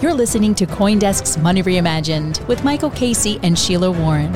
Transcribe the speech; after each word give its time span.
You're 0.00 0.14
listening 0.14 0.54
to 0.54 0.64
CoinDesk's 0.64 1.36
Money 1.36 1.62
Reimagined 1.62 2.46
with 2.48 2.64
Michael 2.64 2.88
Casey 2.88 3.38
and 3.42 3.58
Sheila 3.58 3.90
Warren. 3.90 4.34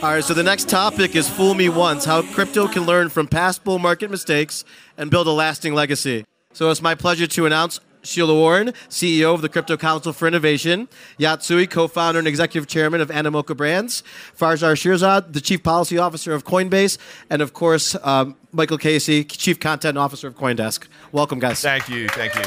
All 0.00 0.10
right, 0.10 0.22
so 0.22 0.32
the 0.32 0.44
next 0.44 0.68
topic 0.68 1.16
is 1.16 1.28
Fool 1.28 1.54
Me 1.54 1.68
Once 1.68 2.04
How 2.04 2.22
Crypto 2.22 2.68
Can 2.68 2.86
Learn 2.86 3.08
from 3.08 3.26
Past 3.26 3.64
Bull 3.64 3.80
Market 3.80 4.12
Mistakes 4.12 4.64
and 4.96 5.10
Build 5.10 5.26
a 5.26 5.32
Lasting 5.32 5.74
Legacy. 5.74 6.24
So 6.52 6.70
it's 6.70 6.82
my 6.82 6.94
pleasure 6.94 7.26
to 7.26 7.46
announce 7.46 7.80
Sheila 8.02 8.34
Warren, 8.34 8.68
CEO 8.88 9.34
of 9.34 9.42
the 9.42 9.48
Crypto 9.48 9.76
Council 9.76 10.12
for 10.12 10.26
Innovation, 10.26 10.88
Yat 11.18 11.42
Siu, 11.42 11.66
co-founder 11.66 12.18
and 12.18 12.28
executive 12.28 12.68
chairman 12.68 13.00
of 13.00 13.08
Animoca 13.10 13.56
Brands, 13.56 14.02
Faryar 14.36 14.74
Shirzad, 14.74 15.32
the 15.32 15.40
chief 15.40 15.62
policy 15.62 15.98
officer 15.98 16.32
of 16.32 16.44
Coinbase, 16.44 16.98
and 17.30 17.42
of 17.42 17.52
course, 17.52 17.96
um, 18.02 18.36
Michael 18.52 18.78
Casey, 18.78 19.24
chief 19.24 19.58
content 19.60 19.96
officer 19.96 20.28
of 20.28 20.36
CoinDesk. 20.36 20.86
Welcome, 21.12 21.38
guys. 21.38 21.60
Thank 21.60 21.88
you. 21.88 22.08
Thank 22.08 22.34
you. 22.34 22.42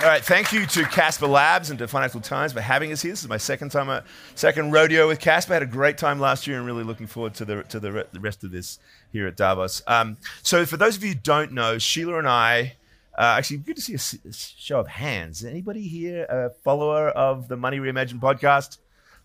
All 0.00 0.06
right, 0.06 0.24
thank 0.24 0.50
you 0.50 0.64
to 0.64 0.84
Casper 0.86 1.26
Labs 1.26 1.68
and 1.68 1.78
to 1.78 1.86
Financial 1.86 2.22
Times 2.22 2.54
for 2.54 2.62
having 2.62 2.90
us 2.90 3.02
here. 3.02 3.12
This 3.12 3.20
is 3.20 3.28
my 3.28 3.36
second 3.36 3.68
time, 3.68 3.90
uh, 3.90 4.00
second 4.34 4.72
rodeo 4.72 5.06
with 5.06 5.20
Casper. 5.20 5.52
I 5.52 5.56
had 5.56 5.62
a 5.62 5.66
great 5.66 5.98
time 5.98 6.18
last 6.18 6.46
year, 6.46 6.56
and 6.56 6.64
really 6.64 6.84
looking 6.84 7.06
forward 7.06 7.34
to 7.34 7.44
the 7.44 7.64
to 7.64 7.78
the, 7.78 7.92
re- 7.92 8.04
the 8.10 8.18
rest 8.18 8.42
of 8.42 8.50
this 8.50 8.78
here 9.12 9.26
at 9.26 9.36
Davos. 9.36 9.82
Um, 9.86 10.16
so, 10.42 10.64
for 10.64 10.78
those 10.78 10.96
of 10.96 11.04
you 11.04 11.10
who 11.10 11.16
don't 11.16 11.52
know, 11.52 11.76
Sheila 11.76 12.18
and 12.18 12.26
I. 12.26 12.76
Uh, 13.20 13.36
actually, 13.36 13.58
good 13.58 13.76
to 13.76 13.82
see 13.82 13.94
a, 13.94 14.32
show 14.32 14.80
of 14.80 14.88
hands. 14.88 15.44
Anybody 15.44 15.86
here 15.86 16.24
a 16.24 16.48
follower 16.64 17.10
of 17.10 17.48
the 17.48 17.56
Money 17.56 17.78
Reimagined 17.78 18.18
podcast? 18.18 18.78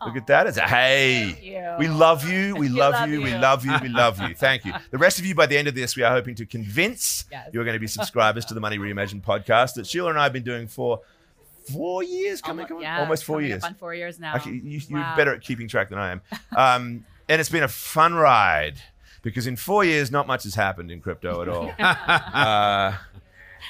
Look 0.05 0.17
at 0.17 0.27
that. 0.27 0.47
It's 0.47 0.57
a 0.57 0.67
hey. 0.67 1.77
We 1.79 1.87
love 1.87 2.29
you. 2.29 2.57
We 2.57 2.67
love, 2.67 2.91
love 2.91 3.09
you. 3.09 3.21
We 3.21 3.33
love 3.33 3.65
you. 3.65 3.71
We 3.81 3.87
love 3.87 4.19
you. 4.19 4.35
Thank 4.35 4.65
you. 4.65 4.73
The 4.91 4.97
rest 4.97 5.17
of 5.19 5.25
you, 5.25 5.33
by 5.33 5.45
the 5.45 5.57
end 5.57 5.69
of 5.69 5.75
this, 5.75 5.95
we 5.95 6.03
are 6.03 6.11
hoping 6.11 6.35
to 6.35 6.45
convince 6.45 7.23
Yes. 7.31 7.51
you 7.53 7.61
are 7.61 7.63
going 7.63 7.75
to 7.75 7.79
be 7.79 7.87
subscribers 7.87 8.43
to 8.47 8.53
the 8.53 8.59
Money 8.59 8.77
Reimagined 8.79 9.23
podcast 9.23 9.75
that 9.75 9.87
Sheila 9.87 10.09
and 10.09 10.19
I 10.19 10.23
have 10.23 10.33
been 10.33 10.43
doing 10.43 10.67
for 10.67 10.99
four 11.71 12.03
years, 12.03 12.41
coming, 12.41 12.67
coming 12.67 12.83
yeah, 12.83 12.99
almost 12.99 13.23
four 13.23 13.41
years. 13.41 13.63
On 13.63 13.75
four 13.75 13.95
years 13.95 14.19
now. 14.19 14.35
Actually, 14.35 14.59
you, 14.59 14.81
you're 14.89 14.99
Wow. 14.99 15.15
better 15.15 15.33
at 15.33 15.39
keeping 15.41 15.69
track 15.69 15.87
than 15.87 15.99
I 15.99 16.11
am. 16.11 16.21
Um, 16.57 17.05
and 17.29 17.39
it's 17.39 17.49
been 17.49 17.63
a 17.63 17.69
fun 17.69 18.13
ride 18.13 18.75
because 19.21 19.47
in 19.47 19.55
four 19.55 19.85
years, 19.85 20.11
not 20.11 20.27
much 20.27 20.43
has 20.43 20.55
happened 20.55 20.91
in 20.91 20.99
crypto 20.99 21.41
at 21.41 21.47
all. 21.47 21.71
uh, 21.79 22.97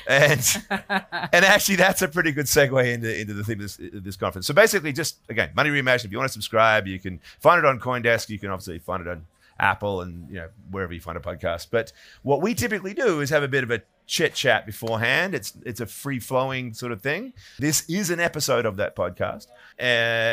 and 0.07 0.41
and 0.69 1.45
actually, 1.45 1.75
that's 1.75 2.01
a 2.01 2.07
pretty 2.07 2.31
good 2.31 2.45
segue 2.45 2.93
into, 2.93 3.19
into 3.19 3.33
the 3.33 3.43
theme 3.43 3.59
of 3.59 3.77
this, 3.77 3.79
this 3.79 4.15
conference. 4.15 4.47
So 4.47 4.53
basically, 4.53 4.93
just 4.93 5.17
again, 5.29 5.51
Money 5.55 5.69
Reimagined. 5.69 6.05
If 6.05 6.11
you 6.11 6.17
want 6.17 6.29
to 6.29 6.33
subscribe, 6.33 6.87
you 6.87 6.99
can 6.99 7.19
find 7.39 7.59
it 7.59 7.65
on 7.65 7.79
CoinDesk. 7.79 8.29
You 8.29 8.39
can 8.39 8.49
obviously 8.49 8.79
find 8.79 9.01
it 9.01 9.07
on 9.07 9.25
Apple 9.59 10.01
and 10.01 10.29
you 10.29 10.35
know 10.35 10.49
wherever 10.71 10.93
you 10.93 11.01
find 11.01 11.17
a 11.17 11.21
podcast. 11.21 11.67
But 11.71 11.91
what 12.23 12.41
we 12.41 12.53
typically 12.53 12.93
do 12.93 13.21
is 13.21 13.29
have 13.29 13.43
a 13.43 13.47
bit 13.47 13.63
of 13.63 13.71
a 13.71 13.81
chit 14.05 14.33
chat 14.33 14.65
beforehand. 14.65 15.33
It's 15.33 15.53
it's 15.65 15.79
a 15.79 15.85
free 15.85 16.19
flowing 16.19 16.73
sort 16.73 16.91
of 16.91 17.01
thing. 17.01 17.33
This 17.59 17.87
is 17.89 18.09
an 18.09 18.19
episode 18.19 18.65
of 18.65 18.77
that 18.77 18.95
podcast, 18.95 19.47
uh, 19.79 19.83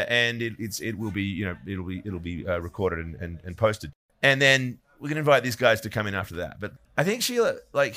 and 0.08 0.42
it, 0.42 0.54
it's 0.58 0.80
it 0.80 0.98
will 0.98 1.10
be 1.10 1.22
you 1.22 1.44
know 1.44 1.56
it'll 1.66 1.84
be 1.84 2.02
it'll 2.04 2.18
be 2.18 2.46
uh, 2.46 2.58
recorded 2.58 2.98
and, 2.98 3.14
and, 3.16 3.38
and 3.44 3.56
posted, 3.56 3.92
and 4.22 4.40
then 4.40 4.78
we 5.00 5.08
can 5.08 5.18
invite 5.18 5.42
these 5.42 5.56
guys 5.56 5.80
to 5.82 5.90
come 5.90 6.06
in 6.06 6.14
after 6.14 6.36
that. 6.36 6.60
But 6.60 6.72
I 6.96 7.04
think 7.04 7.22
Sheila 7.22 7.56
like. 7.72 7.96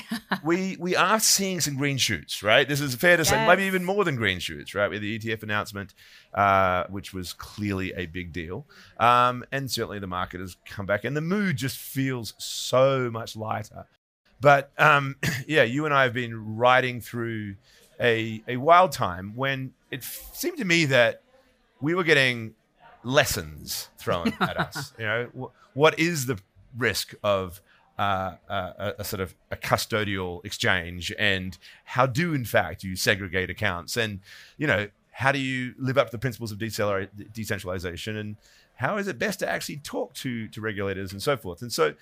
we 0.44 0.76
we 0.78 0.96
are 0.96 1.20
seeing 1.20 1.60
some 1.60 1.76
green 1.76 1.96
shoots, 1.98 2.42
right? 2.42 2.68
This 2.68 2.80
is 2.80 2.94
fair 2.94 3.16
to 3.16 3.24
say, 3.24 3.46
maybe 3.46 3.64
even 3.64 3.84
more 3.84 4.04
than 4.04 4.16
green 4.16 4.38
shoots, 4.38 4.74
right? 4.74 4.88
With 4.88 5.02
the 5.02 5.18
ETF 5.18 5.42
announcement, 5.42 5.94
uh, 6.34 6.84
which 6.88 7.12
was 7.12 7.32
clearly 7.32 7.92
a 7.94 8.06
big 8.06 8.32
deal, 8.32 8.66
um, 8.98 9.44
and 9.52 9.70
certainly 9.70 9.98
the 9.98 10.06
market 10.06 10.40
has 10.40 10.56
come 10.66 10.86
back, 10.86 11.04
and 11.04 11.16
the 11.16 11.20
mood 11.20 11.56
just 11.56 11.76
feels 11.78 12.34
so 12.38 13.10
much 13.10 13.36
lighter. 13.36 13.86
But 14.40 14.72
um, 14.78 15.16
yeah, 15.46 15.62
you 15.62 15.84
and 15.84 15.94
I 15.94 16.04
have 16.04 16.14
been 16.14 16.56
riding 16.56 17.00
through 17.00 17.56
a 18.00 18.42
a 18.48 18.56
wild 18.56 18.92
time 18.92 19.34
when 19.36 19.72
it 19.90 20.02
seemed 20.02 20.58
to 20.58 20.64
me 20.64 20.86
that 20.86 21.22
we 21.80 21.94
were 21.94 22.04
getting 22.04 22.54
lessons 23.04 23.88
thrown 23.98 24.32
at 24.40 24.56
us. 24.56 24.92
You 24.98 25.04
know, 25.04 25.28
wh- 25.38 25.76
what 25.76 25.98
is 25.98 26.26
the 26.26 26.38
risk 26.76 27.14
of 27.22 27.60
uh, 27.98 28.34
a, 28.48 28.94
a 28.98 29.04
sort 29.04 29.20
of 29.20 29.34
a 29.50 29.56
custodial 29.56 30.44
exchange, 30.44 31.12
and 31.18 31.58
how 31.84 32.06
do 32.06 32.34
in 32.34 32.44
fact 32.44 32.82
you 32.84 32.96
segregate 32.96 33.50
accounts, 33.50 33.96
and 33.96 34.20
you 34.56 34.66
know 34.66 34.88
how 35.12 35.30
do 35.30 35.38
you 35.38 35.74
live 35.78 35.98
up 35.98 36.06
to 36.06 36.12
the 36.12 36.18
principles 36.18 36.52
of 36.52 36.58
decentralization, 36.58 38.16
and 38.16 38.36
how 38.76 38.96
is 38.96 39.06
it 39.06 39.18
best 39.18 39.38
to 39.40 39.48
actually 39.48 39.76
talk 39.76 40.14
to 40.14 40.48
to 40.48 40.60
regulators 40.60 41.12
and 41.12 41.22
so 41.22 41.36
forth. 41.36 41.62
And 41.62 41.72
so 41.72 41.94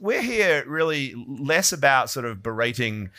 we're 0.00 0.22
here 0.22 0.64
really 0.66 1.14
less 1.28 1.72
about 1.72 2.10
sort 2.10 2.26
of 2.26 2.42
berating 2.42 3.10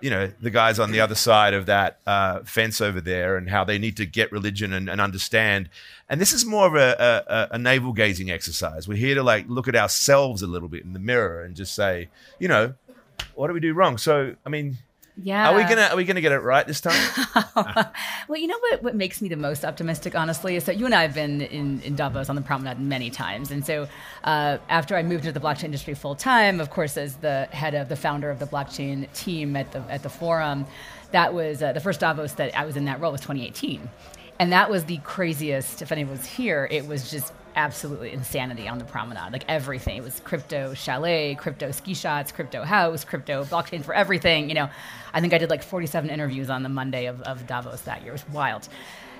you 0.00 0.10
know 0.10 0.30
the 0.40 0.50
guys 0.50 0.78
on 0.78 0.90
the 0.92 1.00
other 1.00 1.14
side 1.14 1.54
of 1.54 1.66
that 1.66 1.98
uh, 2.06 2.40
fence 2.40 2.80
over 2.80 3.00
there 3.00 3.36
and 3.36 3.50
how 3.50 3.64
they 3.64 3.78
need 3.78 3.96
to 3.96 4.06
get 4.06 4.32
religion 4.32 4.72
and, 4.72 4.88
and 4.88 5.00
understand. 5.00 5.68
And 6.08 6.20
this 6.20 6.32
is 6.32 6.44
more 6.44 6.66
of 6.66 6.74
a, 6.74 7.24
a, 7.50 7.54
a 7.54 7.58
navel 7.58 7.92
gazing 7.92 8.30
exercise. 8.30 8.88
We're 8.88 8.96
here 8.96 9.14
to 9.14 9.22
like 9.22 9.46
look 9.48 9.68
at 9.68 9.76
ourselves 9.76 10.42
a 10.42 10.46
little 10.46 10.68
bit 10.68 10.84
in 10.84 10.92
the 10.92 10.98
mirror 10.98 11.42
and 11.42 11.54
just 11.54 11.74
say 11.74 12.08
you 12.38 12.48
know 12.48 12.74
what 13.34 13.48
do 13.48 13.52
we 13.52 13.60
do 13.60 13.74
wrong? 13.74 13.98
So 13.98 14.34
i 14.44 14.48
mean 14.48 14.78
Yeah. 15.20 15.50
are 15.50 15.56
we 15.56 15.64
gonna 15.64 15.88
are 15.90 15.96
we 15.96 16.04
gonna 16.04 16.20
get 16.20 16.30
it 16.32 16.38
right 16.38 16.64
this 16.66 16.80
time 16.80 16.94
well, 18.28 18.38
you 18.38 18.46
know 18.46 18.58
what, 18.58 18.82
what 18.82 18.94
makes 18.94 19.20
me 19.20 19.28
the 19.28 19.36
most 19.36 19.64
optimistic, 19.64 20.14
honestly, 20.14 20.56
is 20.56 20.64
that 20.64 20.76
you 20.76 20.84
and 20.86 20.94
I 20.94 21.02
have 21.02 21.14
been 21.14 21.40
in, 21.40 21.80
in 21.82 21.96
Davos 21.96 22.28
on 22.28 22.36
the 22.36 22.42
promenade 22.42 22.78
many 22.78 23.10
times. 23.10 23.50
And 23.50 23.64
so 23.64 23.88
uh, 24.24 24.58
after 24.68 24.96
I 24.96 25.02
moved 25.02 25.26
into 25.26 25.38
the 25.38 25.44
blockchain 25.44 25.64
industry 25.64 25.94
full 25.94 26.14
time, 26.14 26.60
of 26.60 26.70
course, 26.70 26.96
as 26.96 27.16
the 27.16 27.48
head 27.50 27.74
of 27.74 27.88
the 27.88 27.96
founder 27.96 28.30
of 28.30 28.38
the 28.38 28.46
blockchain 28.46 29.10
team 29.12 29.56
at 29.56 29.72
the, 29.72 29.80
at 29.90 30.02
the 30.02 30.08
forum, 30.08 30.66
that 31.12 31.32
was 31.32 31.62
uh, 31.62 31.72
the 31.72 31.80
first 31.80 32.00
Davos 32.00 32.34
that 32.34 32.56
I 32.56 32.64
was 32.64 32.76
in 32.76 32.84
that 32.84 33.00
role 33.00 33.12
was 33.12 33.20
2018. 33.22 33.88
And 34.40 34.52
that 34.52 34.70
was 34.70 34.84
the 34.84 34.98
craziest, 34.98 35.82
if 35.82 35.90
anyone 35.90 36.12
was 36.12 36.26
here, 36.26 36.68
it 36.70 36.86
was 36.86 37.10
just 37.10 37.32
absolutely 37.58 38.12
insanity 38.12 38.68
on 38.68 38.78
the 38.78 38.84
promenade. 38.84 39.32
Like 39.32 39.44
everything. 39.48 39.98
It 39.98 40.04
was 40.04 40.20
crypto 40.20 40.72
chalet, 40.74 41.34
crypto 41.34 41.70
ski 41.72 41.92
shots, 41.92 42.32
crypto 42.32 42.62
house, 42.62 43.04
crypto 43.04 43.44
blockchain 43.44 43.84
for 43.84 43.92
everything. 43.92 44.48
You 44.48 44.54
know, 44.54 44.70
I 45.12 45.20
think 45.20 45.34
I 45.34 45.38
did 45.38 45.50
like 45.50 45.62
47 45.62 46.08
interviews 46.08 46.48
on 46.48 46.62
the 46.62 46.68
Monday 46.68 47.06
of, 47.06 47.20
of 47.22 47.46
Davos 47.46 47.82
that 47.82 48.02
year. 48.02 48.10
It 48.10 48.12
was 48.12 48.28
wild. 48.28 48.68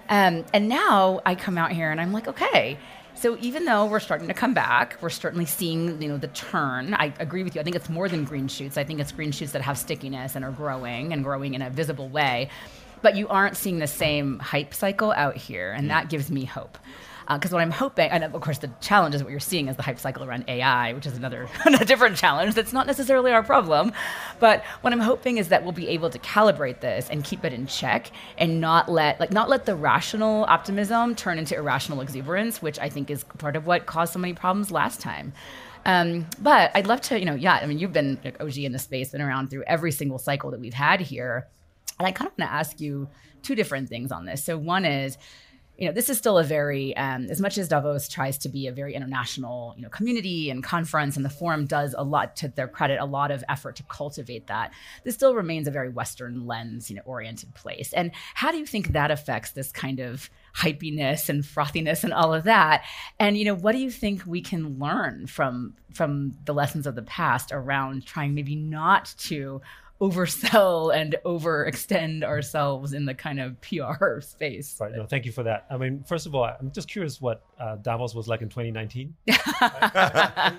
Um, 0.09 0.47
and 0.55 0.69
now 0.69 1.21
I 1.27 1.35
come 1.35 1.59
out 1.59 1.73
here 1.73 1.91
and 1.91 2.01
I'm 2.01 2.13
like, 2.13 2.29
okay. 2.29 2.79
So 3.15 3.37
even 3.41 3.65
though 3.65 3.85
we're 3.85 3.99
starting 3.99 4.29
to 4.29 4.35
come 4.35 4.55
back, 4.55 4.97
we're 5.01 5.11
certainly 5.11 5.45
seeing, 5.45 6.01
you 6.01 6.09
know, 6.09 6.17
the 6.17 6.29
turn. 6.29 6.95
I 6.95 7.13
agree 7.19 7.43
with 7.43 7.57
you. 7.57 7.61
I 7.61 7.65
think 7.65 7.75
it's 7.75 7.89
more 7.89 8.09
than 8.09 8.25
green 8.25 8.47
shoots. 8.47 8.79
I 8.79 8.85
think 8.85 9.01
it's 9.01 9.11
green 9.11 9.33
shoots 9.33 9.53
that 9.53 9.63
have 9.63 9.77
stickiness 9.77 10.37
and 10.37 10.45
are 10.45 10.53
growing 10.53 11.13
and 11.13 11.25
growing 11.25 11.55
in 11.55 11.63
a 11.63 11.69
visible 11.69 12.09
way. 12.09 12.49
But 13.03 13.17
you 13.17 13.27
aren't 13.27 13.57
seeing 13.57 13.81
the 13.81 13.89
same 13.89 14.39
hype 14.39 14.73
cycle 14.73 15.13
out 15.13 15.37
here, 15.37 15.73
and 15.73 15.91
that 15.91 16.09
gives 16.09 16.31
me 16.31 16.45
hope. 16.45 16.79
Because 17.31 17.53
what 17.53 17.61
I'm 17.61 17.71
hoping, 17.71 18.11
and 18.11 18.25
of 18.25 18.41
course 18.41 18.59
the 18.59 18.71
challenge 18.81 19.15
is 19.15 19.23
what 19.23 19.31
you're 19.31 19.41
seeing 19.41 19.69
is 19.69 19.77
the 19.77 19.83
hype 19.83 19.99
cycle 19.99 20.25
around 20.25 20.45
AI, 20.49 20.95
which 20.95 21.07
is 21.07 21.17
another 21.17 21.49
a 21.67 21.85
different 21.85 22.17
challenge. 22.17 22.55
That's 22.55 22.73
not 22.73 22.87
necessarily 22.87 23.33
our 23.33 23.43
problem, 23.43 23.93
but 24.41 24.65
what 24.81 24.93
I'm 24.93 25.01
hoping 25.01 25.37
is 25.37 25.49
that 25.49 25.63
we'll 25.63 25.73
be 25.73 25.89
able 25.89 26.09
to 26.11 26.19
calibrate 26.19 26.81
this 26.81 27.09
and 27.11 27.23
keep 27.23 27.45
it 27.45 27.53
in 27.53 27.67
check, 27.67 28.11
and 28.39 28.61
not 28.61 28.91
let 28.91 29.21
like 29.21 29.33
not 29.33 29.49
let 29.49 29.67
the 29.67 29.77
rational 29.77 30.45
optimism 30.45 31.15
turn 31.15 31.39
into 31.39 31.55
irrational 31.55 32.01
exuberance, 32.01 32.63
which 32.63 32.79
I 32.79 32.89
think 32.89 33.11
is 33.11 33.25
part 33.25 33.57
of 33.57 33.67
what 33.67 33.87
caused 33.87 34.15
so 34.15 34.19
many 34.19 34.35
problems 34.35 34.71
last 34.71 35.01
time. 35.01 35.33
Um, 35.85 36.27
but 36.41 36.71
I'd 36.75 36.87
love 36.87 37.01
to, 37.03 37.19
you 37.19 37.25
know, 37.25 37.35
yeah. 37.35 37.55
I 37.55 37.67
mean, 37.67 37.79
you've 37.79 37.93
been 37.93 38.19
like, 38.25 38.41
OG 38.43 38.59
in 38.59 38.73
the 38.73 38.79
space, 38.79 39.11
been 39.13 39.23
around 39.23 39.49
through 39.49 39.65
every 39.67 39.93
single 39.93 40.19
cycle 40.19 40.51
that 40.51 40.61
we've 40.61 40.75
had 40.75 41.01
here. 41.01 41.49
And 41.99 42.07
I 42.07 42.13
kind 42.13 42.29
of 42.29 42.39
want 42.39 42.51
to 42.51 42.55
ask 42.55 42.81
you 42.81 43.09
two 43.43 43.55
different 43.55 43.89
things 43.89 44.13
on 44.13 44.25
this. 44.25 44.45
So 44.45 44.59
one 44.59 44.85
is, 44.85 45.17
you 45.79 45.87
know, 45.87 45.93
this 45.93 46.11
is 46.11 46.19
still 46.19 46.39
a 46.39 46.45
very, 46.45 46.95
um, 46.97 47.29
as 47.31 47.41
much 47.41 47.57
as 47.57 47.69
Davos 47.69 48.09
tries 48.09 48.37
to 48.39 48.49
be 48.49 48.67
a 48.67 48.73
very 48.73 48.95
international, 48.95 49.75
you 49.77 49.83
know, 49.83 49.89
community 49.89 50.51
and 50.51 50.63
conference, 50.63 51.17
and 51.17 51.25
the 51.25 51.31
forum 51.31 51.67
does 51.67 51.95
a 51.97 52.03
lot 52.03 52.35
to 52.37 52.49
their 52.49 52.67
credit, 52.67 52.99
a 53.01 53.05
lot 53.05 53.31
of 53.31 53.45
effort 53.49 53.77
to 53.77 53.85
cultivate 53.85 54.49
that. 54.49 54.73
This 55.05 55.15
still 55.15 55.37
remains 55.37 55.69
a 55.69 55.71
very 55.71 55.89
Western 55.89 56.49
lens, 56.49 56.91
you 56.91 56.97
know, 56.97 57.03
oriented 57.05 57.55
place. 57.55 57.93
And 57.93 58.11
how 58.35 58.51
do 58.51 58.59
you 58.59 58.67
think 58.67 58.89
that 58.89 59.13
affects 59.13 59.53
this 59.53 59.71
kind 59.71 60.01
of 60.01 60.29
hypiness 60.57 61.29
and 61.29 61.45
frothiness 61.45 62.03
and 62.03 62.13
all 62.13 62.35
of 62.35 62.43
that? 62.43 62.83
And 63.21 63.39
you 63.39 63.45
know, 63.45 63.55
what 63.55 63.73
do 63.73 63.79
you 63.79 63.93
think 63.93 64.27
we 64.27 64.41
can 64.41 64.81
learn 64.81 65.29
from 65.29 65.75
from 65.95 66.37
the 66.45 66.55
lessons 66.55 66.89
of 66.89 66.97
the 66.97 67.03
past 67.03 67.53
around 67.53 68.05
trying 68.05 68.35
maybe 68.35 68.57
not 68.57 69.15
to 69.19 69.61
oversell 70.01 70.95
and 70.95 71.17
overextend 71.25 72.23
ourselves 72.23 72.93
in 72.93 73.05
the 73.05 73.15
kind 73.15 73.41
of 73.41 73.61
PR 73.61 74.21
space. 74.21 74.77
Right. 74.81 74.93
No, 74.95 75.07
thank 75.07 75.25
you 75.27 75.33
for 75.33 75.43
that. 75.43 75.67
I 75.71 75.77
mean, 75.77 76.05
first 76.07 76.27
of 76.27 76.35
all, 76.35 76.45
I'm 76.45 76.71
just 76.73 76.89
curious 76.89 77.21
what 77.21 77.43
uh, 77.59 77.77
Davos 77.77 78.15
was 78.15 78.29
like 78.29 78.41
in 78.43 78.49
2019. 78.49 79.15
right, 79.29 80.53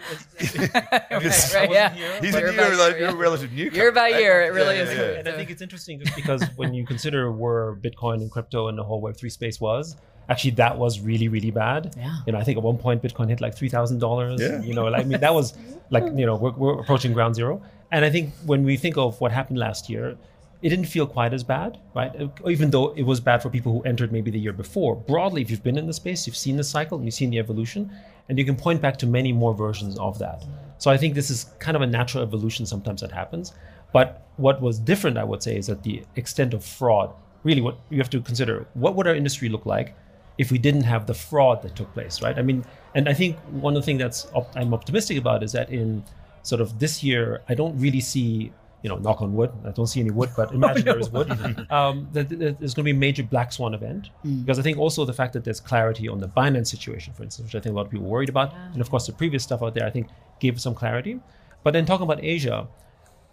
right, 1.53 1.71
yeah. 1.71 1.93
here, 1.93 2.19
He's 2.21 2.35
a 2.35 2.39
Year 2.39 2.51
new, 2.51 2.57
by 2.57 2.69
like, 2.69 2.97
year, 2.97 3.09
yeah. 3.09 3.13
relative 3.15 3.51
newcomer. 3.53 3.81
Year 3.81 3.91
by 3.91 4.01
right? 4.11 4.19
year, 4.21 4.41
it 4.43 4.53
really 4.53 4.75
Yeah, 4.75 4.83
is. 4.83 4.89
yeah, 4.97 5.11
yeah. 5.11 5.19
and 5.19 5.27
I 5.29 5.31
think 5.33 5.49
it's 5.49 5.61
interesting 5.61 5.99
just 5.99 6.15
because 6.15 6.43
when 6.55 6.73
you 6.73 6.85
consider 6.85 7.31
where 7.31 7.75
Bitcoin 7.75 8.15
and 8.15 8.31
crypto 8.31 8.67
and 8.67 8.77
the 8.77 8.83
whole 8.83 9.01
Web3 9.01 9.31
space 9.31 9.59
was, 9.61 9.95
actually 10.27 10.51
that 10.51 10.77
was 10.77 10.99
really, 10.99 11.27
really 11.27 11.51
bad. 11.51 11.93
Yeah. 11.97 12.17
You 12.25 12.33
know, 12.33 12.39
I 12.39 12.43
think 12.43 12.57
at 12.57 12.63
one 12.63 12.77
point 12.77 13.01
Bitcoin 13.01 13.29
hit 13.29 13.41
like 13.41 13.55
three 13.55 13.69
thousand 13.69 13.99
dollars. 13.99 14.39
Yeah. 14.41 14.61
You 14.61 14.73
know, 14.73 14.85
like, 14.85 15.01
I 15.01 15.03
mean 15.05 15.19
that 15.21 15.33
was 15.33 15.53
like 15.89 16.03
you 16.15 16.25
know 16.25 16.35
we're, 16.35 16.51
we're 16.51 16.79
approaching 16.79 17.13
ground 17.13 17.35
zero. 17.35 17.61
And 17.91 18.05
I 18.05 18.09
think 18.09 18.33
when 18.45 18.63
we 18.63 18.77
think 18.77 18.97
of 18.97 19.19
what 19.19 19.31
happened 19.31 19.57
last 19.57 19.89
year, 19.89 20.17
it 20.61 20.69
didn't 20.69 20.85
feel 20.85 21.07
quite 21.07 21.33
as 21.33 21.43
bad, 21.43 21.79
right? 21.95 22.11
Even 22.45 22.69
though 22.69 22.93
it 22.93 23.03
was 23.03 23.19
bad 23.19 23.41
for 23.41 23.49
people 23.49 23.71
who 23.71 23.81
entered 23.83 24.11
maybe 24.11 24.29
the 24.29 24.39
year 24.39 24.51
before. 24.51 24.95
Broadly, 24.95 25.41
if 25.41 25.49
you've 25.49 25.63
been 25.63 25.77
in 25.77 25.87
the 25.87 25.93
space, 25.93 26.27
you've 26.27 26.35
seen 26.35 26.57
the 26.57 26.63
cycle 26.63 26.97
and 26.97 27.05
you've 27.05 27.13
seen 27.13 27.29
the 27.29 27.39
evolution, 27.39 27.91
and 28.27 28.37
you 28.37 28.45
can 28.45 28.55
point 28.55 28.81
back 28.81 28.97
to 28.97 29.07
many 29.07 29.31
more 29.31 29.53
versions 29.53 29.97
of 29.97 30.19
that. 30.19 30.45
So 30.77 30.91
I 30.91 30.97
think 30.97 31.15
this 31.15 31.29
is 31.29 31.45
kind 31.59 31.75
of 31.77 31.81
a 31.81 31.87
natural 31.87 32.23
evolution 32.23 32.65
sometimes 32.65 33.01
that 33.01 33.11
happens. 33.11 33.53
But 33.93 34.27
what 34.35 34.61
was 34.61 34.79
different, 34.79 35.17
I 35.17 35.23
would 35.23 35.41
say, 35.41 35.57
is 35.57 35.67
that 35.67 35.83
the 35.83 36.03
extent 36.15 36.53
of 36.53 36.63
fraud. 36.63 37.13
Really, 37.43 37.61
what 37.61 37.77
you 37.89 37.97
have 37.99 38.09
to 38.09 38.21
consider: 38.21 38.67
what 38.73 38.95
would 38.95 39.07
our 39.07 39.15
industry 39.15 39.47
look 39.47 39.65
like 39.65 39.95
if 40.37 40.51
we 40.51 40.57
didn't 40.57 40.83
have 40.83 41.05
the 41.05 41.13
fraud 41.13 41.61
that 41.61 41.75
took 41.75 41.93
place, 41.93 42.21
right? 42.21 42.37
I 42.37 42.41
mean, 42.41 42.65
and 42.95 43.07
I 43.07 43.13
think 43.13 43.37
one 43.49 43.75
of 43.75 43.81
the 43.81 43.85
things 43.85 43.99
that's 43.99 44.27
op- 44.33 44.55
I'm 44.55 44.73
optimistic 44.73 45.17
about 45.17 45.41
is 45.41 45.53
that 45.53 45.69
in 45.69 46.03
sort 46.43 46.61
of 46.61 46.79
this 46.79 47.03
year, 47.03 47.41
I 47.49 47.53
don't 47.53 47.77
really 47.79 48.01
see 48.01 48.51
you 48.81 48.89
know, 48.89 48.97
knock 48.97 49.21
on 49.21 49.33
wood. 49.33 49.51
I 49.65 49.71
don't 49.71 49.87
see 49.87 49.99
any 49.99 50.11
wood, 50.11 50.29
but 50.35 50.51
imagine 50.53 50.85
there 50.85 50.99
is 50.99 51.09
wood. 51.09 51.29
Um, 51.69 52.07
that, 52.13 52.29
that 52.29 52.59
there's 52.59 52.73
going 52.73 52.83
to 52.85 52.91
be 52.91 52.91
a 52.91 52.99
major 52.99 53.23
black 53.23 53.51
swan 53.51 53.73
event 53.73 54.09
mm. 54.25 54.43
because 54.43 54.57
I 54.57 54.61
think 54.61 54.77
also 54.77 55.05
the 55.05 55.13
fact 55.13 55.33
that 55.33 55.43
there's 55.43 55.59
clarity 55.59 56.07
on 56.07 56.19
the 56.19 56.27
Binance 56.27 56.67
situation, 56.67 57.13
for 57.13 57.23
instance, 57.23 57.47
which 57.47 57.55
I 57.55 57.59
think 57.59 57.73
a 57.73 57.75
lot 57.75 57.85
of 57.85 57.91
people 57.91 58.07
worried 58.07 58.29
about, 58.29 58.51
yeah. 58.51 58.71
and 58.73 58.81
of 58.81 58.89
course 58.89 59.05
the 59.05 59.13
previous 59.13 59.43
stuff 59.43 59.61
out 59.61 59.73
there, 59.75 59.85
I 59.85 59.89
think 59.89 60.07
gave 60.39 60.59
some 60.59 60.73
clarity. 60.73 61.19
But 61.63 61.71
then 61.71 61.85
talking 61.85 62.05
about 62.05 62.23
Asia, 62.23 62.67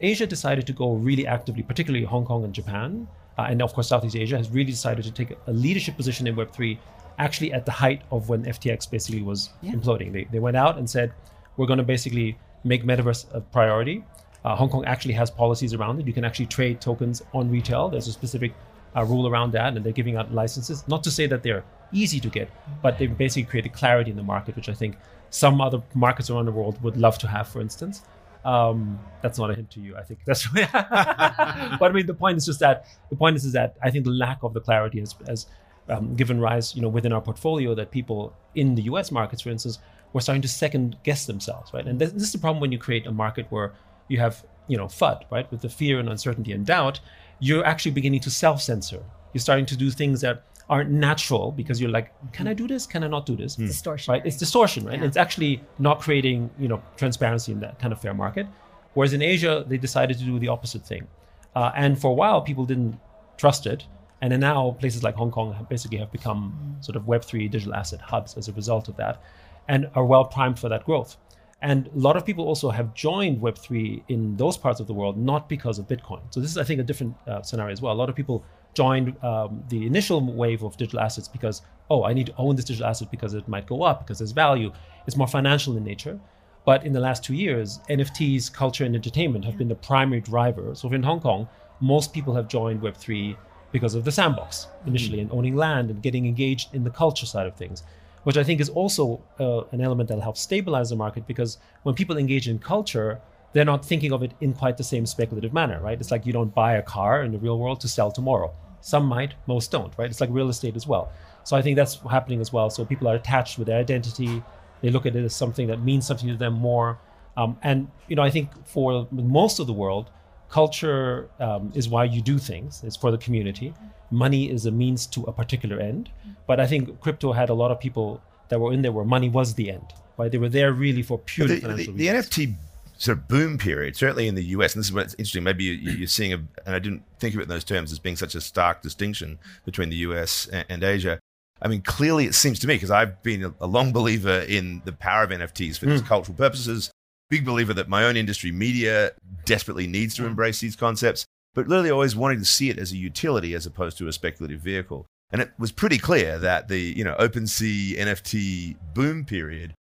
Asia 0.01 0.27
decided 0.27 0.67
to 0.67 0.73
go 0.73 0.95
really 0.95 1.27
actively, 1.27 1.63
particularly 1.63 2.05
Hong 2.05 2.25
Kong 2.25 2.45
and 2.45 2.53
Japan, 2.53 3.07
uh, 3.39 3.47
and 3.49 3.63
of 3.63 3.73
course 3.73 3.89
Southeast 3.89 4.17
Asia 4.17 4.37
has 4.37 4.51
really 4.51 4.73
decided 4.73 5.05
to 5.05 5.11
take 5.11 5.37
a 5.47 5.53
leadership 5.53 5.97
position 5.97 6.27
in 6.27 6.37
Web 6.37 6.53
three, 6.53 6.79
actually 7.19 7.53
at 7.53 7.65
the 7.65 7.73
height 7.73 8.03
of 8.11 8.29
when 8.29 8.45
FTX 8.45 8.91
basically 8.91 9.23
was 9.23 9.51
yeah. 9.63 9.73
imploding. 9.73 10.13
They 10.13 10.25
they 10.25 10.41
went 10.41 10.57
out 10.57 10.77
and 10.79 10.89
said, 10.89 11.13
we're 11.57 11.67
going 11.67 11.79
to 11.79 11.85
basically 11.85 12.37
make 12.65 12.85
metaverse 12.85 13.27
a 13.35 13.41
priority 13.41 14.05
uh, 14.47 14.55
Hong 14.55 14.69
Kong 14.69 14.85
actually 14.85 15.15
has 15.15 15.29
policies 15.29 15.75
around 15.75 15.99
it. 15.99 16.07
You 16.07 16.13
can 16.13 16.25
actually 16.25 16.47
trade 16.47 16.81
tokens 16.81 17.21
on 17.35 17.51
retail. 17.51 17.89
There's 17.89 18.07
a 18.07 18.13
specific 18.13 18.55
uh, 18.97 19.05
rule 19.05 19.27
around 19.27 19.51
that, 19.53 19.77
and 19.77 19.85
they're 19.85 19.93
giving 19.93 20.17
out 20.17 20.33
licenses. 20.33 20.87
Not 20.87 21.03
to 21.03 21.11
say 21.11 21.27
that 21.27 21.43
they're 21.43 21.65
easy 21.93 22.21
to 22.21 22.29
get, 22.29 22.49
but 22.81 22.97
they've 22.97 23.19
basically 23.19 23.43
created 23.43 23.73
clarity 23.73 24.13
in 24.13 24.17
the 24.17 24.23
market, 24.23 24.55
which 24.55 24.69
I 24.69 24.73
think 24.73 24.99
some 25.31 25.61
other 25.61 25.83
markets 25.95 26.31
around 26.31 26.45
the 26.45 26.53
world 26.53 26.81
would 26.85 26.97
love 26.97 27.19
to 27.19 27.27
have, 27.27 27.49
for 27.49 27.61
instance. 27.61 28.03
Um, 28.45 29.01
that's 29.21 29.37
not 29.37 29.51
a 29.51 29.55
hint 29.57 29.69
to 29.73 29.81
you. 29.81 29.97
I 29.97 30.05
think 30.05 30.21
that's. 30.25 30.47
but 30.55 30.71
I 30.73 31.91
mean, 31.93 32.07
the 32.07 32.15
point 32.15 32.37
is 32.37 32.47
just 32.47 32.61
that 32.61 32.87
the 33.11 33.17
point 33.17 33.35
is, 33.35 33.45
is 33.45 33.53
that 33.55 33.77
I 33.83 33.91
think 33.91 34.05
the 34.05 34.13
lack 34.13 34.45
of 34.45 34.55
the 34.55 34.61
clarity 34.61 35.01
has, 35.01 35.17
has 35.27 35.47
um, 35.89 36.15
given 36.15 36.41
rise, 36.41 36.77
you 36.77 36.83
know, 36.83 36.89
within 36.89 37.13
our 37.13 37.21
portfolio 37.21 37.75
that 37.75 37.91
people 37.91 38.33
in 38.55 38.77
the 38.77 38.83
U.S. 38.83 39.11
markets, 39.11 39.43
for 39.43 39.51
instance, 39.51 39.81
were 40.13 40.21
starting 40.21 40.43
to 40.43 40.49
second 40.49 40.97
guess 41.03 41.27
themselves, 41.27 41.73
right? 41.73 41.87
And 41.87 41.99
this, 41.99 42.13
this 42.13 42.23
is 42.23 42.33
the 42.33 42.39
problem 42.39 42.61
when 42.61 42.73
you 42.73 42.79
create 42.79 43.07
a 43.07 43.13
market 43.13 43.47
where 43.51 43.73
you 44.09 44.19
have 44.19 44.45
you 44.69 44.77
know 44.77 44.87
FUD, 44.87 45.23
right, 45.31 45.51
with 45.51 45.61
the 45.63 45.69
fear 45.69 45.99
and 45.99 46.09
uncertainty 46.09 46.53
and 46.53 46.65
doubt, 46.67 47.01
you're 47.39 47.65
actually 47.65 47.93
beginning 47.93 48.21
to 48.21 48.31
self-censor. 48.31 49.03
You're 49.33 49.41
starting 49.41 49.67
to 49.67 49.77
do 49.77 49.91
things 49.91 50.21
that 50.23 50.43
aren't 50.69 50.91
natural 50.91 51.53
because 51.53 51.81
you're 51.81 51.91
like, 51.91 52.13
can 52.33 52.49
I 52.49 52.55
do 52.55 52.67
this? 52.67 52.87
Can 52.87 53.05
I 53.05 53.07
not 53.07 53.27
do 53.27 53.37
this? 53.37 53.59
It's 53.59 53.71
distortion, 53.71 54.13
right? 54.13 54.27
It's 54.27 54.37
distortion, 54.37 54.85
right? 54.85 54.99
Yeah. 54.99 55.07
It's 55.07 55.17
actually 55.17 55.63
not 55.79 56.01
creating 56.01 56.51
you 56.59 56.69
know 56.69 56.83
transparency 56.97 57.53
in 57.53 57.61
that 57.61 57.79
kind 57.79 57.93
of 57.93 58.01
fair 58.01 58.15
market. 58.15 58.47
Whereas 58.95 59.13
in 59.13 59.23
Asia, 59.23 59.65
they 59.69 59.77
decided 59.77 60.19
to 60.19 60.25
do 60.25 60.39
the 60.39 60.49
opposite 60.49 60.85
thing, 60.87 61.07
uh, 61.55 61.73
and 61.77 62.01
for 62.01 62.11
a 62.11 62.15
while, 62.15 62.41
people 62.41 62.65
didn't 62.65 62.99
trust 63.37 63.67
it. 63.67 63.85
And 64.23 64.33
then 64.33 64.41
now 64.41 64.75
places 64.81 65.03
like 65.03 65.15
Hong 65.15 65.31
Kong 65.31 65.53
have 65.53 65.69
basically 65.69 65.99
have 65.99 66.11
become 66.11 66.41
mm. 66.81 66.85
sort 66.85 66.97
of 66.97 67.03
Web3 67.03 67.51
digital 67.51 67.75
asset 67.75 68.01
hubs 68.01 68.35
as 68.39 68.49
a 68.49 68.53
result 68.55 68.89
of 68.89 68.97
that 68.97 69.21
and 69.69 69.89
are 69.95 70.05
well 70.05 70.25
primed 70.25 70.59
for 70.59 70.69
that 70.69 70.85
growth. 70.85 71.17
And 71.63 71.87
a 71.89 71.99
lot 71.99 72.17
of 72.17 72.27
people 72.27 72.45
also 72.45 72.71
have 72.71 72.95
joined 72.95 73.41
Web3 73.41 74.03
in 74.09 74.37
those 74.37 74.59
parts 74.59 74.79
of 74.79 74.87
the 74.87 74.93
world, 74.93 75.17
not 75.17 75.49
because 75.49 75.79
of 75.79 75.89
Bitcoin. 75.89 76.21
So 76.31 76.39
this 76.41 76.51
is, 76.51 76.59
I 76.59 76.65
think, 76.65 76.81
a 76.81 76.85
different 76.85 77.17
uh, 77.27 77.43
scenario 77.43 77.73
as 77.73 77.81
well. 77.81 77.93
A 77.93 77.95
lot 77.95 78.11
of 78.11 78.15
people 78.15 78.45
joined 78.75 79.17
um, 79.25 79.65
the 79.71 79.87
initial 79.87 80.21
wave 80.21 80.63
of 80.63 80.77
digital 80.77 81.01
assets 81.01 81.29
because, 81.29 81.63
oh, 81.91 82.05
I 82.05 82.13
need 82.13 82.27
to 82.27 82.35
own 82.37 82.57
this 82.57 82.67
digital 82.67 82.89
asset 82.89 83.11
because 83.11 83.33
it 83.33 83.49
might 83.49 83.67
go 83.67 83.83
up, 83.83 84.01
because 84.01 84.19
there's 84.19 84.33
value. 84.33 84.71
It's 85.07 85.17
more 85.17 85.27
financial 85.27 85.77
in 85.79 85.85
nature. 85.85 86.21
But 86.67 86.85
in 86.85 86.93
the 86.93 87.01
last 87.01 87.25
two 87.25 87.35
years, 87.35 87.81
NFTs, 87.89 88.53
culture, 88.53 88.85
and 88.85 88.95
entertainment 88.95 89.45
have 89.47 89.57
been 89.57 89.69
the 89.69 89.77
primary 89.77 90.21
driver. 90.21 90.75
So 90.75 90.93
in 90.93 91.03
Hong 91.03 91.21
Kong, 91.21 91.49
most 91.81 92.13
people 92.13 92.35
have 92.35 92.49
joined 92.49 92.83
Web3 92.83 93.37
because 93.73 93.95
of 93.95 94.05
the 94.05 94.13
sandbox 94.13 94.69
initially 94.87 95.19
mm-hmm. 95.19 95.31
and 95.31 95.39
owning 95.39 95.57
land 95.57 95.91
and 95.91 96.03
getting 96.03 96.27
engaged 96.27 96.75
in 96.75 96.85
the 96.85 96.91
culture 96.91 97.27
side 97.27 97.47
of 97.47 97.55
things 97.55 97.83
which 98.27 98.37
I 98.37 98.43
think 98.43 98.61
is 98.61 98.69
also 98.71 99.23
uh, 99.39 99.61
an 99.71 99.81
element 99.81 100.09
that 100.09 100.19
helps 100.19 100.41
stabilize 100.41 100.91
the 100.91 100.97
market 100.97 101.29
because 101.29 101.59
when 101.85 101.95
people 101.95 102.19
engage 102.19 102.49
in 102.49 102.59
culture, 102.59 103.21
they're 103.53 103.65
not 103.65 103.85
thinking 103.85 104.11
of 104.11 104.21
it 104.25 104.33
in 104.41 104.53
quite 104.53 104.77
the 104.77 104.83
same 104.83 105.07
speculative 105.07 105.53
manner, 105.53 105.81
right? 105.81 105.97
It's 106.01 106.11
like 106.11 106.27
you 106.27 106.33
don't 106.33 106.53
buy 106.53 106.73
a 106.75 106.83
car 106.83 107.23
in 107.23 107.31
the 107.31 107.39
real 107.39 107.57
world 107.57 107.81
to 107.83 107.89
sell 107.89 108.11
tomorrow. 108.11 108.53
Some 108.81 109.07
might, 109.07 109.35
most 109.47 109.71
don't, 109.71 109.97
right? 109.97 110.11
It's 110.11 110.21
like 110.21 110.31
real 110.33 110.49
estate 110.49 110.75
as 110.75 110.89
well. 110.89 111.13
So 111.45 111.57
I 111.57 111.63
think 111.63 111.77
that's 111.77 112.01
happening 112.11 112.41
as 112.41 112.53
well. 112.53 112.69
So 112.69 112.85
people 112.85 113.07
are 113.07 113.15
attached 113.15 113.59
with 113.59 113.69
their 113.69 113.79
identity. 113.79 114.43
They 114.83 114.91
look 114.91 115.07
at 115.07 115.15
it 115.15 115.25
as 115.25 115.33
something 115.33 115.69
that 115.69 115.83
means 115.83 116.05
something 116.05 116.29
to 116.29 116.37
them 116.37 116.55
more. 116.55 116.99
Um, 117.37 117.57
and 117.63 117.89
you 118.09 118.17
know, 118.17 118.23
I 118.23 118.31
think 118.31 118.51
for 118.67 119.07
most 119.13 119.61
of 119.61 119.69
the 119.69 119.73
world, 119.73 120.11
culture 120.49 121.29
um, 121.41 121.73
is 121.75 121.89
why 121.89 122.05
you 122.05 122.23
do 122.23 122.39
things. 122.39 122.83
It's 122.85 122.97
for 122.97 123.11
the 123.11 123.19
community 123.19 123.75
money 124.11 124.51
is 124.51 124.67
a 124.67 124.71
means 124.71 125.07
to 125.07 125.23
a 125.25 125.33
particular 125.33 125.81
end. 125.81 126.11
But 126.47 126.61
I 126.61 126.67
think 126.67 127.01
crypto 127.01 127.33
had 127.33 127.49
a 127.49 127.55
lot 127.55 127.71
of 127.71 127.81
people 127.81 128.23
that 128.49 128.61
were 128.61 128.73
in 128.73 128.83
there 128.83 128.93
where 128.93 129.05
money 129.05 129.29
was 129.29 129.55
the 129.55 129.71
end. 129.71 129.93
Right? 130.17 130.31
They 130.31 130.39
were 130.39 130.49
there 130.49 130.73
really 130.73 131.03
for 131.03 131.19
pure 131.19 131.49
the, 131.49 131.61
financial 131.61 131.95
the, 131.95 132.09
the 132.09 132.15
NFT 132.15 132.55
sort 132.99 133.19
of 133.19 133.29
boom 133.29 133.59
period, 133.59 133.97
certainly 133.97 134.27
in 134.27 134.35
the 134.35 134.45
US, 134.45 134.75
and 134.75 134.81
this 134.81 134.87
is 134.87 134.93
what's 134.93 135.15
interesting. 135.15 135.45
Maybe 135.45 135.65
you, 135.65 136.05
are 136.05 136.07
seeing, 136.07 136.33
a, 136.33 136.37
and 136.65 136.75
I 136.75 136.79
didn't 136.79 137.03
think 137.19 137.35
of 137.35 137.41
it 137.41 137.45
in 137.45 137.49
those 137.49 137.65
terms 137.65 137.93
as 137.93 137.99
being 137.99 138.17
such 138.17 138.35
a 138.35 138.41
stark 138.41 138.81
distinction 138.81 139.39
between 139.65 139.91
the 139.91 139.97
US 139.97 140.47
and, 140.51 140.65
and 140.69 140.85
Asia. 140.85 141.19
I 141.61 141.69
mean, 141.69 141.83
clearly 141.83 142.27
it 142.27 142.35
seems 142.35 142.59
to 142.61 142.67
me, 142.67 142.75
because 142.75 142.91
I've 142.91 143.23
been 143.23 143.55
a, 143.61 143.67
long 143.67 143.93
believer 143.93 144.41
in 144.41 144.83
the 144.85 144.93
power 144.93 145.25
of 145.25 145.31
NFTs 145.31 145.79
for 145.79 145.87
mm. 145.87 145.91
these 145.91 146.03
cultural 146.03 146.37
purposes, 146.37 146.91
big 147.31 147.45
believer 147.45 147.75
that 147.75 147.89
my 147.89 148.05
own 148.05 148.17
industry, 148.17 148.53
media, 148.53 149.13
desperately 149.45 149.87
needs 149.87 150.15
to 150.15 150.23
mm. 150.23 150.27
embrace 150.27 150.61
these 150.61 150.77
concepts 150.77 151.27
but 151.57 151.67
literally 151.67 151.91
always 151.91 152.15
wanting 152.15 152.39
to 152.39 152.45
see 152.45 152.69
it 152.69 152.79
as 152.79 152.93
a 152.93 152.97
utility 152.97 153.55
as 153.55 153.67
opposed 153.67 153.97
to 153.99 154.07
a 154.07 154.13
speculative 154.13 154.61
vehicle. 154.61 155.07
And 155.33 155.43
it 155.43 155.51
was 155.59 155.73
pretty 155.73 155.99
clear 155.99 156.39
that 156.39 156.69
the 156.69 156.79
you 156.79 157.03
know 157.03 157.17
OpenSea 157.19 157.99
NFT 157.99 158.77
boom 158.95 159.25
period, 159.25 159.75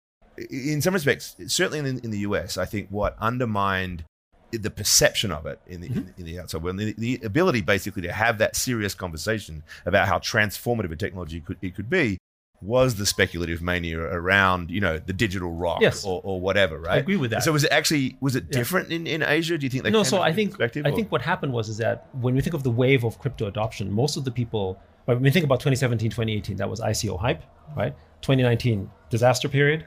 in 0.51 0.81
some 0.81 0.94
respects, 0.94 1.34
certainly 1.49 1.79
in, 1.81 1.99
in 1.99 2.11
the 2.13 2.20
US, 2.20 2.58
I 2.58 2.67
think 2.67 2.89
what 2.91 3.17
undermined 3.19 4.05
the 4.53 4.70
perception 4.70 5.32
of 5.32 5.46
it 5.46 5.58
in 5.67 5.81
the, 5.81 5.89
mm-hmm. 5.89 6.20
in, 6.20 6.27
the 6.27 6.39
outside 6.39 6.63
world, 6.63 6.77
the, 6.77 6.93
the, 6.99 7.19
ability 7.25 7.63
basically 7.63 8.03
to 8.03 8.13
have 8.13 8.37
that 8.37 8.55
serious 8.55 8.94
conversation 8.94 9.63
about 9.87 10.06
how 10.06 10.19
transformative 10.19 10.93
a 10.93 10.96
technology 10.96 11.41
could, 11.41 11.56
it 11.63 11.75
could 11.75 11.89
be, 11.89 12.19
was 12.62 12.94
the 12.94 13.04
speculative 13.04 13.60
mania 13.60 13.98
around 13.98 14.70
you 14.70 14.81
know 14.81 14.98
the 14.98 15.12
digital 15.12 15.50
rock 15.50 15.81
yes. 15.81 16.04
or, 16.04 16.20
or 16.24 16.40
whatever 16.40 16.78
right 16.78 16.92
i 16.92 16.96
agree 16.96 17.16
with 17.16 17.31
that 17.31 17.42
so 17.42 17.52
was 17.52 17.64
it 17.64 17.72
actually 17.72 18.16
was 18.20 18.36
it 18.36 18.50
different 18.50 18.88
yeah. 18.88 18.96
in, 18.96 19.06
in 19.06 19.22
asia 19.22 19.58
do 19.58 19.66
you 19.66 19.70
think 19.70 19.82
they 19.82 19.90
no 19.90 20.02
so 20.02 20.20
i 20.20 20.32
think 20.32 20.60
i 20.60 20.64
or? 20.64 20.69
think 20.69 21.10
what 21.10 21.20
happened 21.20 21.52
was 21.52 21.69
is 21.69 21.76
that 21.78 22.08
when 22.20 22.34
we 22.34 22.40
think 22.40 22.54
of 22.54 22.62
the 22.62 22.70
wave 22.70 23.04
of 23.04 23.19
crypto 23.19 23.46
adoption 23.46 23.90
most 23.90 24.16
of 24.16 24.24
the 24.24 24.31
people 24.31 24.78
when 25.06 25.20
we 25.20 25.31
think 25.31 25.44
about 25.44 25.58
2017 25.60 26.10
2018 26.10 26.56
that 26.56 26.70
was 26.70 26.81
ico 26.81 27.19
hype 27.19 27.42
right 27.76 27.94
2019 28.20 28.88
disaster 29.10 29.48
period 29.48 29.86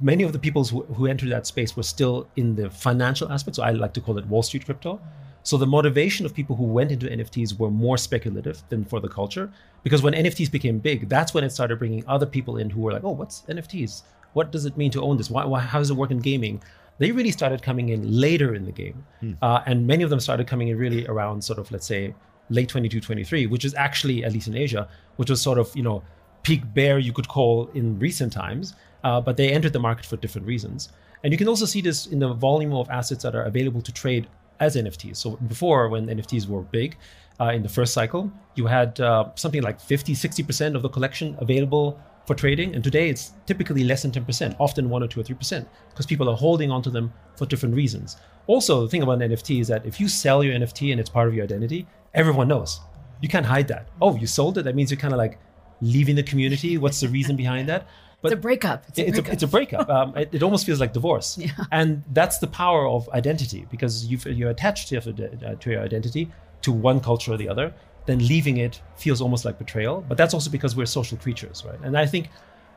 many 0.00 0.22
of 0.22 0.32
the 0.32 0.38
people 0.38 0.64
who, 0.64 0.82
who 0.84 1.06
entered 1.06 1.30
that 1.30 1.46
space 1.46 1.76
were 1.76 1.82
still 1.82 2.28
in 2.36 2.54
the 2.56 2.68
financial 2.70 3.30
aspect 3.30 3.56
so 3.56 3.62
i 3.62 3.70
like 3.70 3.92
to 3.92 4.00
call 4.00 4.18
it 4.18 4.26
wall 4.26 4.42
street 4.42 4.64
crypto 4.64 5.00
so 5.48 5.56
the 5.56 5.66
motivation 5.66 6.26
of 6.26 6.34
people 6.34 6.56
who 6.56 6.64
went 6.64 6.92
into 6.92 7.06
NFTs 7.06 7.58
were 7.58 7.70
more 7.70 7.96
speculative 7.96 8.62
than 8.68 8.84
for 8.84 9.00
the 9.00 9.08
culture. 9.08 9.50
Because 9.82 10.02
when 10.02 10.12
NFTs 10.12 10.50
became 10.50 10.78
big, 10.78 11.08
that's 11.08 11.32
when 11.32 11.42
it 11.42 11.48
started 11.48 11.78
bringing 11.78 12.04
other 12.06 12.26
people 12.26 12.58
in 12.58 12.68
who 12.68 12.82
were 12.82 12.92
like, 12.92 13.02
oh, 13.02 13.12
what's 13.12 13.44
NFTs? 13.48 14.02
What 14.34 14.52
does 14.52 14.66
it 14.66 14.76
mean 14.76 14.90
to 14.90 15.00
own 15.00 15.16
this? 15.16 15.30
Why, 15.30 15.46
why 15.46 15.60
how 15.60 15.78
does 15.78 15.88
it 15.88 15.94
work 15.94 16.10
in 16.10 16.18
gaming? 16.18 16.62
They 16.98 17.12
really 17.12 17.30
started 17.30 17.62
coming 17.62 17.88
in 17.88 18.20
later 18.20 18.54
in 18.54 18.66
the 18.66 18.72
game. 18.72 19.06
Hmm. 19.20 19.32
Uh, 19.40 19.62
and 19.64 19.86
many 19.86 20.04
of 20.04 20.10
them 20.10 20.20
started 20.20 20.46
coming 20.46 20.68
in 20.68 20.76
really 20.76 21.06
around 21.06 21.42
sort 21.42 21.58
of, 21.58 21.72
let's 21.72 21.86
say, 21.86 22.14
late 22.50 22.68
22, 22.68 23.00
23, 23.00 23.46
which 23.46 23.64
is 23.64 23.72
actually, 23.72 24.24
at 24.26 24.34
least 24.34 24.48
in 24.48 24.54
Asia, 24.54 24.86
which 25.16 25.30
was 25.30 25.40
sort 25.40 25.56
of, 25.56 25.74
you 25.74 25.82
know, 25.82 26.02
peak 26.42 26.60
bear 26.74 26.98
you 26.98 27.14
could 27.14 27.28
call 27.28 27.70
in 27.72 27.98
recent 27.98 28.34
times. 28.34 28.74
Uh, 29.02 29.18
but 29.18 29.38
they 29.38 29.50
entered 29.50 29.72
the 29.72 29.80
market 29.80 30.04
for 30.04 30.18
different 30.18 30.46
reasons. 30.46 30.90
And 31.24 31.32
you 31.32 31.38
can 31.38 31.48
also 31.48 31.64
see 31.64 31.80
this 31.80 32.06
in 32.06 32.18
the 32.18 32.34
volume 32.34 32.74
of 32.74 32.90
assets 32.90 33.22
that 33.22 33.34
are 33.34 33.44
available 33.44 33.80
to 33.80 33.92
trade 33.92 34.28
as 34.60 34.76
NFTs. 34.76 35.16
So 35.16 35.36
before, 35.48 35.88
when 35.88 36.06
NFTs 36.06 36.48
were 36.48 36.62
big 36.62 36.96
uh, 37.40 37.46
in 37.46 37.62
the 37.62 37.68
first 37.68 37.92
cycle, 37.92 38.30
you 38.54 38.66
had 38.66 39.00
uh, 39.00 39.30
something 39.34 39.62
like 39.62 39.80
50, 39.80 40.14
60% 40.14 40.74
of 40.74 40.82
the 40.82 40.88
collection 40.88 41.36
available 41.38 42.00
for 42.26 42.34
trading. 42.34 42.74
And 42.74 42.84
today 42.84 43.08
it's 43.08 43.32
typically 43.46 43.84
less 43.84 44.02
than 44.02 44.12
10%, 44.12 44.56
often 44.58 44.90
1 44.90 45.02
or 45.02 45.08
2 45.08 45.20
or 45.20 45.24
3%, 45.24 45.66
because 45.90 46.06
people 46.06 46.28
are 46.28 46.36
holding 46.36 46.70
onto 46.70 46.90
them 46.90 47.12
for 47.36 47.46
different 47.46 47.74
reasons. 47.74 48.16
Also, 48.46 48.82
the 48.82 48.88
thing 48.88 49.02
about 49.02 49.22
an 49.22 49.30
NFT 49.30 49.60
is 49.60 49.68
that 49.68 49.84
if 49.86 49.98
you 50.00 50.08
sell 50.08 50.44
your 50.44 50.54
NFT 50.54 50.90
and 50.92 51.00
it's 51.00 51.10
part 51.10 51.28
of 51.28 51.34
your 51.34 51.44
identity, 51.44 51.86
everyone 52.14 52.48
knows. 52.48 52.80
You 53.20 53.28
can't 53.28 53.46
hide 53.46 53.68
that. 53.68 53.88
Oh, 54.00 54.14
you 54.16 54.26
sold 54.26 54.58
it? 54.58 54.62
That 54.62 54.74
means 54.74 54.90
you're 54.90 55.00
kind 55.00 55.14
of 55.14 55.18
like 55.18 55.38
leaving 55.80 56.16
the 56.16 56.22
community. 56.22 56.78
What's 56.78 57.00
the 57.00 57.08
reason 57.08 57.36
behind 57.36 57.68
that? 57.68 57.86
It's 58.22 58.32
a 58.32 58.36
breakup. 58.36 58.84
It's 58.88 58.98
a 58.98 59.06
it's 59.06 59.10
breakup. 59.12 59.28
a, 59.28 59.32
it's 59.32 59.42
a 59.42 59.46
breakup. 59.46 59.88
Um, 59.98 60.16
it, 60.16 60.28
it 60.32 60.42
almost 60.42 60.66
feels 60.66 60.80
like 60.80 60.92
divorce. 60.92 61.38
And 61.72 62.02
that's 62.12 62.38
the 62.38 62.46
power 62.46 62.86
of 62.86 63.08
identity 63.10 63.66
because 63.70 64.06
you've, 64.06 64.26
you're 64.26 64.50
attached 64.50 64.88
to 64.88 64.94
your, 64.96 65.02
uh, 65.46 65.54
to 65.54 65.70
your 65.70 65.82
identity 65.82 66.30
to 66.62 66.72
one 66.72 67.00
culture 67.00 67.32
or 67.32 67.36
the 67.36 67.48
other. 67.48 67.72
Then 68.06 68.26
leaving 68.26 68.56
it 68.56 68.80
feels 68.96 69.20
almost 69.20 69.44
like 69.44 69.58
betrayal. 69.58 70.04
But 70.08 70.18
that's 70.18 70.34
also 70.34 70.50
because 70.50 70.74
we're 70.76 70.86
social 70.86 71.18
creatures, 71.18 71.64
right? 71.66 71.78
And 71.82 71.96
I 71.96 72.06
think, 72.06 72.28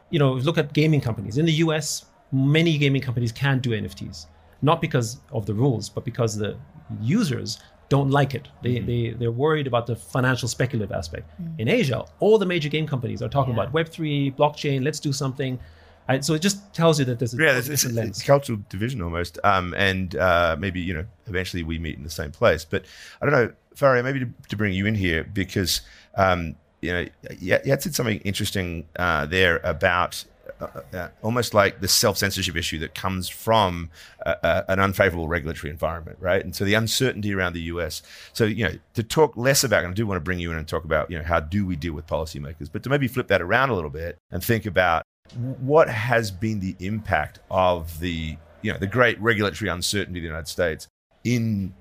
you 0.10 0.20
know, 0.20 0.34
look 0.34 0.58
at 0.58 0.74
gaming 0.74 1.02
companies. 1.02 1.38
In 1.38 1.46
the 1.46 1.54
US, 1.66 2.06
many 2.32 2.78
gaming 2.78 3.02
companies 3.02 3.32
can't 3.32 3.62
do 3.62 3.72
NFTs, 3.72 4.28
not 4.62 4.82
because 4.82 5.20
of 5.32 5.46
the 5.46 5.54
rules, 5.54 5.90
but 5.90 6.06
because 6.06 6.38
the 6.38 6.58
users 7.02 7.60
don't 7.92 8.10
like 8.10 8.34
it. 8.34 8.48
They, 8.62 8.80
they, 8.80 9.10
they're 9.10 9.34
worried 9.34 9.68
about 9.68 9.86
the 9.86 9.98
financial 9.98 10.48
speculative 10.48 10.94
aspect. 10.94 11.30
In 11.58 11.68
Asia, 11.68 12.06
all 12.22 12.38
the 12.38 12.46
major 12.46 12.70
game 12.70 12.88
companies 12.88 13.22
are 13.22 13.28
talking 13.28 13.54
about 13.54 13.74
Web3, 13.74 14.34
blockchain, 14.38 14.82
let's 14.82 15.02
do 15.02 15.12
something. 15.12 15.60
Right? 16.08 16.24
So 16.24 16.34
it 16.34 16.42
just 16.42 16.74
tells 16.74 17.00
you 17.00 17.06
that 17.06 17.20
there's 17.20 17.34
a 17.34 17.38
yeah, 17.38 17.58
it's, 17.58 17.68
it's, 17.68 17.82
different 17.82 18.08
it's 18.08 18.20
lens. 18.20 18.24
cultural 18.24 18.60
division 18.70 19.02
almost. 19.02 19.40
Um, 19.44 19.74
and 19.76 20.16
uh, 20.16 20.56
maybe 20.58 20.80
you 20.80 20.94
know, 20.94 21.06
eventually 21.28 21.64
we 21.64 21.80
meet 21.80 21.98
in 21.98 22.04
the 22.04 22.10
same 22.10 22.32
place. 22.32 22.64
But 22.64 22.86
I 23.22 23.26
don't 23.26 23.36
know, 23.36 23.52
Faryar, 23.76 24.06
maybe 24.06 24.22
to, 24.22 24.30
to 24.48 24.56
bring 24.56 24.72
you 24.72 24.86
in 24.86 24.96
here 24.96 25.26
because 25.26 25.82
um, 26.16 26.56
you 26.82 26.94
know, 26.94 27.06
you, 27.40 27.58
you 27.66 27.72
had 27.72 27.84
said 27.84 27.94
something 27.94 28.20
interesting 28.22 28.88
uh, 28.96 29.26
there 29.26 29.60
about. 29.66 30.24
Uh, 30.60 30.82
uh, 30.94 31.08
almost 31.22 31.54
like 31.54 31.82
the 31.82 31.88
self 31.88 32.18
censorship 32.18 32.56
issue 32.56 32.80
that 32.80 32.96
comes 32.96 33.30
from 33.30 33.90
uh, 34.26 34.36
uh, 34.44 34.64
an 34.68 34.80
unfavorable 34.80 35.28
regulatory 35.28 35.70
environment, 35.72 36.18
right? 36.20 36.44
And 36.44 36.56
so 36.56 36.66
the 36.66 36.74
uncertainty 36.74 37.34
around 37.34 37.54
the 37.54 37.62
US. 37.62 38.02
So, 38.34 38.46
you 38.46 38.66
know, 38.66 38.74
to 38.96 39.04
talk 39.04 39.36
less 39.38 39.64
about, 39.64 39.84
and 39.84 39.92
I 39.92 39.94
do 39.94 40.06
want 40.06 40.18
to 40.18 40.24
bring 40.24 40.40
you 40.40 40.52
in 40.52 40.58
and 40.58 40.68
talk 40.68 40.84
about, 40.84 41.10
you 41.12 41.18
know, 41.18 41.24
how 41.24 41.40
do 41.40 41.66
we 41.66 41.76
deal 41.76 41.94
with 41.94 42.08
policymakers, 42.08 42.72
but 42.72 42.84
to 42.84 42.90
maybe 42.90 43.08
flip 43.08 43.28
that 43.28 43.42
around 43.42 43.70
a 43.70 43.76
little 43.76 43.90
bit 43.90 44.18
and 44.32 44.44
think 44.44 44.66
about 44.66 45.04
what 45.36 45.90
has 45.90 46.32
been 46.32 46.60
the 46.60 46.76
impact 46.80 47.40
of 47.50 48.00
the 48.00 48.38
you 48.62 48.72
know 48.72 48.78
the 48.78 48.88
great 48.88 49.20
regulatory 49.22 49.70
uncertainty 49.70 50.20
in 50.20 50.24
the 50.24 50.28
United 50.28 50.48
States 50.48 50.88
in 51.24 51.74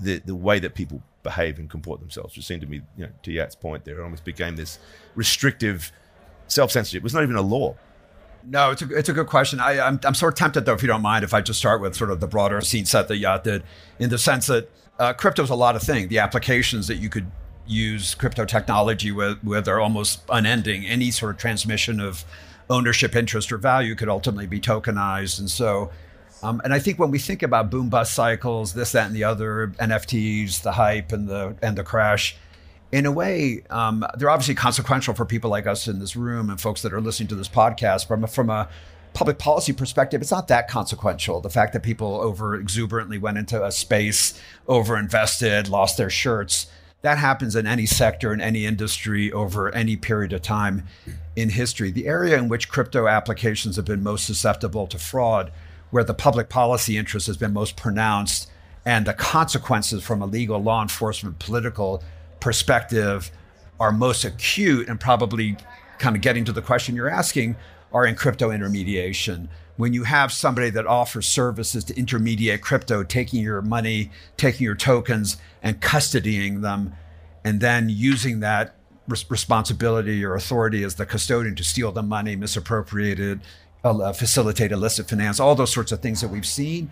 the 0.00 0.18
the 0.18 0.34
way 0.34 0.58
that 0.58 0.74
people 0.74 1.02
behave 1.22 1.58
and 1.58 1.68
comport 1.70 2.00
themselves. 2.00 2.36
Which 2.36 2.46
seemed 2.46 2.62
to 2.62 2.66
me, 2.66 2.82
you 2.96 3.06
know, 3.06 3.12
to 3.22 3.32
Yat's 3.32 3.54
point, 3.54 3.84
there 3.84 3.98
it 3.98 4.02
almost 4.02 4.24
became 4.24 4.56
this 4.56 4.78
restrictive 5.14 5.92
self 6.46 6.70
censorship. 6.70 6.98
It 6.98 7.04
was 7.04 7.14
not 7.14 7.22
even 7.22 7.36
a 7.36 7.42
law. 7.42 7.76
No, 8.50 8.70
it's 8.70 8.80
a, 8.80 8.96
it's 8.96 9.08
a 9.10 9.12
good 9.12 9.26
question. 9.26 9.60
I, 9.60 9.78
I'm, 9.78 10.00
I'm 10.04 10.14
sort 10.14 10.32
of 10.32 10.38
tempted, 10.38 10.64
though, 10.64 10.72
if 10.72 10.82
you 10.82 10.88
don't 10.88 11.02
mind, 11.02 11.22
if 11.22 11.34
I 11.34 11.42
just 11.42 11.58
start 11.58 11.82
with 11.82 11.94
sort 11.94 12.10
of 12.10 12.20
the 12.20 12.26
broader 12.26 12.60
scene 12.62 12.86
set 12.86 13.08
that 13.08 13.18
Yat 13.18 13.44
did, 13.44 13.62
in 13.98 14.08
the 14.08 14.18
sense 14.18 14.46
that 14.46 14.70
uh, 14.98 15.14
is 15.38 15.50
a 15.50 15.54
lot 15.54 15.76
of 15.76 15.82
things. 15.82 16.08
The 16.08 16.18
applications 16.18 16.86
that 16.88 16.96
you 16.96 17.08
could 17.08 17.30
use 17.66 18.14
crypto 18.14 18.46
technology 18.46 19.12
with, 19.12 19.42
with 19.44 19.68
are 19.68 19.80
almost 19.80 20.22
unending. 20.30 20.86
Any 20.86 21.10
sort 21.10 21.32
of 21.32 21.38
transmission 21.38 22.00
of 22.00 22.24
ownership, 22.70 23.14
interest, 23.14 23.52
or 23.52 23.58
value 23.58 23.94
could 23.94 24.08
ultimately 24.08 24.46
be 24.46 24.60
tokenized. 24.60 25.38
And 25.38 25.50
so, 25.50 25.90
um, 26.42 26.60
and 26.64 26.72
I 26.72 26.78
think 26.78 26.98
when 26.98 27.10
we 27.10 27.18
think 27.18 27.42
about 27.42 27.70
boom 27.70 27.90
bust 27.90 28.14
cycles, 28.14 28.72
this, 28.72 28.92
that, 28.92 29.06
and 29.06 29.14
the 29.14 29.24
other, 29.24 29.68
NFTs, 29.78 30.62
the 30.62 30.72
hype, 30.72 31.12
and 31.12 31.28
the 31.28 31.56
and 31.62 31.76
the 31.76 31.84
crash, 31.84 32.36
in 32.90 33.06
a 33.06 33.12
way, 33.12 33.64
um, 33.70 34.04
they're 34.16 34.30
obviously 34.30 34.54
consequential 34.54 35.14
for 35.14 35.24
people 35.24 35.50
like 35.50 35.66
us 35.66 35.88
in 35.88 35.98
this 35.98 36.16
room 36.16 36.48
and 36.48 36.60
folks 36.60 36.82
that 36.82 36.92
are 36.92 37.00
listening 37.00 37.28
to 37.28 37.34
this 37.34 37.48
podcast. 37.48 38.06
From 38.06 38.24
a, 38.24 38.26
from 38.26 38.48
a 38.48 38.68
public 39.12 39.38
policy 39.38 39.72
perspective, 39.72 40.22
it's 40.22 40.30
not 40.30 40.48
that 40.48 40.68
consequential. 40.68 41.40
The 41.40 41.50
fact 41.50 41.72
that 41.74 41.82
people 41.82 42.20
over 42.20 42.54
exuberantly 42.54 43.18
went 43.18 43.36
into 43.36 43.62
a 43.62 43.72
space, 43.72 44.40
over 44.66 44.96
invested, 44.96 45.68
lost 45.68 45.98
their 45.98 46.10
shirts, 46.10 46.66
that 47.02 47.18
happens 47.18 47.54
in 47.54 47.66
any 47.66 47.86
sector, 47.86 48.32
in 48.32 48.40
any 48.40 48.66
industry, 48.66 49.30
over 49.30 49.72
any 49.72 49.96
period 49.96 50.32
of 50.32 50.42
time 50.42 50.84
in 51.36 51.50
history. 51.50 51.90
The 51.90 52.08
area 52.08 52.36
in 52.36 52.48
which 52.48 52.68
crypto 52.68 53.06
applications 53.06 53.76
have 53.76 53.84
been 53.84 54.02
most 54.02 54.26
susceptible 54.26 54.86
to 54.88 54.98
fraud, 54.98 55.52
where 55.90 56.04
the 56.04 56.14
public 56.14 56.48
policy 56.48 56.96
interest 56.96 57.28
has 57.28 57.36
been 57.36 57.52
most 57.52 57.76
pronounced, 57.76 58.50
and 58.84 59.06
the 59.06 59.14
consequences 59.14 60.02
from 60.02 60.22
a 60.22 60.26
legal, 60.26 60.60
law 60.60 60.82
enforcement, 60.82 61.38
political 61.38 62.02
perspective 62.40 63.30
are 63.80 63.92
most 63.92 64.24
acute 64.24 64.88
and 64.88 64.98
probably 64.98 65.56
kind 65.98 66.16
of 66.16 66.22
getting 66.22 66.44
to 66.44 66.52
the 66.52 66.62
question 66.62 66.96
you're 66.96 67.10
asking 67.10 67.56
are 67.92 68.06
in 68.06 68.14
crypto 68.14 68.50
intermediation. 68.50 69.48
When 69.76 69.92
you 69.92 70.04
have 70.04 70.32
somebody 70.32 70.70
that 70.70 70.86
offers 70.86 71.26
services 71.26 71.84
to 71.84 71.96
intermediate 71.96 72.62
crypto, 72.62 73.04
taking 73.04 73.42
your 73.42 73.62
money, 73.62 74.10
taking 74.36 74.64
your 74.64 74.74
tokens, 74.74 75.36
and 75.62 75.80
custodying 75.80 76.62
them, 76.62 76.94
and 77.44 77.60
then 77.60 77.88
using 77.88 78.40
that 78.40 78.74
res- 79.06 79.28
responsibility 79.30 80.24
or 80.24 80.34
authority 80.34 80.82
as 80.82 80.96
the 80.96 81.06
custodian 81.06 81.54
to 81.54 81.64
steal 81.64 81.92
the 81.92 82.02
money, 82.02 82.34
misappropriate 82.34 83.20
it, 83.20 83.38
uh, 83.84 84.12
facilitate 84.12 84.72
illicit 84.72 85.08
finance, 85.08 85.38
all 85.38 85.54
those 85.54 85.72
sorts 85.72 85.92
of 85.92 86.00
things 86.00 86.20
that 86.20 86.28
we've 86.28 86.46
seen, 86.46 86.90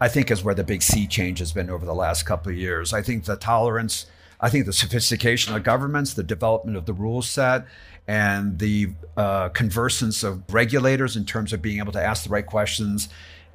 I 0.00 0.08
think 0.08 0.30
is 0.30 0.44
where 0.44 0.54
the 0.54 0.64
big 0.64 0.82
sea 0.82 1.06
change 1.06 1.40
has 1.40 1.52
been 1.52 1.68
over 1.68 1.84
the 1.84 1.94
last 1.94 2.22
couple 2.22 2.52
of 2.52 2.58
years. 2.58 2.92
I 2.92 3.02
think 3.02 3.24
the 3.24 3.36
tolerance, 3.36 4.06
I 4.40 4.50
think 4.50 4.66
the 4.66 4.72
sophistication 4.72 5.54
of 5.54 5.64
governments, 5.64 6.14
the 6.14 6.22
development 6.22 6.76
of 6.76 6.86
the 6.86 6.92
rule 6.92 7.22
set, 7.22 7.66
and 8.06 8.58
the 8.58 8.90
uh, 9.16 9.48
conversance 9.50 10.22
of 10.22 10.42
regulators 10.52 11.16
in 11.16 11.24
terms 11.24 11.52
of 11.52 11.60
being 11.60 11.78
able 11.78 11.92
to 11.92 12.02
ask 12.02 12.24
the 12.24 12.30
right 12.30 12.46
questions 12.46 13.08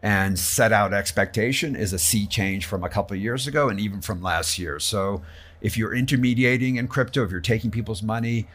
and 0.04 0.38
set 0.38 0.74
out 0.74 0.94
expectation 0.94 1.76
is 1.76 1.94
a 1.94 1.98
sea 1.98 2.28
change 2.28 2.66
from 2.66 2.84
a 2.84 2.90
couple 2.90 3.16
of 3.16 3.24
years 3.24 3.48
ago 3.48 3.70
and 3.70 3.80
even 3.80 4.02
from 4.02 4.22
last 4.22 4.60
year. 4.60 4.78
So 4.80 5.22
if 5.62 5.78
you're 5.78 5.96
intermediating 5.96 6.76
in 6.76 6.90
crypto, 6.90 7.24
if 7.24 7.32
you're 7.32 7.40
taking 7.40 7.72
people's 7.72 8.04
money, 8.04 8.48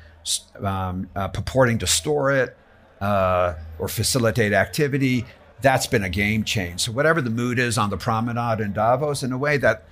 um, 0.62 1.08
uh, 1.16 1.28
purporting 1.28 1.78
to 1.78 1.86
store 1.86 2.30
it 2.30 2.54
uh, 3.00 3.54
or 3.78 3.88
facilitate 3.88 4.52
activity, 4.52 5.24
that's 5.62 5.86
been 5.86 6.04
a 6.04 6.10
game 6.10 6.44
change. 6.44 6.80
So 6.82 6.92
whatever 6.92 7.22
the 7.22 7.30
mood 7.30 7.58
is 7.58 7.78
on 7.78 7.88
the 7.88 7.96
promenade 7.96 8.60
in 8.60 8.74
Davos, 8.74 9.22
in 9.22 9.32
a 9.32 9.38
way 9.38 9.56
that 9.56 9.88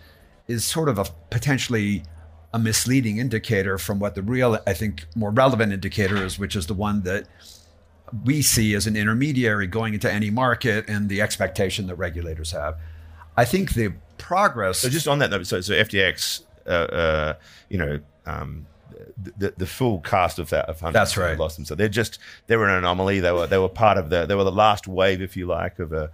is 0.46 0.64
sort 0.64 0.90
of 0.90 0.98
a 0.98 1.06
potentially 1.30 2.02
a 2.56 2.58
misleading 2.58 3.18
indicator 3.18 3.76
from 3.76 3.98
what 3.98 4.14
the 4.14 4.22
real, 4.22 4.58
I 4.66 4.72
think, 4.72 5.04
more 5.14 5.30
relevant 5.30 5.74
indicator 5.74 6.16
is, 6.16 6.38
which 6.38 6.56
is 6.56 6.66
the 6.66 6.74
one 6.74 7.02
that 7.02 7.28
we 8.24 8.40
see 8.40 8.74
as 8.74 8.86
an 8.86 8.96
intermediary 8.96 9.66
going 9.66 9.92
into 9.92 10.10
any 10.10 10.30
market 10.30 10.88
and 10.88 11.10
the 11.10 11.20
expectation 11.20 11.86
that 11.88 11.96
regulators 11.96 12.52
have. 12.52 12.78
I 13.36 13.44
think 13.44 13.74
the 13.74 13.92
progress. 14.16 14.78
So 14.78 14.88
just 14.88 15.06
on 15.06 15.18
that, 15.18 15.30
though, 15.30 15.42
so, 15.42 15.60
so 15.60 15.74
FTX, 15.74 16.44
uh, 16.66 16.70
uh, 16.70 17.34
you 17.68 17.76
know, 17.76 18.00
um, 18.24 18.66
the, 19.36 19.52
the 19.58 19.66
full 19.66 20.00
cast 20.00 20.38
of 20.38 20.48
that 20.48 20.66
of 20.70 20.80
hundreds 20.80 20.94
That's 20.94 21.16
right. 21.18 21.38
lost 21.38 21.56
them. 21.56 21.66
So 21.66 21.74
they're 21.74 21.88
just 21.90 22.18
they 22.46 22.56
were 22.56 22.68
an 22.68 22.76
anomaly. 22.76 23.20
They 23.20 23.32
were 23.32 23.46
they 23.46 23.58
were 23.58 23.68
part 23.68 23.98
of 23.98 24.08
the 24.08 24.24
they 24.24 24.34
were 24.34 24.44
the 24.44 24.52
last 24.52 24.88
wave, 24.88 25.20
if 25.20 25.36
you 25.36 25.46
like, 25.46 25.78
of 25.78 25.92
a 25.92 26.10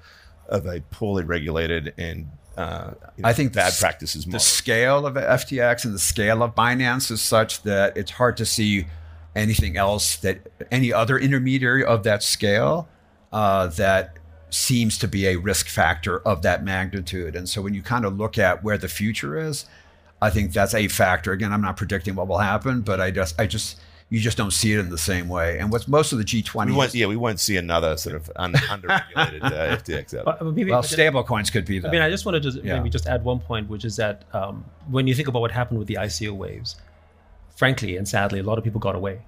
of 0.49 0.67
a 0.67 0.81
poorly 0.91 1.23
regulated 1.23 1.95
and 1.97 2.29
uh, 2.57 2.93
you 3.17 3.23
know, 3.23 3.29
I 3.29 3.33
think 3.33 3.53
bad 3.53 3.73
practices. 3.79 4.25
the 4.25 4.39
scale 4.39 5.07
of 5.07 5.15
FTX 5.15 5.85
and 5.85 5.95
the 5.95 5.99
scale 5.99 6.43
of 6.43 6.55
Binance 6.55 7.11
is 7.11 7.23
such 7.23 7.63
that 7.63 7.97
it's 7.97 8.13
hard 8.13 8.37
to 8.37 8.47
see 8.47 8.87
anything 9.35 9.77
else 9.77 10.17
that 10.17 10.47
any 10.71 10.93
other 10.93 11.19
intermediary 11.19 11.85
of 11.85 12.03
that 12.03 12.23
scale 12.23 12.89
uh, 13.33 13.69
that 13.69 14.19
seems 14.51 14.99
to 14.99 15.09
be 15.09 15.27
a 15.27 15.37
risk 15.37 15.67
factor 15.69 16.19
of 16.21 16.43
that 16.43 16.63
magnitude. 16.63 17.35
And 17.35 17.49
so 17.49 17.63
when 17.63 17.73
you 17.73 17.83
kind 17.83 18.05
of 18.05 18.19
look 18.19 18.37
at 18.37 18.63
where 18.63 18.77
the 18.77 18.89
future 18.89 19.39
is, 19.39 19.65
I 20.21 20.29
think 20.29 20.53
that's 20.53 20.75
a 20.75 20.89
factor. 20.89 21.33
Again, 21.33 21.53
I'm 21.53 21.63
not 21.63 21.77
predicting 21.77 22.15
what 22.15 22.29
will 22.29 22.39
happen, 22.39 22.83
but 22.83 23.01
I 23.01 23.11
just, 23.11 23.41
I 23.41 23.47
just, 23.47 23.81
you 24.13 24.21
just 24.21 24.37
don't 24.37 24.53
see 24.53 24.71
it 24.75 24.79
in 24.79 24.91
the 24.91 24.99
same 24.99 25.27
way. 25.29 25.59
And 25.59 25.73
what's 25.73 25.89
most 25.89 26.13
of 26.13 26.19
the 26.19 26.25
G20, 26.25 26.67
we 26.67 26.73
won't, 26.73 26.95
yeah, 26.95 27.07
we 27.07 27.17
won't 27.17 27.41
see 27.41 27.57
another 27.57 27.97
sort 27.97 28.15
of 28.15 28.31
un, 28.37 28.53
underregulated 28.53 29.43
uh, 29.43 29.77
FTX 29.83 30.19
out. 30.19 30.25
But- 30.27 30.45
maybe- 30.45 30.71
well, 30.71 30.83
but 30.83 30.89
then- 30.91 30.97
stable 30.99 31.25
coins 31.25 31.49
could 31.51 31.65
be 31.65 31.79
that. 31.79 31.89
I 31.89 31.91
mean, 31.91 32.03
I 32.03 32.11
just 32.11 32.27
wanted 32.27 32.43
to 32.43 32.51
Yeah. 32.63 32.77
maybe 32.77 32.91
just 32.91 33.07
add 33.07 33.25
one 33.25 33.41
point, 33.41 33.71
which 33.71 33.85
is 33.87 33.97
that 33.97 34.25
um, 34.35 34.65
when 34.91 35.07
you 35.07 35.15
think 35.15 35.29
about 35.29 35.41
what 35.41 35.51
happened 35.51 35.79
with 35.79 35.89
the 35.89 35.95
ICO 35.95 36.33
waves, 36.37 36.77
frankly 37.57 37.97
and 37.97 38.07
sadly, 38.07 38.41
a 38.41 38.43
lot 38.43 38.59
of 38.59 38.65
people 38.65 38.81
got 38.81 38.95
away. 38.95 39.23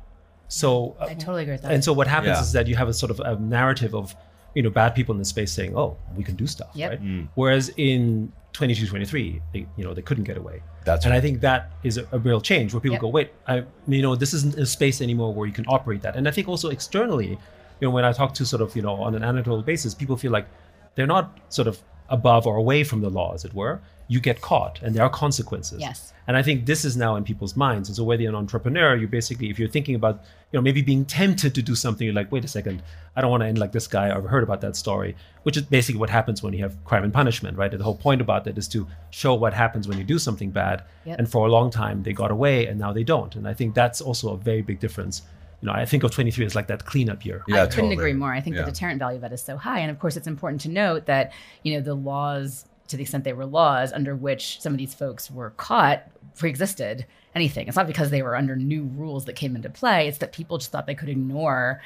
So, 0.49 0.95
uh, 1.01 1.05
I 1.07 1.15
totally 1.15 1.43
agree 1.45 1.55
with 1.55 1.63
that. 1.63 1.73
and 1.73 1.83
so 1.83 1.93
what 1.93 2.07
happens 2.07 2.37
Yeah. 2.37 2.43
is 2.43 2.53
that 2.53 2.67
you 2.67 2.77
have 2.77 2.89
a 2.89 2.93
sort 2.93 3.11
of 3.11 3.21
a 3.21 3.37
narrative 3.41 3.95
of, 3.95 4.15
you 4.55 4.63
know, 4.63 4.71
bad 4.71 4.95
people 4.95 5.13
in 5.15 5.19
the 5.19 5.25
space 5.25 5.51
saying, 5.51 5.75
"Oh, 5.77 5.97
we 6.17 6.23
can 6.23 6.37
do 6.37 6.47
stuff," 6.47 6.69
Yep. 6.75 6.91
right? 6.91 7.27
Whereas 7.35 7.71
in 7.77 8.33
22, 8.55 8.87
23, 8.87 9.43
they, 9.53 9.67
you 9.77 9.85
know, 9.85 9.93
they 9.93 10.01
couldn't 10.01 10.25
get 10.25 10.37
away. 10.39 10.63
That's 10.85 11.05
and 11.05 11.13
I 11.13 11.21
think 11.21 11.41
that 11.41 11.73
is 11.83 11.99
a, 11.99 12.07
a 12.13 12.19
real 12.19 12.41
change 12.41 12.73
where 12.73 12.81
people 12.81 12.95
Yep. 12.95 13.01
go, 13.03 13.09
"Wait, 13.09 13.33
I, 13.47 13.65
you 13.87 14.01
know, 14.03 14.15
this 14.17 14.33
isn't 14.33 14.55
a 14.57 14.65
space 14.65 15.01
anymore 15.03 15.35
where 15.35 15.47
you 15.47 15.53
can 15.53 15.65
operate 15.67 16.01
that." 16.03 16.15
And 16.17 16.27
I 16.29 16.31
think 16.31 16.49
also 16.49 16.71
externally, 16.71 17.29
you 17.31 17.39
know, 17.83 17.91
when 17.91 18.05
I 18.05 18.13
talk 18.13 18.33
to 18.35 18.47
sort 18.47 18.63
of, 18.63 18.75
you 18.77 18.83
know, 18.83 18.95
on 18.95 19.15
an 19.15 19.23
anecdotal 19.25 19.63
basis, 19.63 19.93
people 19.95 20.17
feel 20.17 20.31
like 20.33 20.47
they're 20.95 21.07
not 21.07 21.39
sort 21.49 21.69
of 21.69 21.83
above 22.09 22.47
or 22.47 22.57
away 22.57 22.85
from 22.85 23.01
the 23.01 23.11
law, 23.11 23.35
as 23.35 23.45
it 23.45 23.53
were. 23.55 23.81
You 24.09 24.21
get 24.21 24.41
caught, 24.41 24.81
and 24.83 24.95
there 24.95 25.03
are 25.03 25.11
consequences. 25.11 25.81
Yes. 25.81 26.13
And 26.27 26.37
I 26.37 26.43
think 26.43 26.67
this 26.67 26.85
is 26.85 26.97
now 26.97 27.17
in 27.17 27.25
people's 27.25 27.57
minds. 27.57 27.89
And 27.89 27.97
so 27.97 28.05
whether 28.05 28.23
you're 28.23 28.31
an 28.31 28.37
entrepreneur, 28.37 28.97
you 28.97 29.07
basically, 29.07 29.51
if 29.51 29.59
you're 29.59 29.69
thinking 29.69 29.95
about, 29.95 30.23
you 30.53 30.59
know, 30.59 30.63
maybe 30.63 30.81
being 30.81 31.05
tempted 31.05 31.55
to 31.55 31.63
do 31.63 31.75
something, 31.75 32.05
you're 32.05 32.15
like, 32.15 32.33
wait 32.33 32.45
a 32.45 32.49
second, 32.49 32.83
I 33.15 33.21
don't 33.21 33.31
want 33.31 33.43
to 33.43 33.47
end 33.47 33.59
like 33.59 33.73
this 33.73 33.87
guy. 33.87 34.15
I've 34.15 34.25
heard 34.25 34.43
about 34.43 34.61
that 34.63 34.75
story, 34.77 35.17
which 35.43 35.57
is 35.57 35.65
basically 35.65 35.99
what 36.01 36.11
happens 36.11 36.43
when 36.43 36.55
you 36.55 36.63
have 36.63 36.83
crime 36.85 37.05
and 37.05 37.13
punishment, 37.13 37.59
right? 37.59 37.71
And 37.71 37.79
the 37.81 37.85
whole 37.85 37.97
point 37.97 38.21
about 38.21 38.45
that 38.45 38.57
is 38.57 38.69
to 38.69 38.87
show 39.11 39.35
what 39.35 39.53
happens 39.53 39.87
when 39.87 39.99
you 39.99 40.05
do 40.05 40.19
something 40.19 40.51
bad. 40.51 40.85
Yep. 41.05 41.19
And 41.19 41.31
for 41.31 41.47
a 41.47 41.51
long 41.51 41.71
time, 41.71 42.03
they 42.03 42.13
got 42.13 42.31
away, 42.31 42.67
and 42.67 42.79
now 42.79 42.93
they 42.93 43.05
don't. 43.05 43.35
And 43.37 43.47
I 43.47 43.53
think 43.53 43.75
that's 43.75 44.01
also 44.01 44.33
a 44.33 44.37
very 44.37 44.63
big 44.63 44.81
difference 44.81 45.23
you 45.61 45.71
know, 45.71 45.77
I 45.79 45.87
think 45.87 46.03
of 46.03 46.11
23 46.11 46.45
as 46.45 46.55
like 46.55 46.67
that 46.67 46.85
cleanup 46.85 47.25
year. 47.25 47.43
Yeah, 47.49 47.63
I 47.63 47.67
couldn't 47.67 47.77
totally. 47.85 47.95
agree 47.95 48.13
more. 48.13 48.35
I 48.35 48.43
think 48.43 48.55
Yeah. 48.55 48.67
the 48.67 48.71
deterrent 48.71 48.99
value 48.99 49.17
of 49.17 49.25
it 49.25 49.33
is 49.33 49.41
so 49.43 49.57
high. 49.57 49.79
And 49.79 49.91
of 49.91 49.99
course, 49.99 50.15
it's 50.15 50.27
important 50.27 50.61
to 50.63 50.69
note 50.69 51.07
that, 51.07 51.33
you 51.63 51.73
know, 51.73 51.81
the 51.81 51.95
laws, 51.95 52.67
to 52.89 52.97
the 52.97 53.03
extent 53.03 53.25
they 53.25 53.33
were 53.33 53.47
laws 53.47 53.93
under 53.93 54.15
which 54.15 54.61
some 54.61 54.73
of 54.73 54.79
these 54.79 54.95
folks 54.95 55.31
were 55.31 55.51
caught, 55.51 56.05
pre-existed 56.37 57.07
anything. 57.35 57.67
It's 57.67 57.77
not 57.77 57.87
because 57.87 58.11
they 58.11 58.23
were 58.23 58.37
under 58.37 58.57
new 58.57 58.85
rules 58.85 59.25
that 59.25 59.35
came 59.35 59.57
into 59.57 59.71
play. 59.71 60.09
It's 60.09 60.19
that 60.19 60.33
people 60.33 60.59
just 60.59 60.71
thought 60.71 60.87
they 60.87 60.95
could 60.95 61.09
ignore 61.09 61.81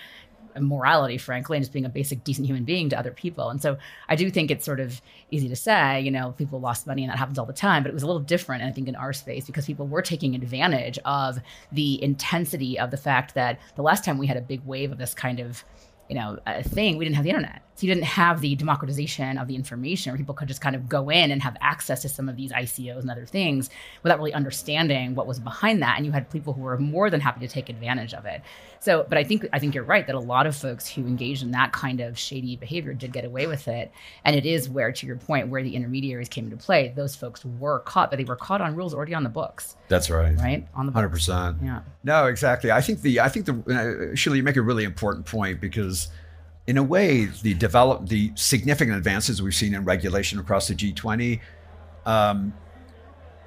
morality, 0.58 1.18
frankly, 1.18 1.56
and 1.56 1.64
just 1.64 1.72
being 1.72 1.84
a 1.84 1.90
basic 1.90 2.24
decent 2.24 2.46
human 2.46 2.64
being 2.64 2.88
to 2.88 2.98
other 2.98 3.12
people. 3.12 3.50
And 3.50 3.62
so 3.62 3.78
I 4.08 4.16
do 4.16 4.28
think 4.30 4.50
it's 4.50 4.64
sort 4.64 4.80
of 4.80 5.00
easy 5.30 5.48
to 5.48 5.56
say, 5.56 6.00
you 6.00 6.10
know, 6.10 6.32
people 6.32 6.58
lost 6.60 6.86
money 6.86 7.04
and 7.04 7.12
that 7.12 7.18
happens 7.18 7.38
all 7.38 7.46
the 7.46 7.52
time, 7.52 7.82
but 7.82 7.90
it 7.90 7.94
was 7.94 8.02
a 8.02 8.06
little 8.06 8.22
different, 8.22 8.64
I 8.64 8.72
think, 8.72 8.88
in 8.88 8.96
our 8.96 9.12
space 9.12 9.46
because 9.46 9.66
people 9.66 9.86
were 9.86 10.02
taking 10.02 10.34
advantage 10.34 10.98
of 11.04 11.38
the 11.70 12.02
intensity 12.02 12.78
of 12.78 12.90
the 12.90 12.96
fact 12.96 13.34
that 13.34 13.60
the 13.76 13.82
last 13.82 14.04
time 14.04 14.18
we 14.18 14.26
had 14.26 14.36
a 14.36 14.42
big 14.42 14.64
wave 14.64 14.90
of 14.90 14.98
this 14.98 15.14
kind 15.14 15.38
of 15.38 15.64
you 16.08 16.16
know, 16.16 16.38
thing, 16.62 16.96
we 16.96 17.04
didn't 17.04 17.16
have 17.16 17.24
the 17.24 17.30
internet. 17.30 17.62
So 17.78 17.87
you 17.87 17.94
didn't 17.94 18.06
have 18.06 18.40
the 18.40 18.56
democratization 18.56 19.38
of 19.38 19.47
the 19.47 19.54
information 19.54 20.11
where 20.11 20.18
people 20.18 20.35
could 20.35 20.49
just 20.49 20.61
kind 20.61 20.75
of 20.75 20.88
go 20.88 21.11
in 21.11 21.30
and 21.30 21.40
have 21.44 21.56
access 21.61 22.02
to 22.02 22.08
some 22.08 22.28
of 22.28 22.37
these 22.37 22.50
ICOs 22.50 23.02
and 23.02 23.08
other 23.08 23.25
things 23.25 23.70
without 24.02 24.18
really 24.18 24.35
understanding 24.35 25.14
what 25.14 25.28
was 25.28 25.38
behind 25.38 25.80
that. 25.82 25.97
And 25.97 26.04
you 26.04 26.11
had 26.11 26.28
people 26.28 26.52
who 26.54 26.62
were 26.62 26.76
more 26.76 27.08
than 27.08 27.20
happy 27.20 27.38
to 27.38 27.47
take 27.47 27.68
advantage 27.68 28.14
of 28.14 28.26
it. 28.26 28.42
So, 28.80 29.06
but 29.08 29.16
I 29.16 29.23
think 29.23 29.47
I 29.52 29.61
think 29.61 29.76
you're 29.76 29.85
right 29.85 30.04
that 30.08 30.16
a 30.16 30.18
lot 30.18 30.49
of 30.49 30.56
folks 30.56 30.88
who 30.88 31.02
engaged 31.06 31.44
in 31.44 31.52
that 31.52 31.70
kind 31.73 32.00
of 32.00 32.18
shady 32.18 32.56
behavior 32.56 32.94
did 32.94 33.12
get 33.12 33.25
away 33.25 33.47
with 33.47 33.68
it. 33.68 33.92
And 34.25 34.35
it 34.35 34.44
is 34.44 34.68
where, 34.68 34.90
to 34.90 35.06
your 35.06 35.14
point, 35.16 35.47
where 35.47 35.62
the 35.62 35.76
intermediaries 35.76 36.28
came 36.28 36.44
into 36.47 36.56
play, 36.56 36.92
those 36.97 37.14
folks 37.14 37.44
were 37.44 37.78
caught, 37.78 38.11
but 38.11 38.16
they 38.16 38.25
were 38.25 38.35
caught 38.35 38.61
on 38.61 38.75
rules 38.75 38.92
already 38.92 39.14
on 39.14 39.23
the 39.23 39.28
books, 39.28 39.76
That's 39.87 40.11
right. 40.11 40.37
right? 40.38 40.66
On 40.75 40.87
the 40.87 40.90
Hundred 40.92 41.11
books. 41.11 41.26
percent. 41.26 41.58
Yeah. 41.62 41.82
No, 42.02 42.26
exactly. 42.26 42.73
I 42.73 42.80
think 42.80 43.02
the 43.02 43.20
I 43.20 43.28
think 43.28 43.47
the 43.47 44.11
uh, 44.12 44.16
Sheila, 44.16 44.37
you 44.37 44.42
make 44.42 44.56
a 44.56 44.62
really 44.62 44.82
important 44.85 45.26
point 45.26 45.61
because, 45.61 46.08
in 46.68 46.76
a 46.76 46.82
way, 46.82 47.25
the 47.25 47.54
develop 47.54 48.08
the 48.08 48.30
significant 48.34 48.94
advances 48.94 49.40
we've 49.40 49.54
seen 49.54 49.75
in 49.75 49.87
regulation 49.87 50.38
across 50.38 50.68
the 50.68 50.75
G20, 50.75 51.40
um, 52.04 52.52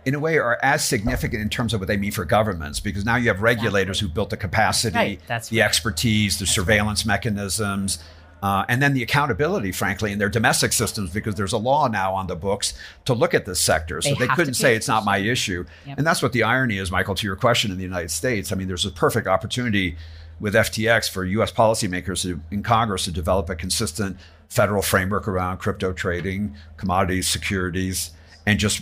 in 0.06 0.16
a 0.16 0.20
way, 0.20 0.40
are 0.40 0.58
as 0.64 0.84
significant 0.84 1.40
in 1.40 1.48
terms 1.48 1.76
of 1.76 1.80
what 1.80 1.88
they 1.88 1.98
mean 1.98 2.12
for 2.12 2.26
governments 2.26 2.80
because 2.80 3.06
now 3.06 3.18
you 3.18 3.28
have 3.28 3.44
regulators 3.44 4.00
who 4.00 4.08
built 4.10 4.32
the 4.32 4.38
capacity, 4.38 4.96
Right, 4.96 5.22
that's 5.28 5.50
the 5.50 5.60
right. 5.60 5.66
expertise, 5.68 6.40
the 6.40 6.48
surveillance 6.48 7.06
mechanisms. 7.06 8.00
Uh, 8.42 8.66
and 8.68 8.82
then 8.82 8.96
the 8.96 9.04
accountability, 9.04 9.72
frankly, 9.72 10.12
in 10.12 10.18
their 10.18 10.28
domestic 10.28 10.74
systems, 10.74 11.12
because 11.12 11.36
there's 11.36 11.54
a 11.54 11.60
law 11.60 11.88
now 11.88 12.16
on 12.16 12.26
the 12.26 12.36
books 12.36 12.74
to 13.06 13.14
look 13.14 13.36
at 13.36 13.46
this 13.46 13.62
sector. 13.62 14.02
So 14.02 14.16
They 14.16 14.26
they, 14.26 14.34
couldn't 14.34 14.56
say 14.56 14.76
it's 14.76 14.88
not 14.88 15.06
my 15.06 15.20
issue. 15.20 15.64
Yep. 15.86 16.00
And 16.00 16.08
that's 16.08 16.24
what 16.24 16.34
the 16.34 16.42
irony 16.42 16.80
is, 16.80 16.90
Michael, 16.90 17.14
to 17.14 17.28
your 17.28 17.36
question 17.36 17.70
in 17.70 17.78
the 17.78 17.84
United 17.84 18.10
States. 18.10 18.52
I 18.52 18.56
mean, 18.56 18.68
there's 18.68 18.84
a 18.84 18.90
perfect 18.90 19.28
opportunity 19.28 19.96
with 20.42 20.56
FTX 20.56 21.10
for 21.10 21.24
US 21.24 21.52
policymakers 21.52 22.24
to, 22.24 22.42
in 22.50 22.64
Congress 22.64 23.06
to 23.06 23.12
develop 23.12 23.50
a 23.50 23.56
consistent 23.56 24.18
federal 24.50 24.82
framework 24.82 25.28
around 25.28 25.60
crypto 25.60 25.94
trading, 25.94 26.56
commodities, 26.76 27.28
securities, 27.28 28.12
and 28.46 28.60
just 28.60 28.82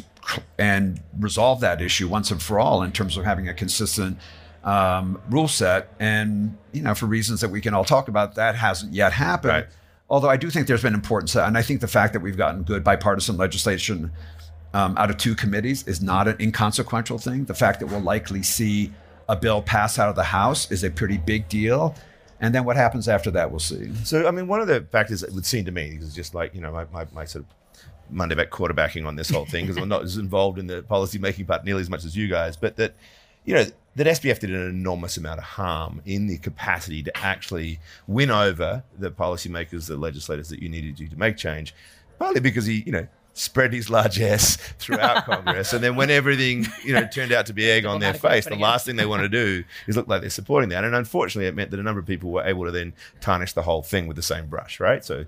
and 0.57 1.01
resolve 1.19 1.59
that 1.59 1.81
issue 1.81 2.07
once 2.07 2.31
and 2.31 2.41
for 2.41 2.59
all 2.59 2.81
in 2.81 2.91
terms 2.91 3.17
of 3.17 3.25
having 3.25 3.47
a 3.47 3.53
consistent 3.53 4.17
um, 4.63 5.21
rule 5.29 5.47
set. 5.47 5.93
And 5.99 6.57
you 6.71 6.81
know, 6.81 6.95
for 6.95 7.05
reasons 7.05 7.41
that 7.41 7.49
we 7.49 7.61
can 7.61 7.73
all 7.73 7.85
talk 7.85 8.07
about, 8.07 8.35
that 8.35 8.55
hasn't 8.55 8.93
yet 8.93 9.11
happened. 9.11 9.53
Right. 9.53 9.67
Although 10.09 10.29
I 10.29 10.37
do 10.37 10.49
think 10.49 10.65
there's 10.65 10.81
been 10.81 10.95
importance, 10.95 11.35
and 11.35 11.57
I 11.57 11.61
think 11.61 11.81
the 11.81 11.87
fact 11.87 12.13
that 12.13 12.21
we've 12.21 12.37
gotten 12.37 12.63
good 12.63 12.83
bipartisan 12.83 13.37
legislation 13.37 14.11
um, 14.73 14.97
out 14.97 15.09
of 15.09 15.17
two 15.17 15.35
committees 15.35 15.87
is 15.87 16.01
not 16.01 16.27
an 16.27 16.37
inconsequential 16.39 17.19
thing. 17.19 17.45
The 17.45 17.53
fact 17.53 17.79
that 17.79 17.87
we'll 17.87 17.99
likely 17.99 18.43
see 18.43 18.91
a 19.29 19.35
bill 19.35 19.61
pass 19.61 19.99
out 19.99 20.09
of 20.09 20.15
the 20.15 20.23
House 20.23 20.69
is 20.71 20.83
a 20.83 20.89
pretty 20.89 21.17
big 21.17 21.47
deal. 21.47 21.95
And 22.41 22.53
then 22.53 22.65
what 22.65 22.75
happens 22.75 23.07
after 23.07 23.29
that, 23.31 23.51
we'll 23.51 23.59
see. 23.59 23.93
So, 24.03 24.27
I 24.27 24.31
mean, 24.31 24.47
one 24.47 24.59
of 24.59 24.67
the 24.67 24.81
factors 24.91 25.21
that 25.21 25.31
would 25.33 25.45
seem 25.45 25.65
to 25.65 25.71
me 25.71 25.99
is 26.01 26.15
just 26.15 26.33
like, 26.33 26.55
you 26.55 26.61
know, 26.61 26.71
my, 26.71 26.85
my, 26.91 27.05
my 27.13 27.25
sort 27.25 27.45
of 27.45 27.51
Monday 28.09 28.33
back 28.33 28.49
quarterbacking 28.49 29.05
on 29.05 29.15
this 29.15 29.29
whole 29.29 29.45
thing, 29.45 29.67
because 29.67 29.81
I'm 29.81 29.87
not 29.87 30.03
as 30.03 30.17
involved 30.17 30.57
in 30.57 30.65
the 30.65 30.81
policy 30.81 31.19
making 31.19 31.45
part 31.45 31.63
nearly 31.63 31.81
as 31.81 31.89
much 31.89 32.05
as 32.05 32.17
you 32.17 32.27
guys, 32.27 32.57
but 32.57 32.75
that, 32.77 32.95
you 33.45 33.53
know, 33.53 33.65
that 33.95 34.07
SBF 34.07 34.39
did 34.39 34.49
an 34.49 34.67
enormous 34.67 35.17
amount 35.17 35.39
of 35.39 35.43
harm 35.43 36.01
in 36.05 36.25
the 36.25 36.37
capacity 36.37 37.03
to 37.03 37.15
actually 37.17 37.79
win 38.07 38.31
over 38.31 38.83
the 38.97 39.11
policymakers, 39.11 39.87
the 39.87 39.97
legislators 39.97 40.49
that 40.49 40.61
you 40.61 40.69
needed 40.69 40.97
to 40.97 41.07
to 41.07 41.19
make 41.19 41.37
change, 41.37 41.75
partly 42.17 42.39
because 42.39 42.65
he, 42.65 42.83
you 42.85 42.91
know, 42.91 43.07
spread 43.39 43.71
his 43.71 43.89
large 43.89 44.19
ass 44.19 44.57
throughout 44.79 45.25
Congress. 45.25 45.71
And 45.71 45.81
then 45.81 45.95
when 45.95 46.09
everything, 46.09 46.67
you 46.83 46.93
know, 46.93 47.07
turned 47.07 47.31
out 47.31 47.45
to 47.45 47.53
be 47.53 47.69
egg 47.71 47.85
on 47.85 48.01
their 48.01 48.13
face, 48.13 48.45
the 48.45 48.57
last 48.57 48.85
thing 48.85 48.97
they 48.97 49.05
want 49.05 49.21
to 49.21 49.29
do 49.29 49.63
is 49.87 49.95
look 49.95 50.09
like 50.09 50.19
they're 50.19 50.29
supporting 50.29 50.69
that. 50.69 50.83
And 50.83 50.93
unfortunately, 50.93 51.47
it 51.47 51.55
meant 51.55 51.71
that 51.71 51.79
a 51.79 51.83
number 51.83 52.01
of 52.01 52.05
people 52.05 52.31
were 52.31 52.43
able 52.43 52.65
to 52.65 52.71
then 52.71 52.93
tarnish 53.21 53.53
the 53.53 53.61
whole 53.61 53.81
thing 53.81 54.07
with 54.07 54.17
the 54.17 54.23
same 54.23 54.47
brush, 54.47 54.81
right? 54.81 55.05
So, 55.05 55.23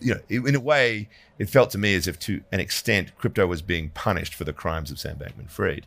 you 0.00 0.14
know, 0.14 0.20
in 0.28 0.54
a 0.54 0.60
way, 0.60 1.08
it 1.38 1.48
felt 1.48 1.70
to 1.70 1.78
me 1.78 1.94
as 1.94 2.06
if 2.06 2.18
to 2.20 2.42
an 2.52 2.60
extent, 2.60 3.16
crypto 3.16 3.46
was 3.46 3.62
being 3.62 3.88
punished 3.88 4.34
for 4.34 4.44
the 4.44 4.52
crimes 4.52 4.90
of 4.90 4.98
Sam 4.98 5.16
Bankman 5.16 5.50
Fried. 5.50 5.86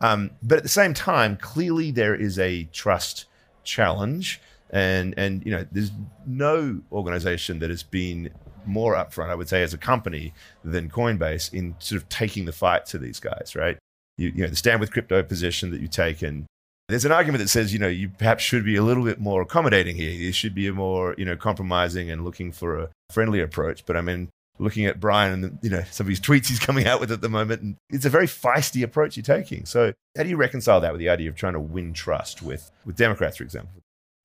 Um, 0.00 0.30
but 0.42 0.56
at 0.56 0.62
the 0.62 0.70
same 0.70 0.94
time, 0.94 1.36
clearly 1.36 1.90
there 1.90 2.14
is 2.14 2.38
a 2.38 2.64
trust 2.72 3.26
challenge. 3.62 4.40
And, 4.70 5.12
and 5.18 5.44
you 5.44 5.52
know, 5.52 5.66
there's 5.70 5.92
no 6.26 6.80
organization 6.90 7.58
that 7.58 7.68
has 7.68 7.82
been 7.82 8.30
more 8.66 8.94
upfront, 8.94 9.30
I 9.30 9.34
would 9.34 9.48
say, 9.48 9.62
as 9.62 9.74
a 9.74 9.78
company 9.78 10.32
than 10.64 10.90
Coinbase 10.90 11.52
in 11.52 11.76
sort 11.78 12.00
of 12.00 12.08
taking 12.08 12.44
the 12.44 12.52
fight 12.52 12.86
to 12.86 12.98
these 12.98 13.20
guys, 13.20 13.54
right? 13.56 13.78
You, 14.16 14.28
you 14.28 14.42
know, 14.42 14.48
the 14.48 14.56
stand 14.56 14.80
with 14.80 14.92
crypto 14.92 15.22
position 15.22 15.70
that 15.70 15.80
you 15.80 15.88
take 15.88 16.22
and 16.22 16.46
there's 16.88 17.04
an 17.04 17.12
argument 17.12 17.40
that 17.42 17.48
says, 17.48 17.72
you 17.72 17.78
know, 17.78 17.88
you 17.88 18.10
perhaps 18.10 18.44
should 18.44 18.64
be 18.64 18.76
a 18.76 18.82
little 18.82 19.04
bit 19.04 19.18
more 19.18 19.40
accommodating 19.40 19.96
here. 19.96 20.10
You 20.10 20.32
should 20.32 20.54
be 20.54 20.66
a 20.66 20.72
more, 20.72 21.14
you 21.16 21.24
know, 21.24 21.36
compromising 21.36 22.10
and 22.10 22.24
looking 22.24 22.52
for 22.52 22.78
a 22.78 22.90
friendly 23.10 23.40
approach. 23.40 23.86
But 23.86 23.96
I 23.96 24.02
mean, 24.02 24.28
looking 24.58 24.84
at 24.84 25.00
Brian 25.00 25.44
and, 25.44 25.58
you 25.62 25.70
know, 25.70 25.82
some 25.90 26.04
of 26.04 26.10
his 26.10 26.20
tweets 26.20 26.48
he's 26.48 26.58
coming 26.58 26.86
out 26.86 27.00
with 27.00 27.10
at 27.10 27.22
the 27.22 27.28
moment, 27.28 27.62
and 27.62 27.76
it's 27.88 28.04
a 28.04 28.10
very 28.10 28.26
feisty 28.26 28.82
approach 28.82 29.16
you're 29.16 29.24
taking. 29.24 29.64
So 29.64 29.94
how 30.16 30.22
do 30.24 30.28
you 30.28 30.36
reconcile 30.36 30.80
that 30.82 30.92
with 30.92 30.98
the 30.98 31.08
idea 31.08 31.30
of 31.30 31.36
trying 31.36 31.54
to 31.54 31.60
win 31.60 31.94
trust 31.94 32.42
with, 32.42 32.70
with 32.84 32.96
Democrats, 32.96 33.38
for 33.38 33.44
example? 33.44 33.72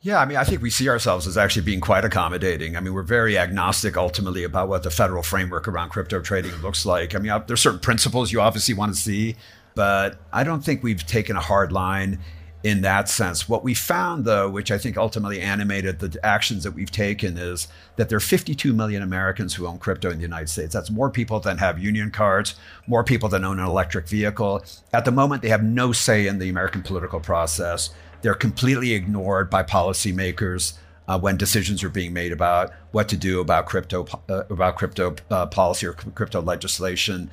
Yeah, 0.02 0.22
I 0.22 0.26
mean, 0.26 0.38
I 0.38 0.46
think 0.46 0.62
we 0.62 0.70
see 0.70 0.88
ourselves 0.88 1.28
as 1.28 1.38
actually 1.38 1.64
being 1.64 1.82
quite 1.82 2.06
accommodating. 2.06 2.78
I 2.78 2.80
mean, 2.80 2.94
we're 2.94 3.04
very 3.04 3.38
agnostic 3.38 3.98
ultimately 3.98 4.46
about 4.46 4.70
what 4.70 4.84
the 4.84 4.90
federal 4.90 5.24
framework 5.24 5.68
around 5.68 5.90
crypto 5.90 6.22
trading 6.22 6.56
looks 6.62 6.86
like. 6.86 7.16
I 7.16 7.20
mean, 7.20 7.32
uh, 7.32 7.40
there's 7.40 7.60
certain 7.60 7.82
principles 7.82 8.32
you 8.32 8.40
obviously 8.40 8.74
want 8.74 8.96
to 8.96 9.00
see, 9.00 9.36
but 9.76 10.18
I 10.32 10.46
don't 10.46 10.64
think 10.64 10.84
we've 10.84 11.06
taken 11.06 11.36
a 11.36 11.42
hard 11.42 11.74
line 11.74 12.20
in 12.64 12.82
that 12.82 13.10
sense. 13.10 13.50
What 13.50 13.64
we 13.64 13.74
found, 13.74 14.24
though, 14.24 14.50
which 14.50 14.72
I 14.72 14.78
think 14.78 14.98
ultimately 14.98 15.42
animated 15.42 16.00
the 16.00 16.18
actions 16.26 16.64
that 16.64 16.72
we've 16.72 16.92
taken, 16.92 17.38
is 17.38 17.68
that 17.98 18.08
there 18.08 18.18
are 18.18 18.22
52 18.22 18.72
million 18.74 19.02
Americans 19.02 19.56
who 19.56 19.68
own 19.68 19.80
crypto 19.80 20.10
in 20.10 20.18
the 20.18 20.22
United 20.22 20.50
States. 20.50 20.74
That's 20.74 20.90
more 20.90 21.10
people 21.10 21.42
than 21.42 21.58
have 21.58 21.78
union 21.78 22.10
cards, 22.10 22.56
more 22.88 23.04
people 23.04 23.28
than 23.28 23.44
own 23.44 23.60
an 23.60 23.66
electric 23.66 24.08
vehicle. 24.08 24.64
At 24.94 25.04
the 25.04 25.12
moment, 25.12 25.42
they 25.42 25.50
have 25.50 25.64
no 25.64 25.92
say 25.92 26.28
in 26.28 26.40
the 26.40 26.50
American 26.50 26.84
political 26.84 27.20
process. 27.20 27.90
They're 28.22 28.34
completely 28.34 28.94
ignored 28.94 29.50
by 29.50 29.64
policymakers 29.64 30.74
uh, 31.08 31.20
when 31.20 31.38
decisions 31.38 31.84
are 31.84 31.90
being 31.90 32.14
made 32.14 32.32
about 32.32 32.72
what 32.92 33.10
to 33.10 33.18
do 33.18 33.40
about 33.40 33.66
crypto 33.66 34.06
uh, 34.30 34.44
about 34.50 34.78
crypto 34.78 35.16
uh, 35.32 35.48
policy 35.48 35.88
or 35.88 35.94
crypto 35.94 36.42
legislation. 36.42 37.32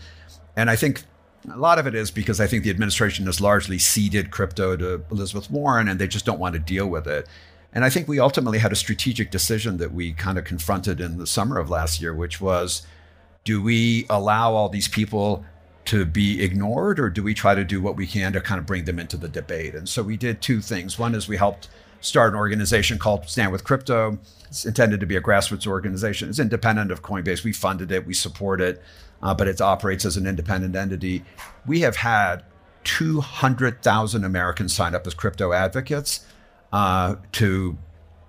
And 0.56 0.70
I 0.70 0.76
think 0.76 1.02
a 1.52 1.58
lot 1.58 1.78
of 1.78 1.86
it 1.86 1.94
is 1.94 2.10
because 2.10 2.40
I 2.40 2.46
think 2.46 2.64
the 2.64 2.70
administration 2.70 3.26
has 3.26 3.40
largely 3.40 3.78
ceded 3.78 4.30
crypto 4.30 4.76
to 4.76 5.04
Elizabeth 5.10 5.50
Warren, 5.50 5.88
and 5.88 6.00
they 6.00 6.08
just 6.08 6.24
don't 6.24 6.38
want 6.38 6.54
to 6.54 6.58
deal 6.58 6.86
with 6.86 7.06
it. 7.06 7.28
And 7.72 7.84
I 7.84 7.90
think 7.90 8.08
we 8.08 8.18
ultimately 8.18 8.58
had 8.58 8.72
a 8.72 8.76
strategic 8.76 9.30
decision 9.30 9.76
that 9.76 9.92
we 9.92 10.14
kind 10.14 10.38
of 10.38 10.44
confronted 10.44 11.00
in 11.00 11.18
the 11.18 11.26
summer 11.26 11.58
of 11.58 11.68
last 11.68 12.00
year, 12.00 12.14
which 12.14 12.40
was 12.40 12.86
do 13.44 13.62
we 13.62 14.06
allow 14.08 14.54
all 14.54 14.68
these 14.68 14.88
people 14.88 15.44
to 15.86 16.04
be 16.04 16.42
ignored 16.42 16.98
or 16.98 17.08
do 17.08 17.22
we 17.22 17.32
try 17.32 17.54
to 17.54 17.64
do 17.64 17.80
what 17.80 17.96
we 17.96 18.06
can 18.06 18.32
to 18.32 18.40
kind 18.40 18.58
of 18.58 18.66
bring 18.66 18.84
them 18.84 18.98
into 18.98 19.16
the 19.16 19.28
debate? 19.28 19.74
And 19.74 19.88
so 19.88 20.02
we 20.02 20.16
did 20.16 20.42
two 20.42 20.60
things. 20.60 20.98
One 20.98 21.14
is 21.14 21.28
we 21.28 21.36
helped 21.36 21.68
start 22.00 22.32
an 22.32 22.38
organization 22.38 22.98
called 22.98 23.28
Stand 23.28 23.52
with 23.52 23.64
Crypto. 23.64 24.18
It's 24.48 24.66
intended 24.66 25.00
to 25.00 25.06
be 25.06 25.16
a 25.16 25.20
grassroots 25.20 25.66
organization. 25.66 26.28
It's 26.28 26.38
independent 26.38 26.90
of 26.90 27.02
Coinbase. 27.02 27.44
We 27.44 27.52
funded 27.52 27.90
it, 27.90 28.06
we 28.06 28.14
support 28.14 28.60
it, 28.60 28.82
uh, 29.22 29.34
but 29.34 29.48
it 29.48 29.60
operates 29.60 30.04
as 30.04 30.16
an 30.16 30.26
independent 30.26 30.76
entity. 30.76 31.24
We 31.66 31.80
have 31.80 31.96
had 31.96 32.44
200,000 32.84 34.24
Americans 34.24 34.74
sign 34.74 34.94
up 34.94 35.06
as 35.06 35.14
crypto 35.14 35.52
advocates 35.52 36.24
uh, 36.72 37.16
to 37.32 37.76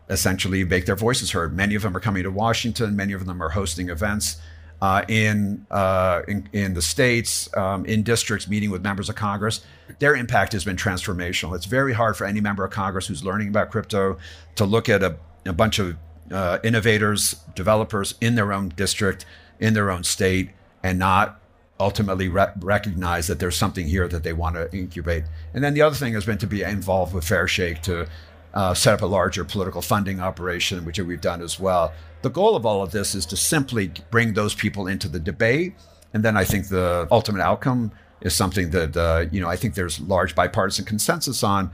essentially 0.10 0.64
make 0.64 0.86
their 0.86 0.96
voices 0.96 1.32
heard. 1.32 1.56
Many 1.56 1.76
of 1.76 1.82
them 1.82 1.96
are 1.98 2.00
coming 2.00 2.24
to 2.24 2.32
Washington. 2.32 2.96
Many 2.96 3.14
of 3.14 3.26
them 3.26 3.42
are 3.42 3.50
hosting 3.50 3.90
events 3.90 4.38
uh, 4.82 5.04
in, 5.08 5.66
uh, 5.72 6.22
in 6.28 6.48
in 6.54 6.74
the 6.74 6.82
states, 6.82 7.50
um, 7.58 7.86
in 7.86 8.04
districts, 8.04 8.48
meeting 8.48 8.70
with 8.70 8.84
members 8.84 9.10
of 9.10 9.16
Congress. 9.16 9.62
Their 10.00 10.16
impact 10.16 10.54
has 10.54 10.64
been 10.64 10.76
transformational. 10.76 11.56
It's 11.56 11.66
very 11.66 11.94
hard 11.94 12.16
for 12.16 12.26
any 12.26 12.42
member 12.42 12.64
of 12.64 12.72
Congress 12.72 13.08
who's 13.08 13.24
learning 13.24 13.48
about 13.48 13.72
crypto 13.72 14.18
to 14.56 14.66
look 14.66 14.90
at 14.90 15.02
a, 15.02 15.18
a 15.46 15.54
bunch 15.54 15.80
of 15.80 15.96
uh, 16.32 16.60
innovators, 16.64 17.36
developers 17.56 18.16
in 18.22 18.36
their 18.36 18.54
own 18.54 18.70
district, 18.70 19.26
in 19.60 19.74
their 19.74 19.90
own 19.90 20.04
state, 20.04 20.50
and 20.84 21.00
not 21.00 21.40
ultimately 21.80 22.28
re- 22.28 22.52
recognize 22.60 23.28
that 23.28 23.40
there's 23.40 23.56
something 23.56 23.88
here 23.88 24.08
that 24.08 24.24
they 24.24 24.34
want 24.34 24.56
to 24.56 24.72
incubate. 24.76 25.24
And 25.54 25.64
then 25.64 25.74
the 25.74 25.82
other 25.82 25.96
thing 25.96 26.14
has 26.14 26.26
been 26.26 26.38
to 26.40 26.48
be 26.48 26.64
involved 26.64 27.14
with 27.14 27.26
Fair 27.26 27.48
Shake 27.48 27.82
to 27.84 28.08
uh, 28.54 28.74
set 28.74 28.94
up 28.94 29.02
a 29.02 29.06
larger 29.06 29.44
political 29.44 29.82
funding 29.82 30.20
operation, 30.20 30.86
which 30.86 31.00
we've 31.00 31.22
done 31.22 31.42
as 31.42 31.60
well. 31.60 31.94
The 32.22 32.30
goal 32.30 32.56
of 32.56 32.66
all 32.66 32.82
of 32.82 32.92
this 32.92 33.16
is 33.16 33.26
to 33.28 33.38
simply 33.38 33.92
bring 34.12 34.34
those 34.34 34.56
people 34.56 34.88
into 34.88 35.08
the 35.08 35.20
debate. 35.20 35.76
And 36.14 36.24
then 36.24 36.36
I 36.36 36.44
think 36.44 36.68
the 36.70 37.08
ultimate 37.12 37.42
outcome 37.42 37.92
is 38.22 38.36
something 38.36 38.72
that, 38.72 38.98
uh, 38.98 39.26
you 39.32 39.40
know, 39.40 39.48
I 39.48 39.56
think 39.56 39.76
there's 39.76 40.00
large 40.00 40.36
bipartisan 40.36 40.86
consensus 40.86 41.44
on. 41.44 41.72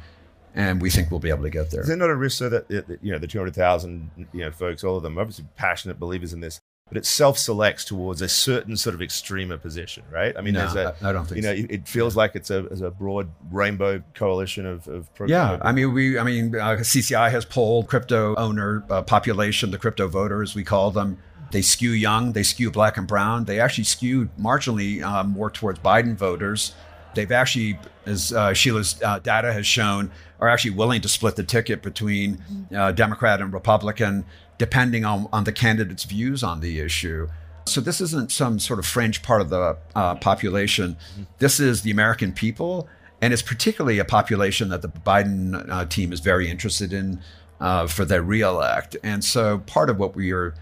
And 0.55 0.79
we 0.79 0.91
think 0.91 1.09
we'll 1.09 1.19
be 1.19 1.31
able 1.31 1.41
to 1.41 1.49
get 1.49 1.71
there. 1.71 1.81
Is 1.81 1.87
there 1.87 1.97
not 1.97 2.11
a 2.11 2.15
risk, 2.15 2.37
so 2.37 2.47
that, 2.47 2.69
you 3.01 3.11
know 3.11 3.17
the 3.17 3.25
two 3.25 3.39
hundred 3.39 3.55
thousand 3.55 4.11
you 4.31 4.41
know 4.41 4.51
folks, 4.51 4.83
all 4.83 4.97
of 4.97 5.01
them, 5.01 5.17
obviously 5.17 5.45
passionate 5.55 5.99
believers 5.99 6.31
in 6.31 6.41
this, 6.41 6.61
but 6.93 6.99
it 6.99 7.05
self-selects 7.07 7.85
towards 7.85 8.21
a 8.21 8.29
certain 8.29 8.77
sort 8.77 8.93
of 8.93 9.01
extremer 9.01 9.57
position, 9.57 10.03
right? 10.11 10.37
I 10.37 10.41
mean, 10.41 10.53
No, 10.53 10.59
there's 10.71 10.75
a, 10.75 10.95
I- 11.01 11.11
don't 11.11 11.25
think 11.25 11.37
you 11.37 11.41
know, 11.41 11.55
so. 11.55 11.65
it- 11.67 11.87
feels 11.87 12.15
like 12.15 12.35
it's 12.35 12.51
a, 12.51 12.65
it's 12.67 12.81
a 12.81 12.91
broad 12.91 13.29
rainbow 13.51 14.03
coalition 14.13 14.67
of, 14.67 14.87
of 14.87 15.11
pro- 15.15 15.25
Yeah, 15.27 15.57
I 15.63 15.71
mean, 15.71 15.91
we, 15.91 16.19
I 16.19 16.23
mean, 16.23 16.53
uh, 16.55 16.77
CCI 16.81 17.31
has 17.31 17.45
polled 17.45 17.87
crypto 17.87 18.35
owner 18.35 18.83
uh, 18.91 19.01
population, 19.01 19.71
the 19.71 19.79
crypto 19.79 20.07
voters, 20.07 20.53
we 20.53 20.63
call 20.63 20.91
them. 20.91 21.17
They 21.51 21.63
skew 21.63 21.89
young, 21.91 22.33
they 22.33 22.43
skew 22.43 22.69
black 22.69 22.97
and 22.97 23.07
brown. 23.07 23.45
They 23.45 23.59
actually 23.59 23.83
skew 23.85 24.29
marginally 24.39 25.01
uh, 25.01 25.23
more 25.23 25.49
towards 25.49 25.79
Biden 25.79 26.15
voters. 26.15 26.75
They've 27.15 27.31
actually, 27.31 27.79
as 28.05 28.31
uh, 28.33 28.53
Sheila's 28.53 29.01
uh, 29.03 29.17
data 29.19 29.51
has 29.53 29.65
shown, 29.67 30.11
are 30.39 30.49
actually 30.49 30.71
willing 30.71 31.01
to 31.01 31.07
split 31.09 31.35
the 31.35 31.43
ticket 31.43 31.81
between 31.83 32.43
uh, 32.75 32.91
Democrat 32.91 33.39
and 33.41 33.51
Republican, 33.53 34.25
depending 34.57 35.05
on, 35.05 35.27
on 35.33 35.43
the 35.43 35.51
candidate's 35.51 36.03
views 36.03 36.43
on 36.43 36.59
the 36.59 36.79
issue. 36.79 37.27
So 37.65 37.81
this 37.81 38.01
isn't 38.01 38.31
some 38.31 38.59
sort 38.59 38.79
of 38.79 38.85
fringe 38.85 39.21
part 39.21 39.41
of 39.41 39.49
the 39.49 39.77
uh, 39.95 40.15
population. 40.15 40.97
This 41.39 41.59
is 41.59 41.81
the 41.81 41.91
American 41.91 42.33
people, 42.33 42.87
and 43.21 43.31
it's 43.31 43.41
particularly 43.41 43.99
a 43.99 44.05
population 44.05 44.69
that 44.69 44.81
the 44.81 44.89
Biden 44.89 45.69
uh, 45.69 45.85
team 45.85 46.11
is 46.11 46.19
very 46.19 46.49
interested 46.49 46.91
in 46.91 47.21
uh, 47.61 47.87
for 47.87 48.03
their 48.03 48.21
reelect. 48.21 48.97
And 49.03 49.23
so 49.23 49.59
part 49.59 49.89
of 49.89 49.97
what 49.97 50.15
we 50.15 50.33
are, 50.33 50.53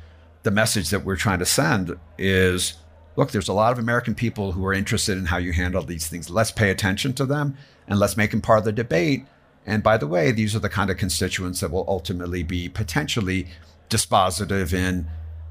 the 0.44 0.52
message 0.52 0.92
that 0.92 1.04
we're 1.04 1.16
trying 1.16 1.40
to 1.40 1.46
send 1.46 1.98
is, 2.20 2.74
look, 3.16 3.32
there's 3.32 3.48
a 3.48 3.54
lot 3.54 3.72
of 3.72 3.80
American 3.80 4.14
people 4.14 4.52
who 4.52 4.64
are 4.66 4.74
interested 4.74 5.18
in 5.18 5.26
how 5.26 5.38
you 5.38 5.54
handle 5.54 5.82
these 5.82 6.08
things. 6.08 6.30
Let's 6.30 6.52
pay 6.52 6.70
attention 6.70 7.14
to 7.14 7.26
them 7.26 7.58
and 7.88 8.00
let's 8.00 8.16
make 8.16 8.32
them 8.32 8.42
part 8.42 8.60
of 8.60 8.66
the 8.66 8.72
debate. 8.72 9.26
And 9.66 9.82
by 9.82 9.98
the 9.98 10.08
way, 10.08 10.32
these 10.32 10.56
are 10.56 10.60
the 10.60 10.70
kind 10.70 10.92
of 10.92 10.98
constituents 10.98 11.60
that 11.62 11.72
will 11.72 11.86
ultimately 11.88 12.44
be 12.44 12.70
potentially 12.70 13.48
dispositive 13.92 14.74
in 14.74 15.08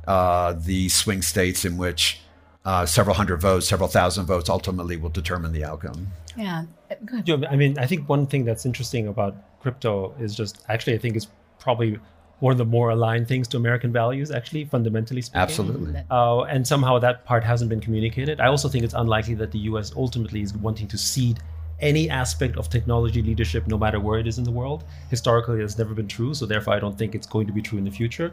uh, 0.09 0.55
the 0.55 0.89
swing 0.89 1.23
states 1.23 1.65
in 1.65 1.77
which 1.77 2.21
uh, 2.65 2.85
several 2.85 3.15
hundred 3.15 3.41
votes, 3.41 3.69
several 3.69 3.89
thousand 3.89 4.27
votes 4.27 4.49
ultimately 4.49 4.97
will 4.97 5.11
determine 5.11 5.53
the 5.53 5.65
outcome. 5.65 6.09
Yeah. 6.37 6.65
Go 7.05 7.15
ahead. 7.15 7.29
You 7.29 7.37
know, 7.37 7.49
I 7.49 7.57
mean, 7.57 7.79
I 7.79 7.87
think 7.87 8.09
one 8.09 8.27
thing 8.27 8.45
that's 8.45 8.67
interesting 8.67 9.07
about 9.07 9.37
crypto 9.61 10.15
is 10.19 10.35
just 10.35 10.65
actually, 10.69 10.95
I 10.95 10.99
think 10.99 11.17
it's 11.17 11.29
probably 11.59 11.99
one 12.41 12.53
of 12.53 12.59
the 12.59 12.65
more 12.65 12.91
aligned 12.91 13.29
things 13.29 13.47
to 13.49 13.57
American 13.57 13.93
values, 13.93 14.31
actually, 14.31 14.65
fundamentally 14.65 15.23
speaking. 15.23 15.41
Absolutely. 15.41 16.03
Uh, 16.11 16.43
and 16.43 16.67
somehow 16.67 16.99
that 16.99 17.25
part 17.27 17.45
hasn't 17.45 17.69
been 17.69 17.81
communicated. 17.81 18.41
I 18.41 18.47
also 18.49 18.69
think 18.69 18.83
it's 18.85 18.95
unlikely 18.95 19.35
that 19.35 19.53
the 19.53 19.59
US 19.71 19.93
ultimately 19.95 20.41
is 20.41 20.55
wanting 20.55 20.89
to 20.89 20.99
cede 20.99 21.39
any 21.81 22.09
aspect 22.11 22.57
of 22.57 22.69
technology 22.69 23.23
leadership, 23.23 23.67
no 23.67 23.79
matter 23.79 23.99
where 24.01 24.19
it 24.19 24.27
is 24.27 24.39
in 24.39 24.45
the 24.45 24.51
world. 24.51 24.85
Historically, 25.09 25.63
it's 25.63 25.79
never 25.79 25.95
been 25.95 26.09
true. 26.09 26.35
So 26.35 26.47
therefore, 26.47 26.75
I 26.75 26.81
don't 26.81 26.99
think 26.99 27.15
it's 27.15 27.27
going 27.27 27.47
to 27.47 27.53
be 27.53 27.63
true 27.63 27.79
in 27.79 27.85
the 27.85 27.91
future. 27.91 28.33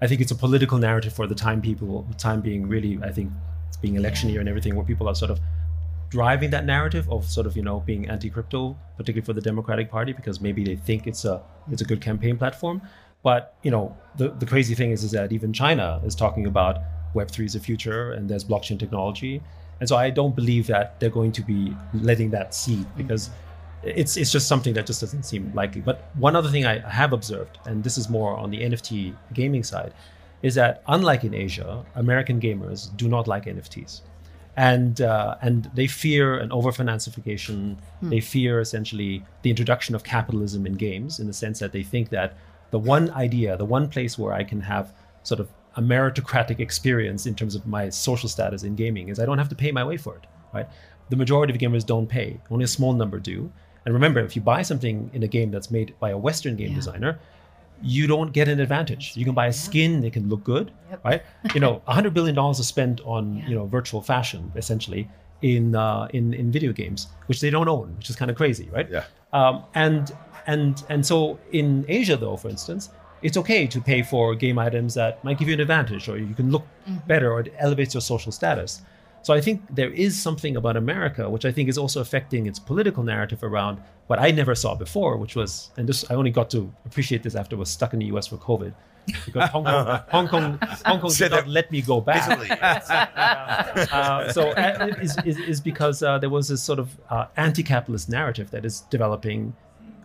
I 0.00 0.06
think 0.06 0.20
it's 0.20 0.30
a 0.30 0.36
political 0.36 0.78
narrative 0.78 1.12
for 1.12 1.26
the 1.26 1.34
time 1.34 1.60
people, 1.60 2.06
time 2.18 2.40
being 2.40 2.68
really, 2.68 2.98
I 3.02 3.10
think 3.10 3.32
it's 3.66 3.76
being 3.76 3.96
election 3.96 4.30
year 4.30 4.40
and 4.40 4.48
everything, 4.48 4.76
where 4.76 4.84
people 4.84 5.08
are 5.08 5.14
sort 5.14 5.30
of 5.30 5.40
driving 6.10 6.50
that 6.50 6.64
narrative 6.64 7.10
of 7.10 7.26
sort 7.26 7.46
of 7.46 7.56
you 7.56 7.62
know 7.62 7.80
being 7.80 8.08
anti-crypto, 8.08 8.76
particularly 8.96 9.24
for 9.24 9.32
the 9.32 9.40
Democratic 9.40 9.90
Party, 9.90 10.12
because 10.12 10.40
maybe 10.40 10.64
they 10.64 10.76
think 10.76 11.06
it's 11.06 11.24
a 11.24 11.42
it's 11.70 11.82
a 11.82 11.84
good 11.84 12.00
campaign 12.00 12.38
platform. 12.38 12.80
But 13.22 13.54
you 13.62 13.70
know 13.70 13.96
the 14.16 14.30
the 14.30 14.46
crazy 14.46 14.74
thing 14.74 14.90
is 14.90 15.02
is 15.04 15.10
that 15.12 15.32
even 15.32 15.52
China 15.52 16.00
is 16.04 16.14
talking 16.14 16.46
about 16.46 16.78
Web 17.14 17.30
three 17.30 17.46
is 17.46 17.54
the 17.54 17.60
future 17.60 18.12
and 18.12 18.28
there's 18.28 18.44
blockchain 18.44 18.78
technology, 18.78 19.42
and 19.80 19.88
so 19.88 19.96
I 19.96 20.10
don't 20.10 20.34
believe 20.34 20.66
that 20.66 20.98
they're 21.00 21.10
going 21.10 21.32
to 21.32 21.42
be 21.42 21.74
letting 21.94 22.30
that 22.30 22.54
seed 22.54 22.86
because 22.96 23.30
it's 23.82 24.16
it's 24.16 24.32
just 24.32 24.48
something 24.48 24.74
that 24.74 24.86
just 24.86 25.00
doesn't 25.00 25.24
seem 25.24 25.52
likely. 25.54 25.80
But 25.80 26.10
one 26.14 26.34
other 26.36 26.50
thing 26.50 26.66
I 26.66 26.78
have 26.88 27.12
observed, 27.12 27.58
and 27.66 27.84
this 27.84 27.96
is 27.96 28.08
more 28.08 28.36
on 28.36 28.50
the 28.50 28.60
NFT 28.60 29.14
gaming 29.32 29.62
side, 29.62 29.94
is 30.42 30.54
that 30.56 30.82
unlike 30.88 31.24
in 31.24 31.34
Asia, 31.34 31.84
American 31.94 32.40
gamers 32.40 32.94
do 32.96 33.08
not 33.08 33.28
like 33.28 33.44
NFTs 33.44 34.02
and 34.58 35.00
uh, 35.02 35.36
and 35.40 35.70
they 35.72 35.86
fear 35.86 36.36
an 36.36 36.48
overfinancification. 36.48 37.76
They 38.02 38.18
fear 38.18 38.58
essentially 38.60 39.24
the 39.42 39.50
introduction 39.50 39.94
of 39.94 40.02
capitalism 40.02 40.66
in 40.66 40.72
games, 40.74 41.20
in 41.20 41.28
the 41.28 41.32
sense 41.32 41.60
that 41.60 41.70
they 41.70 41.84
think 41.84 42.08
that 42.10 42.36
the 42.72 42.78
one 42.80 43.08
idea, 43.12 43.56
the 43.56 43.64
one 43.64 43.88
place 43.88 44.18
where 44.18 44.32
I 44.32 44.42
can 44.42 44.60
have 44.60 44.92
sort 45.22 45.38
of 45.38 45.48
a 45.78 45.82
meritocratic 45.94 46.58
experience 46.66 47.22
in 47.30 47.34
terms 47.40 47.54
of 47.58 47.62
my 47.76 47.88
social 48.06 48.28
status 48.28 48.60
in 48.68 48.72
gaming 48.82 49.08
is 49.10 49.16
I 49.22 49.26
don't 49.28 49.38
have 49.42 49.48
to 49.54 49.58
pay 49.64 49.70
my 49.78 49.84
way 49.90 49.96
for 50.04 50.12
it. 50.18 50.24
Right? 50.56 50.68
The 51.12 51.16
majority 51.16 51.52
of 51.54 51.58
gamers 51.64 51.84
don't 51.94 52.08
pay; 52.18 52.28
only 52.50 52.64
a 52.64 52.72
small 52.78 52.92
number 53.02 53.18
do. 53.32 53.38
And 53.84 53.90
remember, 53.98 54.20
if 54.28 54.32
you 54.36 54.42
buy 54.42 54.60
something 54.70 54.96
in 55.16 55.22
a 55.22 55.30
game 55.36 55.50
that's 55.54 55.70
made 55.70 55.88
by 56.04 56.10
a 56.10 56.18
Western 56.28 56.54
game 56.56 56.70
Yeah. 56.70 56.80
designer, 56.82 57.12
you 57.80 58.04
don't 58.12 58.32
get 58.38 58.46
an 58.48 58.58
advantage. 58.66 59.04
You 59.18 59.24
can 59.28 59.34
buy 59.40 59.46
a 59.46 59.52
skin; 59.66 59.92
it 60.04 60.12
can 60.12 60.28
look 60.32 60.42
good, 60.54 60.66
Yep. 60.90 61.00
right? 61.04 61.22
You 61.54 61.60
know, 61.64 61.74
hundred 61.98 62.12
billion 62.18 62.34
dollars 62.34 62.58
is 62.58 62.66
spent 62.66 63.00
on 63.14 63.22
you 63.48 63.54
know 63.56 63.66
virtual 63.78 64.02
fashion, 64.12 64.50
essentially 64.62 65.02
in 65.42 65.64
uh, 65.76 66.08
in 66.18 66.34
in 66.34 66.50
video 66.58 66.72
games, 66.72 67.00
which 67.28 67.40
they 67.42 67.50
don't 67.56 67.68
own, 67.76 67.94
which 67.98 68.10
is 68.10 68.16
kind 68.16 68.30
of 68.32 68.36
crazy, 68.36 68.68
right? 68.76 68.88
Yeah. 68.90 69.04
Um, 69.32 69.54
and 69.74 70.04
and 70.46 70.82
and 70.92 71.00
so 71.06 71.38
in 71.52 71.84
Asia, 71.88 72.16
though, 72.16 72.36
for 72.36 72.48
instance, 72.48 72.90
it's 73.22 73.36
okay 73.36 73.66
to 73.66 73.80
pay 73.80 74.02
for 74.02 74.34
game 74.34 74.58
items 74.58 74.94
that 74.94 75.22
might 75.24 75.38
give 75.38 75.48
you 75.48 75.54
an 75.54 75.60
advantage, 75.60 76.08
or 76.08 76.18
you 76.18 76.34
can 76.34 76.50
look 76.50 76.66
better, 77.06 77.32
or 77.32 77.40
it 77.40 77.54
elevates 77.58 77.94
your 77.94 78.00
social 78.00 78.32
status. 78.32 78.82
So 79.22 79.34
I 79.34 79.40
think 79.40 79.62
there 79.70 79.90
is 79.90 80.20
something 80.20 80.56
about 80.56 80.76
America, 80.76 81.28
which 81.28 81.44
I 81.44 81.52
think 81.52 81.68
is 81.68 81.76
also 81.76 82.00
affecting 82.00 82.46
its 82.46 82.58
political 82.58 83.02
narrative 83.02 83.42
around 83.42 83.80
what 84.06 84.18
I 84.18 84.30
never 84.30 84.54
saw 84.54 84.74
before, 84.74 85.16
which 85.16 85.34
was, 85.36 85.70
and 85.76 85.88
this 85.88 86.08
I 86.10 86.14
only 86.14 86.30
got 86.30 86.50
to 86.50 86.72
appreciate 86.86 87.22
this 87.22 87.34
after 87.34 87.56
I 87.56 87.58
was 87.58 87.70
stuck 87.70 87.92
in 87.92 87.98
the 87.98 88.06
U.S. 88.06 88.28
for 88.28 88.36
COVID, 88.36 88.72
because 89.26 89.50
Hong 89.50 89.64
Kong, 89.64 90.00
Hong 90.08 90.28
Kong, 90.28 90.58
Hong 90.86 91.00
Kong 91.00 91.10
did 91.12 91.30
not 91.32 91.48
let 91.48 91.70
me 91.70 91.82
go 91.82 92.00
back. 92.00 92.30
Italy. 92.30 92.48
Uh, 93.90 94.32
so 94.32 94.50
uh, 94.50 94.94
is, 95.00 95.16
is, 95.24 95.38
is 95.38 95.60
because 95.60 96.02
uh, 96.02 96.18
there 96.18 96.30
was 96.30 96.48
this 96.48 96.62
sort 96.62 96.78
of 96.78 96.96
uh, 97.10 97.26
anti-capitalist 97.36 98.08
narrative 98.08 98.50
that 98.50 98.64
is 98.64 98.80
developing 98.82 99.54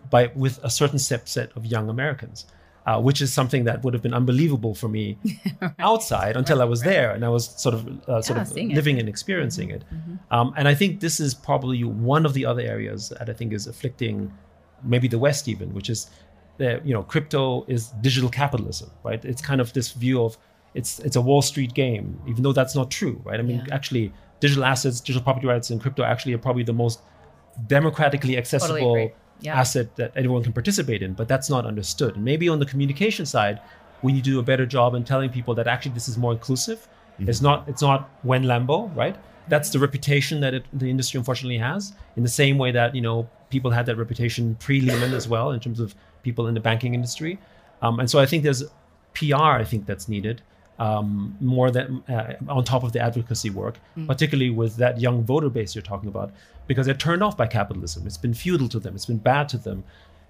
by 0.10 0.32
with 0.36 0.60
a 0.64 0.70
certain 0.70 1.00
subset 1.00 1.56
of 1.56 1.66
young 1.66 1.90
Americans, 1.90 2.46
uh, 2.86 3.00
which 3.02 3.22
is 3.22 3.32
something 3.34 3.64
that 3.64 3.84
would 3.84 3.94
have 3.94 4.04
been 4.04 4.14
unbelievable 4.14 4.76
for 4.76 4.90
me 4.90 5.18
outside 5.80 6.36
until 6.36 6.62
I 6.62 6.66
was 6.66 6.82
there 6.82 7.12
and 7.12 7.24
I 7.24 7.30
was 7.30 7.48
sort 7.62 7.76
of 7.76 7.88
uh, 8.10 8.22
sort 8.22 8.38
Yeah, 8.38 8.42
of 8.42 8.48
seeing 8.50 8.72
it. 8.72 8.76
living 8.76 9.00
and 9.00 9.08
experiencing 9.08 9.70
it. 9.72 9.84
Um, 10.32 10.54
and 10.58 10.68
I 10.68 10.76
think 10.76 11.00
this 11.00 11.20
is 11.20 11.34
probably 11.34 11.84
one 11.84 12.26
of 12.26 12.34
the 12.34 12.46
other 12.46 12.62
areas 12.62 13.10
that 13.10 13.30
I 13.30 13.34
think 13.34 13.54
is 13.54 13.68
afflicting 13.68 14.34
maybe 14.84 15.08
the 15.08 15.20
West 15.20 15.48
even, 15.48 15.74
which 15.74 15.90
is 15.90 16.10
that 16.58 16.86
you 16.86 16.94
know 16.94 17.04
crypto 17.04 17.66
is 17.68 17.90
digital 18.02 18.30
capitalism, 18.30 18.92
right? 19.04 19.24
It's 19.24 19.42
kind 19.42 19.62
of 19.62 19.72
this 19.74 19.92
view 19.94 20.22
of 20.24 20.38
it's 20.74 21.00
it's 21.00 21.16
a 21.16 21.22
Wall 21.22 21.42
Street 21.42 21.74
game, 21.74 22.20
even 22.28 22.44
though 22.44 22.54
that's 22.54 22.76
not 22.76 22.92
true, 22.92 23.22
right? 23.24 23.40
I 23.40 23.44
mean, 23.44 23.62
Yeah. 23.68 23.76
actually, 23.76 24.12
digital 24.40 24.66
assets, 24.66 25.00
digital 25.00 25.24
property 25.24 25.48
rights, 25.48 25.70
and 25.70 25.80
crypto 25.80 26.04
actually 26.04 26.34
are 26.34 26.38
probably 26.48 26.64
the 26.64 26.74
most 26.74 27.00
democratically 27.68 28.38
accessible 28.38 28.96
agree. 28.96 29.12
Yeah. 29.44 29.60
asset 29.60 29.96
that 29.98 30.12
anyone 30.16 30.42
can 30.42 30.54
participate 30.54 31.02
in, 31.04 31.14
but 31.14 31.28
that's 31.28 31.50
not 31.50 31.66
understood. 31.66 32.16
And 32.16 32.24
maybe 32.24 32.48
on 32.48 32.60
the 32.60 32.66
communication 32.66 33.26
side, 33.26 33.60
we 34.02 34.12
need 34.14 34.24
to 34.24 34.32
do 34.32 34.40
a 34.40 34.44
better 34.44 34.66
job 34.66 34.96
in 34.96 35.04
telling 35.04 35.30
people 35.30 35.54
that 35.56 35.68
actually 35.68 35.94
this 35.94 36.08
is 36.08 36.18
more 36.18 36.32
inclusive. 36.32 36.88
It's 37.20 37.42
not 37.42 37.68
it's 37.68 37.82
not 37.82 38.10
when 38.24 38.44
Lambo, 38.44 38.94
right? 38.96 39.16
That's 39.48 39.70
the 39.70 39.80
reputation 39.80 40.40
that 40.42 40.54
it, 40.54 40.66
the 40.74 40.90
industry 40.90 41.18
unfortunately 41.18 41.60
has. 41.60 41.94
In 42.16 42.24
the 42.24 42.30
same 42.30 42.58
way 42.58 42.72
that 42.72 42.96
you 42.96 43.02
know 43.02 43.30
people 43.50 43.70
had 43.72 43.86
that 43.86 43.98
reputation 43.98 44.56
pre 44.56 44.82
Lehman 44.82 45.14
as 45.14 45.28
well, 45.28 45.52
in 45.52 45.60
terms 45.60 45.80
of 45.80 45.94
people 46.24 46.48
in 46.48 46.54
the 46.54 46.60
banking 46.60 46.94
industry. 46.94 47.40
Um, 47.82 48.00
and 48.00 48.10
so 48.10 48.20
I 48.20 48.26
think 48.26 48.44
there's 48.44 48.64
PR. 49.14 49.60
I 49.62 49.64
think 49.64 49.86
that's 49.86 50.08
needed 50.10 50.42
um, 50.80 51.38
more 51.40 51.70
than 51.72 52.04
uh, 52.10 52.34
on 52.50 52.64
top 52.64 52.84
of 52.84 52.92
the 52.94 53.00
advocacy 53.00 53.50
work, 53.50 53.80
particularly 54.08 54.50
with 54.50 54.76
that 54.78 55.00
young 55.00 55.24
voter 55.24 55.50
base 55.50 55.76
you're 55.76 55.82
talking 55.82 56.10
about, 56.10 56.32
because 56.68 56.86
they're 56.86 56.96
turned 56.96 57.22
off 57.24 57.38
by 57.38 57.46
capitalism. 57.48 58.06
It's 58.08 58.18
been 58.18 58.34
feudal 58.34 58.68
to 58.70 58.80
them. 58.80 58.96
It's 58.96 59.06
been 59.06 59.18
bad 59.18 59.50
to 59.50 59.58
them. 59.58 59.84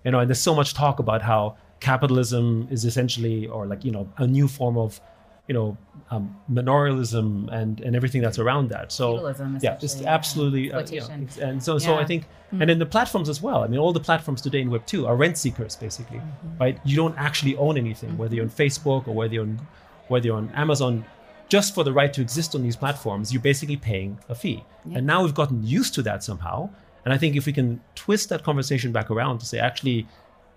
You 0.03 0.12
know, 0.12 0.19
and 0.19 0.29
there's 0.29 0.41
so 0.41 0.53
much 0.53 0.73
talk 0.73 0.99
about 0.99 1.21
how 1.21 1.56
capitalism 1.79 2.67
is 2.71 2.84
essentially, 2.86 3.47
or 3.47 3.65
like 3.65 3.86
you 3.86 3.91
know, 3.91 4.10
a 4.17 4.27
new 4.27 4.47
form 4.49 4.77
of, 4.77 4.99
you 5.47 5.53
know, 5.53 5.77
um, 6.12 6.36
manorialism 6.51 7.49
and 7.51 7.79
and 7.82 7.95
everything 7.95 8.21
that's 8.21 8.39
around 8.39 8.69
that. 8.69 8.91
So 8.91 9.15
yeah, 9.63 9.77
just 9.77 10.01
yeah. 10.01 10.13
absolutely. 10.13 10.71
uh, 10.73 10.86
you 10.88 10.99
know, 10.99 11.08
and 11.41 11.63
so 11.63 11.77
so 11.77 11.93
I 11.95 12.01
Yeah. 12.01 12.06
think, 12.06 12.25
and 12.51 12.69
in 12.69 12.79
the 12.79 12.86
platforms 12.86 13.29
as 13.29 13.41
well. 13.41 13.63
I 13.63 13.67
mean, 13.67 13.79
all 13.79 13.93
the 13.93 13.99
platforms 13.99 14.41
today 14.41 14.62
in 14.62 14.69
Web 14.69 14.86
two 14.86 15.08
are 15.08 15.15
rent 15.15 15.38
seekers 15.38 15.75
basically, 15.75 16.21
right? 16.60 16.77
You 16.84 16.95
don't 16.97 17.17
actually 17.17 17.56
own 17.56 17.77
anything, 17.77 18.17
whether 18.17 18.36
you're 18.36 18.45
on 18.45 18.51
Facebook 18.51 19.08
or 19.08 19.13
whether 19.13 19.34
you're 19.34 19.43
on 19.43 19.60
whether 20.08 20.28
you're 20.28 20.38
on 20.38 20.50
Amazon. 20.56 21.06
Just 21.50 21.76
for 21.76 21.84
the 21.84 21.94
right 21.94 22.12
to 22.13 22.22
exist 22.22 22.56
on 22.56 22.63
these 22.63 22.76
platforms, 22.76 23.32
you're 23.32 23.42
basically 23.42 23.78
paying 23.78 24.18
a 24.30 24.36
fee. 24.36 24.63
And 24.94 25.06
now 25.06 25.24
we've 25.24 25.36
gotten 25.36 25.63
used 25.63 25.94
to 25.96 26.02
that 26.04 26.24
somehow. 26.24 26.70
And 27.06 27.13
I 27.13 27.18
think 27.18 27.36
if 27.36 27.46
we 27.46 27.54
can 27.54 27.82
twist 27.96 28.30
that 28.30 28.44
conversation 28.44 28.92
back 28.92 29.12
around 29.12 29.39
to 29.39 29.46
say, 29.46 29.60
actually, 29.60 30.08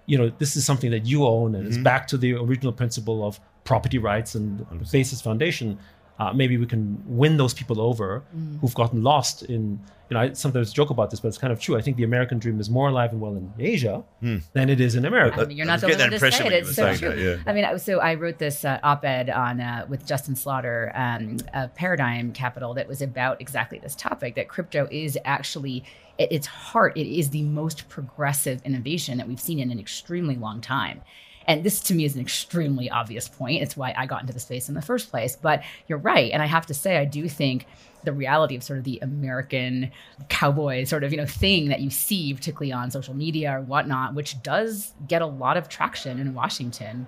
you 0.06 0.16
know, 0.16 0.30
this 0.38 0.56
is 0.56 0.64
something 0.64 0.90
that 0.92 1.04
you 1.04 1.26
own 1.26 1.54
and 1.54 1.66
it's 1.66 1.76
mm-hmm. 1.76 1.84
back 1.84 2.06
to 2.08 2.16
the 2.16 2.34
original 2.34 2.72
principle 2.72 3.26
of 3.26 3.40
property 3.64 3.98
rights 3.98 4.34
and 4.34 4.60
the 4.60 4.88
basis 4.90 5.20
foundation. 5.20 5.78
Uh, 6.18 6.32
maybe 6.32 6.56
we 6.56 6.66
can 6.66 7.02
win 7.06 7.36
those 7.36 7.52
people 7.52 7.80
over 7.80 8.24
who've 8.60 8.74
gotten 8.74 9.02
lost 9.02 9.42
in. 9.42 9.80
You 10.08 10.14
know, 10.14 10.20
I 10.20 10.32
sometimes 10.34 10.72
joke 10.72 10.90
about 10.90 11.10
this, 11.10 11.18
but 11.18 11.26
it's 11.28 11.36
kind 11.36 11.52
of 11.52 11.58
true. 11.58 11.76
I 11.76 11.80
think 11.80 11.96
the 11.96 12.04
American 12.04 12.38
dream 12.38 12.60
is 12.60 12.70
more 12.70 12.88
alive 12.90 13.10
and 13.10 13.20
well 13.20 13.34
in 13.34 13.52
Asia 13.58 14.04
than 14.52 14.70
it 14.70 14.80
is 14.80 14.94
in 14.94 15.04
America. 15.04 15.40
I 15.40 15.46
mean, 15.46 15.56
you're 15.56 15.66
not 15.66 15.80
the 15.80 15.88
getting 15.88 16.02
only 16.02 16.18
that 16.18 16.22
one 16.22 16.30
to 16.30 16.36
say 16.36 16.42
impression 16.42 16.46
it. 16.46 16.52
when 16.52 16.62
you 16.62 16.68
It's 16.68 16.76
so 16.76 16.94
true. 16.94 17.08
that, 17.08 17.18
yeah. 17.18 17.42
I 17.44 17.52
mean, 17.52 17.78
so 17.80 17.98
I 17.98 18.14
wrote 18.14 18.38
this 18.38 18.64
uh, 18.64 18.78
op-ed 18.84 19.30
on 19.30 19.60
uh, 19.60 19.84
with 19.88 20.06
Justin 20.06 20.36
Slaughter 20.36 20.92
um, 20.94 21.38
of 21.52 21.74
Paradigm 21.74 22.30
Capital 22.32 22.72
that 22.74 22.86
was 22.86 23.02
about 23.02 23.40
exactly 23.40 23.80
this 23.80 23.96
topic. 23.96 24.36
That 24.36 24.48
crypto 24.48 24.86
is 24.92 25.18
actually 25.24 25.82
at 26.18 26.30
its 26.32 26.46
heart, 26.46 26.96
it 26.96 27.06
is 27.06 27.30
the 27.30 27.42
most 27.42 27.88
progressive 27.88 28.62
innovation 28.64 29.18
that 29.18 29.28
we've 29.28 29.40
seen 29.40 29.58
in 29.58 29.70
an 29.70 29.78
extremely 29.78 30.36
long 30.36 30.60
time. 30.60 31.02
And 31.46 31.62
this 31.64 31.80
to 31.82 31.94
me 31.94 32.04
is 32.04 32.14
an 32.14 32.20
extremely 32.20 32.90
obvious 32.90 33.28
point. 33.28 33.62
It's 33.62 33.76
why 33.76 33.94
I 33.96 34.06
got 34.06 34.20
into 34.20 34.32
the 34.32 34.40
space 34.40 34.68
in 34.68 34.74
the 34.74 34.82
first 34.82 35.10
place. 35.10 35.36
But 35.36 35.62
you're 35.86 35.98
right. 35.98 36.30
And 36.32 36.42
I 36.42 36.46
have 36.46 36.66
to 36.66 36.74
say, 36.74 36.96
I 36.96 37.04
do 37.04 37.28
think 37.28 37.66
the 38.04 38.12
reality 38.12 38.56
of 38.56 38.62
sort 38.62 38.78
of 38.78 38.84
the 38.84 38.98
American 39.02 39.90
cowboy 40.28 40.84
sort 40.84 41.04
of, 41.04 41.12
you 41.12 41.18
know, 41.18 41.26
thing 41.26 41.68
that 41.68 41.80
you 41.80 41.90
see, 41.90 42.32
particularly 42.34 42.72
on 42.72 42.90
social 42.90 43.14
media 43.14 43.58
or 43.58 43.60
whatnot, 43.60 44.14
which 44.14 44.42
does 44.42 44.92
get 45.06 45.22
a 45.22 45.26
lot 45.26 45.56
of 45.56 45.68
traction 45.68 46.18
in 46.18 46.34
Washington, 46.34 47.06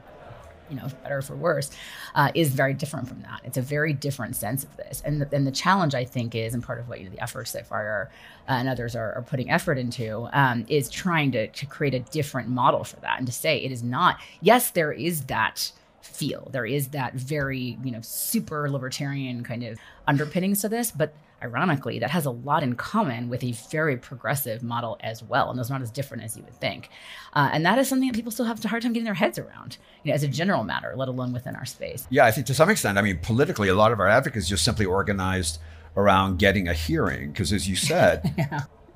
you 0.71 0.77
know, 0.77 0.87
better 1.03 1.19
or 1.19 1.23
for 1.23 1.37
worse, 1.37 1.71
uh, 2.15 2.31
is 2.35 2.49
very 2.51 2.75
different 2.75 3.09
from 3.09 3.21
that. 3.23 3.41
It's 3.45 3.57
a 3.57 3.63
very 3.63 3.93
different 3.93 4.37
sense 4.37 4.65
of 4.65 4.77
this. 4.77 5.03
And 5.05 5.21
the, 5.21 5.29
and 5.35 5.47
the 5.47 5.53
challenge, 5.53 5.95
I 5.95 6.05
think, 6.05 6.35
is, 6.35 6.55
and 6.55 6.63
part 6.63 6.79
of 6.79 6.89
what 6.89 6.99
you 6.99 7.05
know, 7.05 7.11
the 7.11 7.23
efforts 7.23 7.53
that 7.53 7.67
Fire 7.67 8.11
uh, 8.49 8.53
and 8.53 8.69
others 8.69 8.95
are, 8.97 9.15
are 9.15 9.23
putting 9.23 9.51
effort 9.51 9.79
into, 9.79 10.29
um, 10.33 10.65
is 10.69 10.89
trying 10.89 11.33
to, 11.33 11.49
to 11.49 11.67
create 11.67 11.95
a 11.95 12.01
different 12.01 12.49
model 12.49 12.85
for 12.85 12.97
that 13.01 13.19
and 13.19 13.27
to 13.27 13.33
say 13.33 13.59
it 13.59 13.73
is 13.73 13.83
not, 13.83 14.19
yes, 14.41 14.71
there 14.71 14.93
is 14.93 15.25
that 15.25 15.73
feel. 16.01 16.49
There 16.53 16.67
is 16.67 16.89
that 16.89 17.15
very, 17.15 17.79
you 17.83 17.91
know, 17.91 18.01
super 18.03 18.71
libertarian 18.71 19.45
kind 19.45 19.63
of 19.63 19.79
underpinnings 20.07 20.61
to 20.63 20.69
this, 20.69 20.91
but 20.91 21.15
ironically, 21.43 21.99
that 21.99 22.11
has 22.11 22.27
a 22.27 22.31
lot 22.31 22.63
in 22.63 22.75
common 22.75 23.29
with 23.29 23.43
a 23.45 23.53
very 23.71 23.97
progressive 23.97 24.63
model 24.63 24.97
as 25.01 25.23
well, 25.23 25.51
and 25.51 25.59
those 25.59 25.71
not 25.71 25.83
as 25.83 25.91
different 25.91 26.23
as 26.25 26.37
you 26.37 26.43
would 26.43 26.55
think. 26.55 26.91
Uh, 27.33 27.51
and 27.53 27.65
that 27.65 27.79
is 27.79 27.89
something 27.89 28.09
that 28.09 28.15
people 28.15 28.33
still 28.33 28.47
have 28.47 28.65
a 28.65 28.69
hard 28.69 28.83
time 28.83 28.93
getting 28.93 29.05
their 29.05 29.15
heads 29.15 29.39
around, 29.39 29.79
you 30.03 30.11
know, 30.11 30.15
as 30.15 30.23
a 30.23 30.29
general 30.29 30.65
matter, 30.65 30.95
let 30.97 31.09
alone 31.09 31.33
within 31.33 31.55
our 31.55 31.65
space. 31.65 32.07
Yeah, 32.11 32.25
I 32.25 32.31
think 32.31 32.47
to 32.49 32.55
some 32.55 32.71
extent, 32.71 32.99
I 32.99 33.03
mean, 33.03 33.19
politically, 33.23 33.69
a 33.69 33.75
lot 33.75 33.93
of 33.93 34.01
our 34.01 34.09
advocates 34.09 34.49
just 34.49 34.65
simply 34.65 34.87
organized 34.87 35.59
around 35.97 36.39
getting 36.39 36.69
a 36.69 36.75
hearing. 36.75 37.33
Because 37.33 37.53
as 37.53 37.69
you 37.69 37.77
said, 37.91 38.35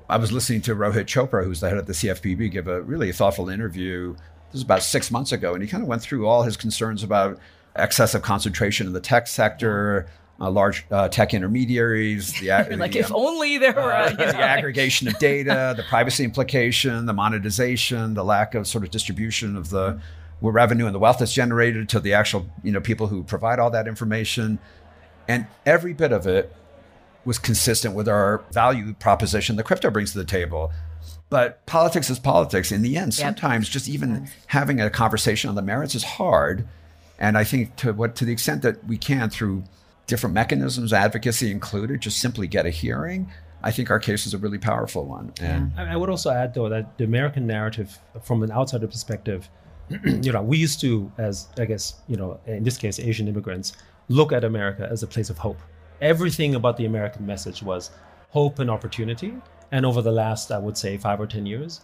I 0.09 0.17
was 0.17 0.31
listening 0.31 0.61
to 0.61 0.75
Rohit 0.75 1.05
Chopra, 1.05 1.43
who's 1.43 1.59
the 1.59 1.69
head 1.69 1.77
of 1.77 1.85
the 1.85 1.93
CFPB, 1.93 2.51
give 2.51 2.67
a 2.67 2.81
really 2.81 3.11
thoughtful 3.11 3.49
interview. 3.49 4.13
This 4.13 4.53
was 4.53 4.61
about 4.61 4.83
six 4.83 5.09
months 5.11 5.31
ago, 5.31 5.53
and 5.53 5.63
he 5.63 5.69
kind 5.69 5.83
of 5.83 5.89
went 5.89 6.01
through 6.01 6.27
all 6.27 6.43
his 6.43 6.57
concerns 6.57 7.03
about 7.03 7.39
excessive 7.75 8.21
concentration 8.21 8.87
in 8.87 8.93
the 8.93 8.99
tech 8.99 9.27
sector, 9.27 10.07
uh, 10.43 10.51
large 10.51 10.85
uh, 10.91 11.07
tech 11.07 11.33
intermediaries, 11.33 12.39
the, 12.39 12.49
ag- 12.51 12.77
like, 12.77 12.91
the, 12.91 12.99
if 12.99 13.11
um, 13.11 13.17
only 13.17 13.57
there 13.57 13.73
were 13.73 13.91
a, 13.91 14.11
you 14.11 14.17
know, 14.17 14.31
the 14.31 14.37
aggregation 14.37 15.07
of 15.07 15.17
data, 15.19 15.73
the 15.75 15.83
privacy 15.83 16.23
implication, 16.23 17.05
the 17.05 17.13
monetization, 17.13 18.13
the 18.13 18.23
lack 18.23 18.53
of 18.53 18.67
sort 18.67 18.83
of 18.83 18.91
distribution 18.91 19.55
of 19.55 19.69
the 19.69 19.99
revenue 20.41 20.85
and 20.85 20.93
the 20.93 20.99
wealth 20.99 21.19
that's 21.19 21.33
generated 21.33 21.87
to 21.87 22.01
the 22.01 22.13
actual 22.13 22.45
you 22.63 22.71
know 22.71 22.81
people 22.81 23.07
who 23.07 23.23
provide 23.23 23.59
all 23.59 23.71
that 23.71 23.87
information, 23.87 24.59
and 25.27 25.47
every 25.65 25.93
bit 25.93 26.11
of 26.11 26.27
it 26.27 26.53
was 27.25 27.39
consistent 27.39 27.95
with 27.95 28.09
our 28.09 28.43
value 28.51 28.93
proposition 28.95 29.55
that 29.55 29.63
crypto 29.63 29.89
brings 29.89 30.11
to 30.11 30.17
the 30.17 30.25
table. 30.25 30.71
But 31.29 31.65
politics 31.65 32.09
is 32.09 32.19
politics. 32.19 32.71
In 32.71 32.81
the 32.81 32.97
end, 32.97 33.13
sometimes 33.13 33.69
just 33.69 33.87
even 33.87 34.29
having 34.47 34.79
a 34.79 34.89
conversation 34.89 35.49
on 35.49 35.55
the 35.55 35.61
merits 35.61 35.95
is 35.95 36.03
hard. 36.03 36.67
And 37.17 37.37
I 37.37 37.43
think 37.43 37.75
to 37.77 37.93
what 37.93 38.15
to 38.17 38.25
the 38.25 38.33
extent 38.33 38.61
that 38.63 38.85
we 38.85 38.97
can 38.97 39.29
through 39.29 39.63
different 40.07 40.33
mechanisms, 40.33 40.93
advocacy 40.93 41.51
included, 41.51 42.01
just 42.01 42.19
simply 42.19 42.47
get 42.47 42.65
a 42.65 42.69
hearing. 42.69 43.31
I 43.63 43.71
think 43.71 43.89
our 43.89 43.99
case 43.99 44.25
is 44.25 44.33
a 44.33 44.37
really 44.37 44.57
powerful 44.57 45.05
one. 45.05 45.33
And 45.39 45.71
I 45.77 45.93
I 45.93 45.95
would 45.95 46.09
also 46.09 46.29
add, 46.29 46.53
though, 46.53 46.69
that 46.69 46.97
the 46.97 47.05
American 47.05 47.47
narrative, 47.47 47.97
from 48.21 48.43
an 48.43 48.51
outsider 48.51 48.87
perspective, 48.87 49.49
you 50.05 50.31
know, 50.31 50.41
we 50.41 50.57
used 50.57 50.81
to, 50.81 51.11
as 51.17 51.47
I 51.57 51.65
guess, 51.65 51.95
you 52.07 52.17
know, 52.17 52.39
in 52.45 52.63
this 52.63 52.77
case, 52.77 52.99
Asian 52.99 53.27
immigrants, 53.27 53.73
look 54.09 54.33
at 54.33 54.43
America 54.43 54.87
as 54.89 55.03
a 55.03 55.07
place 55.07 55.29
of 55.29 55.37
hope. 55.37 55.59
Everything 56.01 56.55
about 56.55 56.75
the 56.75 56.85
American 56.85 57.25
message 57.25 57.63
was 57.63 57.91
hope 58.29 58.59
and 58.59 58.69
opportunity. 58.69 59.33
And 59.71 59.85
over 59.85 60.01
the 60.01 60.11
last, 60.11 60.51
I 60.51 60.57
would 60.57 60.77
say, 60.77 60.97
five 60.97 61.19
or 61.19 61.27
10 61.27 61.45
years, 61.45 61.81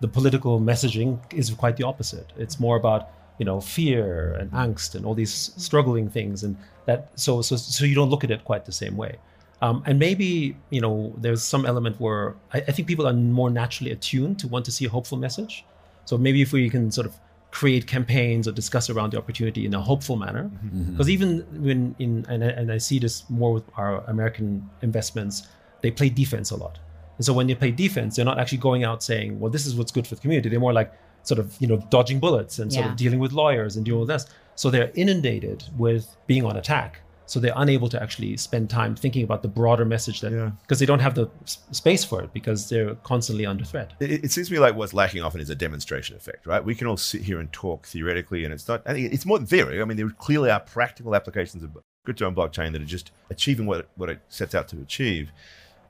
the 0.00 0.08
political 0.08 0.60
messaging 0.60 1.18
is 1.32 1.50
quite 1.50 1.76
the 1.76 1.84
opposite. 1.84 2.32
It's 2.36 2.60
more 2.60 2.76
about, 2.76 3.10
you 3.38 3.44
know, 3.44 3.60
fear 3.60 4.34
and 4.34 4.50
angst 4.52 4.94
and 4.94 5.06
all 5.06 5.14
these 5.14 5.52
struggling 5.56 6.10
things. 6.10 6.42
And 6.42 6.56
that, 6.86 7.10
so, 7.14 7.42
so, 7.42 7.56
so 7.56 7.84
you 7.84 7.94
don't 7.94 8.10
look 8.10 8.24
at 8.24 8.30
it 8.30 8.44
quite 8.44 8.64
the 8.64 8.72
same 8.72 8.96
way. 8.96 9.18
Um, 9.62 9.82
and 9.86 9.98
maybe 9.98 10.56
you 10.70 10.80
know 10.80 11.14
there's 11.16 11.42
some 11.44 11.64
element 11.64 12.00
where 12.00 12.34
I, 12.52 12.58
I 12.58 12.72
think 12.72 12.88
people 12.88 13.06
are 13.06 13.12
more 13.12 13.48
naturally 13.48 13.92
attuned 13.92 14.40
to 14.40 14.48
want 14.48 14.64
to 14.64 14.72
see 14.72 14.84
a 14.84 14.88
hopeful 14.88 15.16
message. 15.16 15.64
So 16.04 16.18
maybe 16.18 16.42
if 16.42 16.52
we 16.52 16.68
can 16.68 16.90
sort 16.90 17.06
of 17.06 17.14
create 17.52 17.86
campaigns 17.86 18.48
or 18.48 18.52
discuss 18.52 18.90
around 18.90 19.12
the 19.12 19.18
opportunity 19.18 19.64
in 19.64 19.72
a 19.72 19.80
hopeful 19.80 20.16
manner, 20.16 20.50
because 20.90 21.08
even 21.08 21.46
when 21.62 21.94
in 22.00 22.26
and 22.28 22.42
I, 22.42 22.48
and 22.48 22.72
I 22.72 22.78
see 22.78 22.98
this 22.98 23.28
more 23.30 23.52
with 23.52 23.62
our 23.76 24.02
American 24.08 24.68
investments, 24.82 25.46
they 25.80 25.92
play 25.92 26.08
defense 26.08 26.50
a 26.50 26.56
lot. 26.56 26.80
And 27.18 27.24
so 27.24 27.32
when 27.32 27.46
they 27.46 27.54
play 27.54 27.70
defense, 27.70 28.16
they're 28.16 28.24
not 28.24 28.40
actually 28.40 28.58
going 28.58 28.82
out 28.82 29.00
saying, 29.00 29.38
"Well, 29.38 29.52
this 29.52 29.64
is 29.64 29.76
what's 29.76 29.92
good 29.92 30.08
for 30.08 30.16
the 30.16 30.20
community." 30.20 30.48
They're 30.48 30.58
more 30.58 30.72
like 30.72 30.92
sort 31.24 31.38
of 31.38 31.56
you 31.60 31.66
know 31.68 31.78
dodging 31.90 32.18
bullets 32.20 32.58
and 32.58 32.72
sort 32.72 32.84
Yeah. 32.86 32.92
of 32.92 32.96
dealing 32.98 33.18
with 33.18 33.32
lawyers 33.32 33.76
and 33.76 33.84
dealing 33.84 34.00
all 34.00 34.06
this. 34.06 34.26
So 34.54 34.70
they're 34.70 34.92
inundated 34.94 35.64
with 35.78 36.16
being 36.26 36.44
on 36.44 36.56
attack. 36.56 37.00
So 37.26 37.40
they're 37.40 37.54
unable 37.56 37.88
to 37.88 38.02
actually 38.02 38.36
spend 38.36 38.68
time 38.68 38.94
thinking 38.94 39.24
about 39.24 39.40
the 39.40 39.48
broader 39.48 39.84
message 39.86 40.20
that 40.20 40.32
Yeah. 40.32 40.50
because 40.62 40.78
they 40.80 40.84
don't 40.86 40.98
have 40.98 41.14
the 41.14 41.28
s- 41.44 41.58
space 41.70 42.04
for 42.04 42.20
it 42.22 42.34
because 42.34 42.68
they're 42.68 42.94
constantly 42.96 43.46
under 43.46 43.64
threat. 43.64 43.92
It, 44.00 44.24
it 44.24 44.30
seems 44.32 44.48
to 44.48 44.52
me 44.52 44.58
like 44.58 44.74
what's 44.74 44.92
lacking 44.92 45.22
often 45.22 45.40
is 45.40 45.48
a 45.48 45.54
demonstration 45.54 46.14
effect, 46.16 46.46
right? 46.46 46.62
We 46.62 46.74
can 46.74 46.86
all 46.86 46.98
sit 46.98 47.22
here 47.22 47.38
and 47.40 47.50
talk 47.52 47.86
theoretically, 47.86 48.44
and 48.44 48.52
it's 48.52 48.68
not. 48.68 48.82
I 48.84 48.92
think 48.92 49.14
it's 49.14 49.24
more 49.24 49.38
than 49.38 49.46
theory. 49.46 49.80
I 49.80 49.84
mean, 49.86 49.96
there 49.96 50.10
clearly 50.10 50.50
are 50.50 50.60
practical 50.60 51.14
applications 51.14 51.62
of 51.62 51.70
crypto 52.04 52.26
and 52.28 52.36
blockchain 52.36 52.72
that 52.72 52.82
are 52.82 52.92
just 52.98 53.12
achieving 53.30 53.64
what 53.64 53.80
it, 53.80 53.88
what 53.96 54.10
it 54.10 54.20
sets 54.28 54.54
out 54.54 54.68
to 54.68 54.80
achieve. 54.82 55.30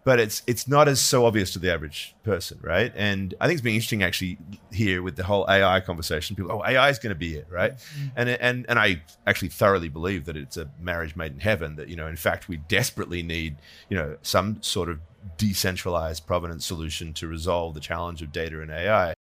But 0.04 0.18
it's 0.18 0.42
it's 0.48 0.66
not 0.66 0.88
as 0.88 1.00
so 1.00 1.26
obvious 1.26 1.52
to 1.52 1.60
the 1.60 1.72
average 1.72 2.16
person, 2.24 2.58
right? 2.60 2.92
And 2.96 3.34
I 3.40 3.46
think 3.46 3.56
it's 3.56 3.62
been 3.62 3.74
interesting 3.74 4.02
actually 4.02 4.36
here 4.72 5.00
with 5.00 5.14
the 5.14 5.22
whole 5.22 5.46
AI 5.48 5.80
conversation. 5.80 6.34
People, 6.34 6.52
oh, 6.52 6.64
AI 6.64 6.88
is 6.88 6.98
going 6.98 7.14
to 7.14 7.18
be 7.18 7.36
it, 7.36 7.46
right? 7.48 7.76
Mm-hmm. 7.76 8.08
And 8.16 8.28
and 8.28 8.66
and 8.68 8.78
I 8.80 9.02
actually 9.28 9.50
thoroughly 9.50 9.88
believe 9.88 10.24
that 10.24 10.36
it's 10.36 10.56
a 10.56 10.68
marriage 10.80 11.14
made 11.14 11.32
in 11.32 11.40
heaven. 11.40 11.76
That 11.76 11.88
you 11.88 11.94
know, 11.94 12.08
in 12.08 12.16
fact, 12.16 12.48
we 12.48 12.56
desperately 12.56 13.22
need 13.22 13.56
you 13.88 13.96
know 13.96 14.16
some 14.22 14.60
sort 14.60 14.88
of 14.88 14.98
decentralized 15.36 16.26
provenance 16.26 16.66
solution 16.66 17.12
to 17.14 17.28
resolve 17.28 17.74
the 17.74 17.80
challenge 17.80 18.22
of 18.22 18.32
data 18.32 18.60
and 18.60 18.72
AI. 18.72 19.14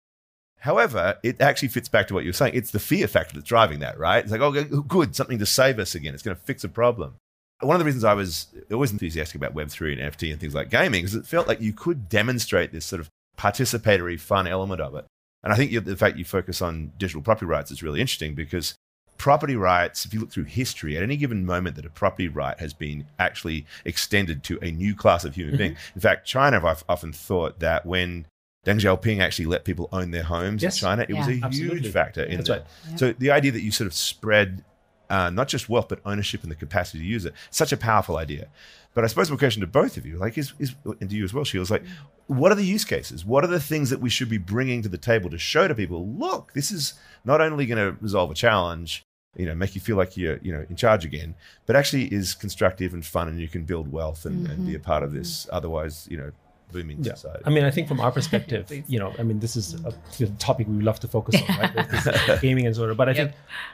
However, 0.61 1.17
it 1.23 1.41
actually 1.41 1.69
fits 1.69 1.89
back 1.89 2.07
to 2.07 2.13
what 2.13 2.23
you 2.23 2.29
were 2.29 2.33
saying. 2.33 2.53
It's 2.53 2.69
the 2.69 2.79
fear 2.79 3.07
factor 3.07 3.33
that's 3.33 3.47
driving 3.47 3.79
that, 3.79 3.97
right? 3.97 4.23
It's 4.23 4.31
like, 4.31 4.41
oh, 4.41 4.51
good, 4.51 5.15
something 5.15 5.39
to 5.39 5.45
save 5.45 5.79
us 5.79 5.95
again. 5.95 6.13
It's 6.13 6.21
going 6.21 6.37
to 6.37 6.43
fix 6.43 6.63
a 6.63 6.69
problem. 6.69 7.15
One 7.61 7.75
of 7.75 7.79
the 7.79 7.85
reasons 7.85 8.03
I 8.03 8.13
was 8.13 8.47
always 8.71 8.91
enthusiastic 8.91 9.35
about 9.35 9.53
Web3 9.53 9.93
and 9.93 10.13
NFT 10.13 10.31
and 10.31 10.39
things 10.39 10.55
like 10.55 10.69
gaming 10.69 11.03
is 11.03 11.15
it 11.15 11.25
felt 11.25 11.47
like 11.47 11.61
you 11.61 11.73
could 11.73 12.09
demonstrate 12.09 12.71
this 12.71 12.85
sort 12.85 12.99
of 12.99 13.09
participatory, 13.37 14.19
fun 14.19 14.47
element 14.47 14.81
of 14.81 14.95
it. 14.95 15.05
And 15.43 15.51
I 15.51 15.55
think 15.55 15.71
the 15.85 15.97
fact 15.97 16.17
you 16.17 16.25
focus 16.25 16.61
on 16.61 16.91
digital 16.97 17.21
property 17.21 17.47
rights 17.47 17.71
is 17.71 17.81
really 17.81 17.99
interesting 17.99 18.35
because 18.35 18.75
property 19.17 19.55
rights, 19.55 20.05
if 20.05 20.13
you 20.13 20.19
look 20.19 20.31
through 20.31 20.45
history, 20.45 20.97
at 20.97 21.03
any 21.03 21.17
given 21.17 21.45
moment 21.45 21.75
that 21.75 21.85
a 21.85 21.89
property 21.89 22.27
right 22.27 22.59
has 22.59 22.73
been 22.73 23.05
actually 23.19 23.65
extended 23.85 24.43
to 24.43 24.59
a 24.61 24.71
new 24.71 24.95
class 24.95 25.23
of 25.25 25.35
human 25.35 25.53
mm-hmm. 25.53 25.57
being. 25.57 25.77
In 25.95 26.01
fact, 26.01 26.25
China, 26.27 26.65
I've 26.65 26.83
often 26.89 27.13
thought 27.13 27.59
that 27.59 27.85
when 27.85 28.25
Deng 28.65 28.79
Xiaoping 28.79 29.19
actually 29.19 29.45
let 29.45 29.63
people 29.63 29.89
own 29.91 30.11
their 30.11 30.23
homes 30.23 30.61
Yes. 30.61 30.77
in 30.77 30.87
China, 30.87 31.05
it 31.07 31.13
was 31.13 31.27
a 31.27 31.39
Absolutely. 31.43 31.79
huge 31.79 31.93
factor 31.93 32.23
in 32.23 32.37
That's 32.37 32.49
that. 32.49 32.67
right. 32.89 32.99
So 32.99 33.13
the 33.13 33.31
idea 33.31 33.51
that 33.51 33.61
you 33.61 33.71
sort 33.71 33.87
of 33.87 33.93
spread 33.93 34.63
uh, 35.11 35.29
not 35.29 35.47
just 35.47 35.69
wealth 35.69 35.89
but 35.89 35.99
ownership 36.05 36.41
and 36.41 36.51
the 36.51 36.55
capacity 36.55 36.99
to 36.99 37.05
use 37.05 37.25
it, 37.25 37.33
such 37.49 37.71
a 37.71 37.77
powerful 37.77 38.17
idea. 38.17 38.47
But 38.93 39.03
I 39.03 39.07
suppose 39.07 39.29
my 39.29 39.37
question 39.37 39.61
to 39.61 39.67
both 39.67 39.97
of 39.97 40.05
you, 40.05 40.17
like, 40.17 40.37
is, 40.37 40.53
is 40.57 40.73
and 40.85 41.09
to 41.09 41.15
you 41.15 41.23
as 41.23 41.33
well, 41.33 41.43
Sheila, 41.43 41.63
is 41.63 41.71
like, 41.71 41.83
what 42.27 42.51
are 42.51 42.55
the 42.55 42.65
use 42.65 42.85
cases? 42.85 43.25
What 43.25 43.43
are 43.43 43.47
the 43.47 43.59
things 43.59 43.89
that 43.89 43.99
we 43.99 44.09
should 44.09 44.29
be 44.29 44.37
bringing 44.37 44.81
to 44.81 44.89
the 44.89 44.97
table 44.97 45.29
to 45.29 45.37
show 45.37 45.67
to 45.67 45.75
people, 45.75 46.07
look, 46.07 46.53
this 46.53 46.71
is 46.71 46.93
not 47.23 47.41
only 47.41 47.65
going 47.65 47.77
to 47.77 47.97
resolve 48.01 48.31
a 48.31 48.33
challenge, 48.33 49.03
you 49.35 49.45
know, 49.45 49.55
make 49.55 49.75
you 49.75 49.81
feel 49.81 49.95
like 49.95 50.17
you're, 50.17 50.39
you 50.41 50.51
know, 50.51 50.65
in 50.69 50.75
charge 50.75 51.05
again, 51.05 51.35
but 51.65 51.75
actually 51.75 52.05
is 52.05 52.33
constructive 52.33 52.93
and 52.93 53.05
fun, 53.05 53.27
and 53.27 53.39
you 53.39 53.47
can 53.47 53.63
build 53.63 53.91
wealth 53.91 54.25
and, 54.25 54.47
and 54.47 54.65
be 54.65 54.75
a 54.75 54.79
part 54.79 55.03
of 55.03 55.13
this 55.13 55.47
otherwise, 55.51 56.07
you 56.11 56.17
know, 56.17 56.31
booming 56.71 56.97
Yeah. 57.03 57.13
society. 57.15 57.43
I 57.45 57.49
mean, 57.49 57.63
I 57.63 57.71
think 57.71 57.87
from 57.87 57.99
our 57.99 58.11
perspective, 58.11 58.71
you 58.87 58.99
know, 58.99 59.13
I 59.19 59.23
mean, 59.23 59.39
this 59.39 59.55
is 59.55 59.73
a 59.85 60.27
topic 60.39 60.67
we 60.67 60.81
love 60.81 60.99
to 61.01 61.07
focus 61.07 61.35
on, 61.41 61.57
right? 61.59 62.41
Gaming 62.41 62.65
and 62.67 62.75
sort 62.75 62.89
of. 62.91 62.97
But 62.97 63.09
I 63.09 63.13
think, 63.13 63.31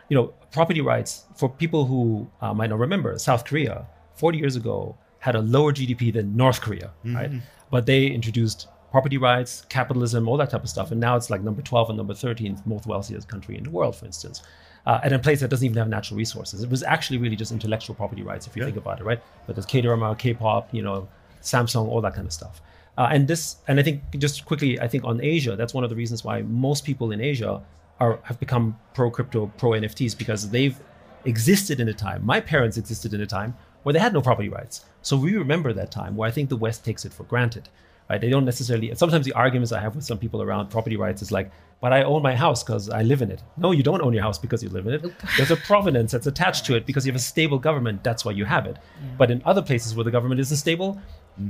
you 0.10 0.16
know, 0.18 0.34
property 0.52 0.82
rights 0.82 1.26
for 1.36 1.48
people 1.50 1.86
who 1.86 2.28
uh, 2.42 2.54
might 2.54 2.70
not 2.70 2.80
remember, 2.80 3.18
South 3.20 3.46
Korea 3.46 3.86
40 4.16 4.38
years 4.38 4.56
ago 4.56 4.96
had 5.20 5.36
a 5.36 5.42
lower 5.42 5.72
GDP 5.74 6.14
than 6.14 6.36
North 6.36 6.62
Korea, 6.62 6.92
right? 7.06 7.32
But 7.72 7.86
they 7.86 8.08
introduced 8.08 8.68
property 8.92 9.18
rights, 9.18 9.66
capitalism, 9.70 10.28
all 10.30 10.38
that 10.38 10.50
type 10.50 10.64
of 10.64 10.70
stuff. 10.70 10.92
And 10.92 11.00
now 11.02 11.16
it's 11.18 11.30
like 11.30 11.42
number 11.42 11.62
12 11.62 11.90
and 11.90 11.98
number 11.98 12.14
13, 12.14 12.62
most 12.66 12.86
wealthiest 12.88 13.28
country 13.28 13.58
in 13.58 13.64
the 13.66 13.70
world, 13.70 13.96
for 13.96 14.06
instance. 14.06 14.42
Uh, 14.86 15.02
and 15.04 15.14
a 15.14 15.20
place 15.20 15.42
that 15.42 15.50
doesn't 15.50 15.66
even 15.66 15.78
have 15.78 15.90
natural 15.90 16.18
resources. 16.18 16.64
It 16.64 16.70
was 16.70 16.82
actually 16.82 17.18
really 17.18 17.36
just 17.36 17.52
intellectual 17.52 17.94
property 17.94 18.24
rights, 18.24 18.48
if 18.48 18.56
you 18.56 18.62
Yeah. 18.62 18.68
think 18.68 18.78
about 18.78 19.02
it, 19.02 19.04
right? 19.04 19.22
But 19.46 19.58
there's 19.58 19.66
K-drama, 19.66 20.16
K-pop, 20.16 20.70
you 20.74 20.82
know, 20.82 21.10
Samsung, 21.42 21.88
all 21.90 22.00
that 22.02 22.14
kind 22.16 22.26
of 22.26 22.32
stuff. 22.32 22.62
Uh, 22.98 23.10
and 23.12 23.28
this, 23.28 23.58
and 23.68 23.80
I 23.80 23.84
think 23.84 24.02
just 24.18 24.46
quickly, 24.46 24.80
I 24.80 24.88
think 24.88 25.04
on 25.04 25.22
Asia, 25.22 25.56
that's 25.56 25.74
one 25.74 25.84
of 25.84 25.90
the 25.90 25.96
reasons 25.96 26.24
why 26.24 26.42
most 26.42 26.84
people 26.84 27.12
in 27.12 27.22
Asia 27.22 27.62
are 28.00 28.20
have 28.24 28.40
become 28.40 28.78
pro 28.94 29.10
crypto, 29.12 29.52
pro 29.58 29.72
NFTs 29.72 30.18
because 30.18 30.50
they've 30.50 30.78
existed 31.26 31.80
in 31.80 31.90
a 31.90 31.94
time. 31.94 32.26
My 32.26 32.40
parents 32.40 32.78
existed 32.78 33.14
in 33.14 33.22
a 33.22 33.26
time 33.26 33.56
where 33.84 33.94
they 33.94 34.00
had 34.00 34.14
no 34.14 34.22
property 34.22 34.50
rights. 34.50 34.86
So 35.02 35.16
we 35.16 35.36
remember 35.36 35.74
that 35.74 35.92
time 35.92 36.16
where 36.16 36.28
I 36.28 36.32
think 36.32 36.50
the 36.50 36.58
West 36.58 36.84
takes 36.84 37.06
it 37.06 37.14
for 37.14 37.24
granted. 37.24 37.70
Right? 38.10 38.22
They 38.22 38.30
don't 38.30 38.46
necessarily. 38.46 38.96
Sometimes 38.96 39.26
the 39.26 39.34
arguments 39.34 39.74
I 39.74 39.82
have 39.82 39.94
with 39.94 40.06
some 40.06 40.18
people 40.18 40.42
around 40.42 40.70
property 40.70 40.96
rights 40.96 41.22
is 41.22 41.30
like, 41.30 41.52
"But 41.82 41.92
I 41.92 42.04
own 42.04 42.22
my 42.22 42.36
house 42.36 42.64
because 42.64 42.90
I 42.90 43.04
live 43.04 43.22
in 43.22 43.30
it." 43.30 43.44
No, 43.58 43.72
you 43.72 43.84
don't 43.84 44.02
own 44.02 44.14
your 44.14 44.24
house 44.24 44.40
because 44.40 44.64
you 44.64 44.70
live 44.70 44.88
in 44.88 44.94
it. 44.94 45.14
There's 45.38 45.52
a 45.52 45.58
provenance 45.58 46.14
that's 46.14 46.26
attached 46.26 46.66
to 46.68 46.76
it 46.76 46.86
because 46.86 47.06
you 47.06 47.12
have 47.12 47.20
a 47.20 47.24
stable 47.24 47.60
government. 47.60 48.06
That's 48.06 48.24
why 48.24 48.32
you 48.32 48.46
have 48.46 48.66
it. 48.66 48.78
But 49.18 49.30
in 49.30 49.42
other 49.44 49.62
places 49.62 49.94
where 49.94 50.06
the 50.06 50.12
government 50.12 50.40
isn't 50.40 50.56
stable, 50.56 51.02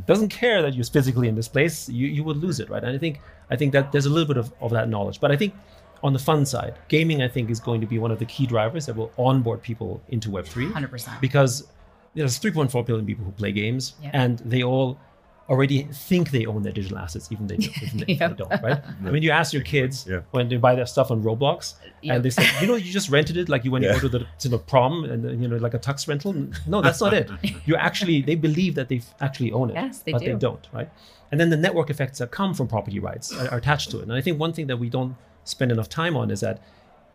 doesn't 0.06 0.30
care 0.30 0.62
that 0.62 0.74
you're 0.74 0.86
physically 0.86 1.28
in 1.28 1.36
this 1.36 1.48
place, 1.48 1.88
you, 1.90 2.08
you 2.08 2.24
would 2.24 2.38
lose 2.38 2.60
it, 2.60 2.70
right? 2.70 2.84
And 2.84 2.94
I 2.96 2.98
think 2.98 3.22
I 3.50 3.56
think 3.56 3.72
that 3.74 3.92
there's 3.92 4.06
a 4.06 4.10
little 4.10 4.28
bit 4.28 4.38
of, 4.38 4.52
of 4.62 4.72
that 4.72 4.90
knowledge. 4.90 5.20
But 5.22 5.32
I 5.32 5.38
think 5.38 5.54
on 6.04 6.14
the 6.14 6.20
fun 6.20 6.46
side, 6.46 6.76
gaming 6.90 7.22
I 7.22 7.28
think 7.28 7.50
is 7.50 7.60
going 7.60 7.82
to 7.82 7.88
be 7.88 7.98
one 7.98 8.12
of 8.12 8.20
the 8.20 8.26
key 8.26 8.46
drivers 8.46 8.86
that 8.88 8.96
will 8.96 9.12
onboard 9.18 9.62
people 9.64 10.02
into 10.10 10.30
Web3. 10.30 10.72
100%. 10.72 11.22
Because 11.22 11.68
there's 12.14 12.40
3.4 12.40 12.86
billion 12.86 13.06
people 13.06 13.26
who 13.26 13.32
play 13.32 13.52
games 13.52 13.94
Yeah. 14.02 14.12
and 14.14 14.40
they 14.40 14.64
all 14.64 15.00
already 15.50 15.84
think 15.84 16.32
they 16.32 16.46
own 16.46 16.62
their 16.64 16.74
digital 16.74 16.98
assets, 16.98 17.32
even 17.32 17.48
they, 17.48 17.56
even 17.56 17.98
they, 18.00 18.06
Yep. 18.20 18.30
they 18.32 18.36
don't, 18.36 18.62
right? 18.62 18.82
I 19.06 19.12
mean, 19.12 19.24
you 19.24 19.32
ask 19.32 19.54
your 19.54 19.64
kids 19.64 20.06
Yeah. 20.10 20.22
when 20.32 20.50
they 20.50 20.58
buy 20.58 20.76
their 20.76 20.86
stuff 20.86 21.10
on 21.10 21.24
Roblox, 21.24 21.76
Yep. 22.02 22.16
and 22.16 22.26
they 22.26 22.30
say, 22.30 22.46
you 22.62 22.68
know, 22.68 22.76
you 22.76 22.92
just 22.92 23.10
rented 23.10 23.38
it, 23.38 23.48
like 23.48 23.64
you 23.64 23.72
when 23.72 23.82
Yeah. 23.82 23.94
you 23.96 24.02
go 24.02 24.08
to 24.10 24.18
the 24.20 24.26
to 24.40 24.50
the 24.50 24.60
prom 24.60 25.06
and 25.06 25.42
you 25.42 25.48
know, 25.48 25.58
like 25.58 25.74
a 25.74 25.80
tux 25.80 26.08
rental. 26.08 26.34
No, 26.68 26.82
that's 26.82 27.00
not 27.02 27.14
it. 27.14 27.30
You 27.66 27.76
actually 27.76 28.22
they 28.22 28.36
believe 28.36 28.76
that 28.76 28.88
they 28.90 29.02
actually 29.22 29.52
own 29.52 29.70
it, 29.70 29.76
Yes, 29.76 30.00
they 30.00 30.12
but 30.12 30.20
they 30.20 30.34
do. 30.34 30.38
don't, 30.48 30.68
right? 30.74 30.90
And 31.32 31.40
then 31.40 31.50
the 31.50 31.58
network 31.58 31.90
effects 31.90 32.20
that 32.20 32.32
come 32.32 32.54
from 32.54 32.68
property 32.68 33.00
rights 33.00 33.34
are, 33.34 33.50
are 33.52 33.58
attached 33.58 33.90
to 33.92 34.00
it. 34.00 34.04
And 34.04 34.14
I 34.14 34.22
think 34.22 34.40
one 34.40 34.54
thing 34.54 34.68
that 34.68 34.78
we 34.78 34.90
don't 34.90 35.16
spend 35.46 35.72
enough 35.72 35.90
time 35.90 36.16
on 36.18 36.30
is 36.32 36.42
that 36.42 36.62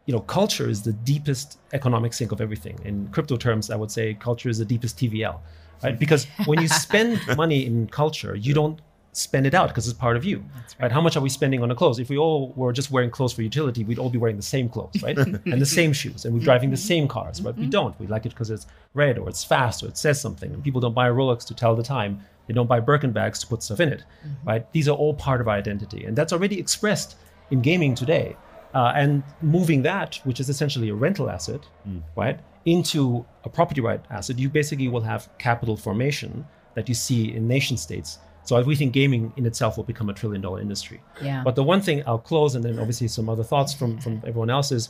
you 0.07 0.13
know, 0.13 0.21
culture 0.21 0.69
is 0.69 0.83
the 0.83 0.93
deepest 0.93 1.59
economic 1.73 2.13
sink 2.13 2.33
of 2.33 2.41
everything. 2.41 2.77
In 2.85 3.07
crypto 3.15 3.37
terms, 3.37 3.71
I 3.71 3.77
would 3.77 3.91
say 3.93 4.15
culture 4.15 4.49
is 4.49 4.59
the 4.59 4.65
deepest 4.65 4.99
TVL, 4.99 5.39
right? 5.83 5.93
Mm-hmm. 5.93 5.99
Because 5.99 6.27
when 6.47 6.61
you 6.61 6.69
spend 6.87 7.21
money 7.37 7.67
in 7.67 7.87
culture, 7.89 8.35
you 8.35 8.55
don't 8.55 8.81
spend 9.13 9.47
it 9.47 9.53
out 9.53 9.69
because 9.69 9.87
it's 9.87 9.99
part 9.99 10.17
of 10.17 10.25
you, 10.25 10.43
right. 10.81 10.91
How 10.91 11.01
much 11.01 11.17
are 11.17 11.21
we 11.21 11.29
spending 11.29 11.63
on 11.63 11.69
the 11.69 11.75
clothes? 11.75 11.99
If 11.99 12.09
we 12.09 12.17
all 12.17 12.53
were 12.57 12.73
just 12.73 12.91
wearing 12.91 13.11
clothes 13.11 13.35
for 13.35 13.43
utility, 13.43 13.85
we'd 13.85 13.99
all 13.99 14.09
be 14.09 14.19
wearing 14.19 14.37
the 14.37 14.43
same 14.43 14.69
clothes, 14.69 15.03
right? 15.03 15.17
and 15.19 15.61
the 15.61 15.67
same 15.67 15.93
shoes, 15.93 16.25
and 16.25 16.35
we're 16.35 16.43
driving 16.43 16.71
the 16.71 16.77
same 16.77 17.07
cars, 17.07 17.39
but 17.39 17.57
we 17.57 17.65
mm-hmm. 17.65 17.71
don't. 17.71 18.01
We 18.01 18.07
like 18.07 18.25
it 18.25 18.31
because 18.31 18.51
it's 18.51 18.67
red 18.95 19.19
or 19.19 19.29
it's 19.29 19.45
fast 19.45 19.83
or 19.83 19.89
it 19.89 19.99
says 19.99 20.21
something. 20.21 20.53
And 20.53 20.65
people 20.65 20.81
don't 20.81 20.95
buy 20.95 21.09
a 21.09 21.13
Rolex 21.13 21.45
to 21.47 21.55
tell 21.55 21.77
the 21.77 21.83
time. 21.83 22.21
They 22.47 22.55
don't 22.55 22.67
buy 22.67 22.81
Birkin 22.81 23.13
bags 23.13 23.39
to 23.41 23.47
put 23.47 23.63
stuff 23.63 23.81
in 23.81 23.91
it, 23.91 24.03
mm-hmm. 24.27 24.49
right? 24.49 24.73
These 24.73 24.89
are 24.89 24.97
all 24.97 25.15
part 25.15 25.41
of 25.41 25.49
our 25.49 25.57
identity, 25.57 26.05
and 26.05 26.17
that's 26.17 26.33
already 26.33 26.59
expressed 26.59 27.17
in 27.51 27.61
gaming 27.61 27.95
today. 27.95 28.37
Uh, 28.75 28.93
and 28.97 29.23
moving 29.43 29.83
that, 29.83 30.19
which 30.25 30.41
is 30.41 30.49
essentially 30.49 30.89
a 30.89 30.95
rental 30.95 31.29
asset, 31.29 31.61
mm. 31.87 32.01
right, 32.17 32.41
into 32.65 33.25
a 33.45 33.49
property 33.49 33.81
right 33.81 34.01
asset, 34.11 34.39
you 34.39 34.49
basically 34.49 34.89
will 34.89 35.01
have 35.01 35.29
capital 35.39 35.77
formation 35.77 36.47
that 36.75 36.89
you 36.89 36.95
see 36.95 37.35
in 37.35 37.47
nation 37.47 37.77
states. 37.77 38.19
So 38.45 38.61
we 38.63 38.75
think 38.75 38.93
gaming 38.93 39.33
in 39.37 39.47
itself 39.47 39.77
will 39.77 39.85
become 39.85 40.09
a 40.11 40.15
trillion 40.15 40.41
dollar 40.41 40.61
industry. 40.61 41.01
Yeah. 41.23 41.43
But 41.45 41.55
the 41.55 41.63
one 41.63 41.81
thing 41.81 42.03
I'll 42.07 42.19
close, 42.19 42.55
and 42.55 42.65
then 42.65 42.79
obviously 42.79 43.09
some 43.09 43.29
other 43.29 43.45
thoughts 43.45 43.73
from, 43.73 43.99
from 44.01 44.23
everyone 44.27 44.51
else 44.51 44.73
is 44.73 44.89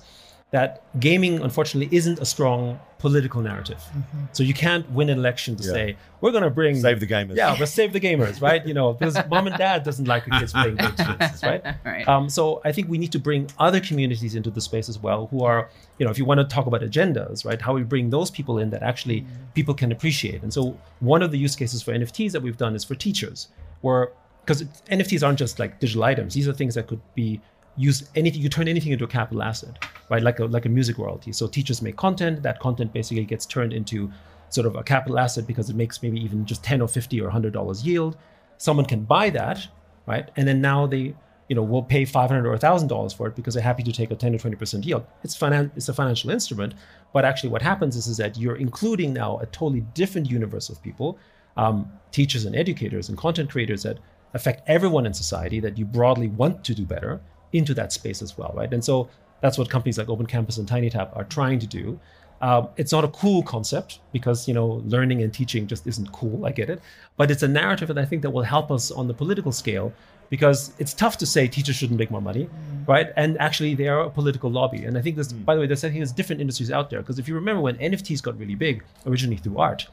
that 0.53 0.83
gaming, 1.01 1.41
unfortunately, 1.41 1.95
isn't 1.97 2.19
a 2.21 2.25
strong 2.27 2.79
political 2.99 3.41
narrative. 3.43 3.79
Mm-hmm. 3.79 4.25
So 4.33 4.43
you 4.45 4.55
can't 4.55 4.88
win 4.93 5.09
an 5.09 5.19
election 5.19 5.57
to 5.57 5.65
Yeah. 5.65 5.73
say, 5.73 5.97
we're 6.21 6.31
going 6.31 6.45
to 6.45 6.51
bring. 6.51 6.77
Save 6.77 7.01
the 7.01 7.07
gamers. 7.07 7.37
Yeah, 7.37 7.57
but 7.59 7.69
save 7.69 7.93
the 7.93 7.99
gamers, 7.99 8.41
right? 8.41 8.65
You 8.65 8.75
know, 8.75 8.93
because 8.93 9.17
mom 9.31 9.47
and 9.49 9.57
dad 9.57 9.83
doesn't 9.83 10.07
like 10.07 10.25
the 10.27 10.31
kids 10.38 10.53
playing 10.53 10.77
games, 10.77 11.01
right? 11.43 11.65
Right. 11.85 12.07
Um, 12.07 12.29
so 12.29 12.61
I 12.65 12.71
think 12.71 12.88
we 12.88 12.99
need 12.99 13.11
to 13.12 13.19
bring 13.19 13.49
other 13.59 13.81
communities 13.81 14.35
into 14.35 14.51
the 14.51 14.61
space 14.61 14.88
as 14.88 14.99
well, 15.01 15.27
who 15.29 15.43
are, 15.43 15.69
you 15.99 16.05
know, 16.05 16.11
if 16.12 16.19
you 16.19 16.25
want 16.27 16.38
to 16.38 16.45
talk 16.45 16.67
about 16.67 16.83
agendas, 16.83 17.45
right? 17.45 17.61
How 17.61 17.73
we 17.75 17.83
bring 17.83 18.11
those 18.11 18.31
people 18.31 18.59
in 18.59 18.71
that 18.71 18.83
actually 18.83 19.25
people 19.55 19.75
can 19.75 19.91
appreciate. 19.91 20.43
And 20.43 20.53
so 20.53 20.79
one 21.01 21.23
of 21.23 21.31
the 21.33 21.38
use 21.38 21.57
cases 21.57 21.83
for 21.83 21.93
NFTs 21.93 22.31
that 22.33 22.43
we've 22.43 22.57
done 22.59 22.77
is 22.77 22.85
for 22.85 22.95
teachers, 22.95 23.49
where 23.81 24.12
because 24.45 24.62
NFTs 24.91 25.25
aren't 25.27 25.38
just 25.38 25.59
like 25.59 25.81
digital 25.81 26.05
items; 26.05 26.35
these 26.35 26.47
are 26.47 26.53
things 26.53 26.75
that 26.75 26.87
could 26.88 27.01
be 27.15 27.41
used 27.77 28.09
anything. 28.15 28.43
You 28.43 28.49
turn 28.49 28.69
anything 28.69 28.93
into 28.93 29.05
a 29.05 29.09
capital 29.09 29.43
asset, 29.43 29.83
right? 30.12 30.22
Like 30.22 30.38
a 30.38 30.44
like 30.44 30.66
a 30.66 30.68
music 30.68 30.98
royalty. 30.98 31.33
So 31.33 31.48
teachers 31.48 31.83
make 31.83 31.96
content. 31.96 32.42
That 32.42 32.61
content 32.61 32.92
basically 32.92 33.25
gets 33.25 33.46
turned 33.46 33.72
into 33.72 34.12
sort 34.53 34.66
of 34.66 34.77
a 34.77 34.83
capital 34.83 35.18
asset 35.18 35.46
because 35.46 35.70
it 35.70 35.77
makes 35.77 36.03
maybe 36.03 36.20
even 36.20 36.44
just 36.44 36.62
10 36.62 36.83
or 36.83 36.88
50 36.88 37.20
or 37.20 37.25
100 37.25 37.53
dollars 37.53 37.87
yield 37.87 38.16
someone 38.59 38.85
can 38.85 39.03
buy 39.03 39.31
that 39.31 39.66
right 40.07 40.31
and 40.37 40.46
then 40.46 40.61
now 40.61 40.87
they 40.87 41.14
you 41.48 41.57
know 41.57 41.62
will 41.62 41.83
pay 41.83 42.05
500 42.05 42.46
or 42.46 42.51
1000 42.51 42.88
dollars 42.88 43.12
for 43.12 43.27
it 43.27 43.35
because 43.35 43.55
they're 43.55 43.62
happy 43.62 43.83
to 43.83 43.92
take 43.92 44.11
a 44.11 44.14
10 44.14 44.35
or 44.35 44.38
20 44.38 44.57
percent 44.57 44.85
yield 44.85 45.05
it's 45.25 45.37
finan- 45.37 45.70
it's 45.75 45.88
a 45.88 45.94
financial 45.94 46.31
instrument 46.31 46.75
but 47.12 47.25
actually 47.25 47.51
what 47.51 47.62
happens 47.62 47.96
is, 47.96 48.07
is 48.07 48.16
that 48.18 48.37
you're 48.37 48.57
including 48.57 49.12
now 49.12 49.38
a 49.38 49.46
totally 49.46 49.81
different 49.94 50.31
universe 50.31 50.68
of 50.68 50.83
people 50.83 51.18
um, 51.57 51.90
teachers 52.11 52.44
and 52.44 52.55
educators 52.55 53.09
and 53.09 53.18
content 53.18 53.51
creators 53.51 53.83
that 53.83 53.98
affect 54.35 54.62
everyone 54.66 55.07
in 55.07 55.14
society 55.14 55.61
that 55.61 55.77
you 55.79 55.85
broadly 55.85 56.29
want 56.29 56.62
to 56.64 56.75
do 56.75 56.85
better 56.85 57.20
into 57.53 57.75
that 57.75 57.92
space 57.92 58.22
as 58.22 58.37
well 58.38 58.53
right 58.55 58.72
and 58.72 58.85
so 58.85 59.09
that's 59.42 59.59
what 59.59 59.68
companies 59.68 59.98
like 59.98 60.09
open 60.09 60.24
campus 60.24 60.57
and 60.57 60.66
tinytap 60.66 61.14
are 61.14 61.24
trying 61.24 61.59
to 61.59 61.66
do 61.66 62.00
um, 62.42 62.68
it's 62.76 62.90
not 62.90 63.05
a 63.05 63.09
cool 63.09 63.44
concept 63.44 64.00
because 64.12 64.48
you 64.48 64.52
know 64.52 64.83
learning 64.87 65.22
and 65.22 65.33
teaching 65.33 65.68
just 65.68 65.87
isn't 65.87 66.11
cool. 66.11 66.44
I 66.44 66.50
get 66.50 66.68
it, 66.68 66.83
but 67.16 67.31
it's 67.31 67.44
a 67.44 67.48
narrative 67.48 67.87
that 67.87 67.98
I 67.98 68.05
think 68.05 68.22
that 68.22 68.31
will 68.31 68.42
help 68.42 68.72
us 68.72 68.90
on 68.90 69.07
the 69.07 69.14
political 69.14 69.52
scale 69.52 69.92
because 70.28 70.72
it's 70.78 70.92
tough 70.92 71.16
to 71.18 71.26
say 71.26 71.46
teachers 71.46 71.76
shouldn't 71.76 72.00
make 72.00 72.11
more 72.11 72.20
money, 72.20 72.50
right? 72.87 73.11
And 73.16 73.38
actually, 73.38 73.76
they 73.76 73.87
are 73.87 74.00
a 74.00 74.11
political 74.11 74.50
lobby. 74.50 74.85
And 74.87 74.98
I 74.98 75.02
think 75.02 75.14
this, 75.14 75.33
by 75.33 75.55
the 75.55 75.61
way, 75.61 75.68
there's 75.68 75.85
I 75.85 75.88
think 75.88 76.00
there's 76.00 76.11
different 76.11 76.40
industries 76.40 76.72
out 76.72 76.90
there 76.90 77.00
because 77.00 77.20
if 77.20 77.28
you 77.28 77.37
remember 77.37 77.62
when 77.62 77.76
NFTs 77.76 78.20
got 78.20 78.37
really 78.37 78.57
big 78.57 78.83
originally 79.07 79.37
through 79.37 79.59
art, 79.59 79.87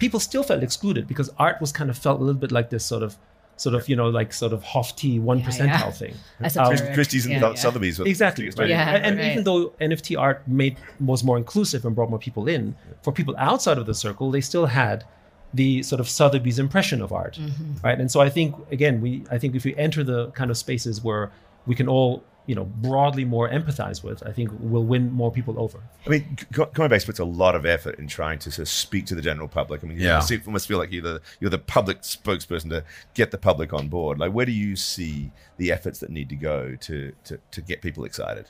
people 0.00 0.18
still 0.18 0.42
felt 0.42 0.64
excluded 0.64 1.06
because 1.06 1.30
art 1.38 1.60
was 1.60 1.70
kind 1.70 1.88
of 1.88 1.96
felt 1.96 2.20
a 2.20 2.24
little 2.24 2.40
bit 2.40 2.50
like 2.50 2.68
this 2.68 2.84
sort 2.84 3.04
of 3.04 3.16
sort 3.56 3.74
of 3.74 3.88
you 3.88 3.96
know 3.96 4.08
like 4.08 4.32
sort 4.32 4.52
of 4.52 4.62
hofty 4.62 5.18
one 5.18 5.38
Yeah, 5.38 5.46
percentile 5.46 5.68
yeah. 5.68 5.90
thing. 5.90 6.14
Esoteric. 6.42 6.80
Um, 6.80 6.94
Christie's 6.94 7.24
and 7.26 7.34
Yeah, 7.34 7.48
yeah. 7.48 7.54
Sotheby's. 7.54 7.98
were- 7.98 8.06
Exactly. 8.06 8.48
Right. 8.50 8.68
Yeah, 8.68 8.94
and 8.96 9.04
and 9.06 9.18
right. 9.18 9.32
even 9.32 9.44
though 9.44 9.70
NFT 9.80 10.18
art 10.18 10.46
made 10.46 10.76
was 11.00 11.24
more 11.24 11.36
inclusive 11.38 11.84
and 11.84 11.94
brought 11.94 12.10
more 12.10 12.18
people 12.18 12.46
in, 12.48 12.74
for 13.02 13.12
people 13.12 13.34
outside 13.38 13.78
of 13.78 13.86
the 13.86 13.94
circle, 13.94 14.30
they 14.30 14.40
still 14.42 14.66
had 14.66 15.04
the 15.54 15.82
sort 15.82 16.00
of 16.00 16.08
Sotheby's 16.08 16.58
impression 16.58 17.00
of 17.00 17.12
art, 17.12 17.38
right? 17.82 17.98
And 17.98 18.10
so 18.10 18.20
I 18.20 18.28
think 18.28 18.54
again, 18.70 19.00
we 19.00 19.24
I 19.30 19.38
think 19.38 19.54
if 19.54 19.64
we 19.64 19.74
enter 19.76 20.04
the 20.04 20.30
kind 20.32 20.50
of 20.50 20.56
spaces 20.58 21.02
where 21.02 21.30
we 21.66 21.74
can 21.74 21.88
all 21.88 22.22
you 22.46 22.54
know 22.54 22.64
broadly 22.64 23.24
more 23.24 23.48
empathize 23.48 24.02
with, 24.04 24.22
I 24.26 24.32
think 24.32 24.50
we'll 24.60 24.84
win 24.84 25.10
more 25.12 25.32
people 25.32 25.58
over. 25.58 25.78
I 26.06 26.10
mean, 26.10 26.36
C- 26.38 26.44
Coinbase 26.62 27.04
puts 27.04 27.18
a 27.18 27.24
lot 27.24 27.54
of 27.56 27.66
effort 27.66 27.98
in 27.98 28.06
trying 28.06 28.38
to 28.40 28.50
sort 28.50 28.60
of 28.64 28.68
speak 28.68 29.06
to 29.06 29.14
the 29.14 29.22
general 29.22 29.48
public. 29.48 29.82
I 29.82 29.86
mean, 29.88 29.98
you 29.98 30.04
Yeah. 30.06 30.14
almost- 30.20 30.46
almost 30.46 30.68
feel 30.68 30.78
like 30.78 30.92
you're 30.92 31.02
the 31.02 31.20
you're 31.40 31.50
the 31.50 31.58
public 31.58 32.02
spokesperson 32.02 32.70
to 32.70 32.84
get 33.14 33.30
the 33.32 33.38
public 33.38 33.72
on 33.72 33.88
board. 33.88 34.18
Like, 34.18 34.32
where 34.32 34.46
do 34.46 34.52
you 34.52 34.76
see 34.76 35.32
the 35.58 35.72
efforts 35.72 35.98
that 36.00 36.10
need 36.10 36.28
to 36.28 36.36
go 36.36 36.76
to 36.80 37.12
to, 37.24 37.38
to 37.50 37.60
get 37.60 37.82
people 37.82 38.04
excited? 38.04 38.46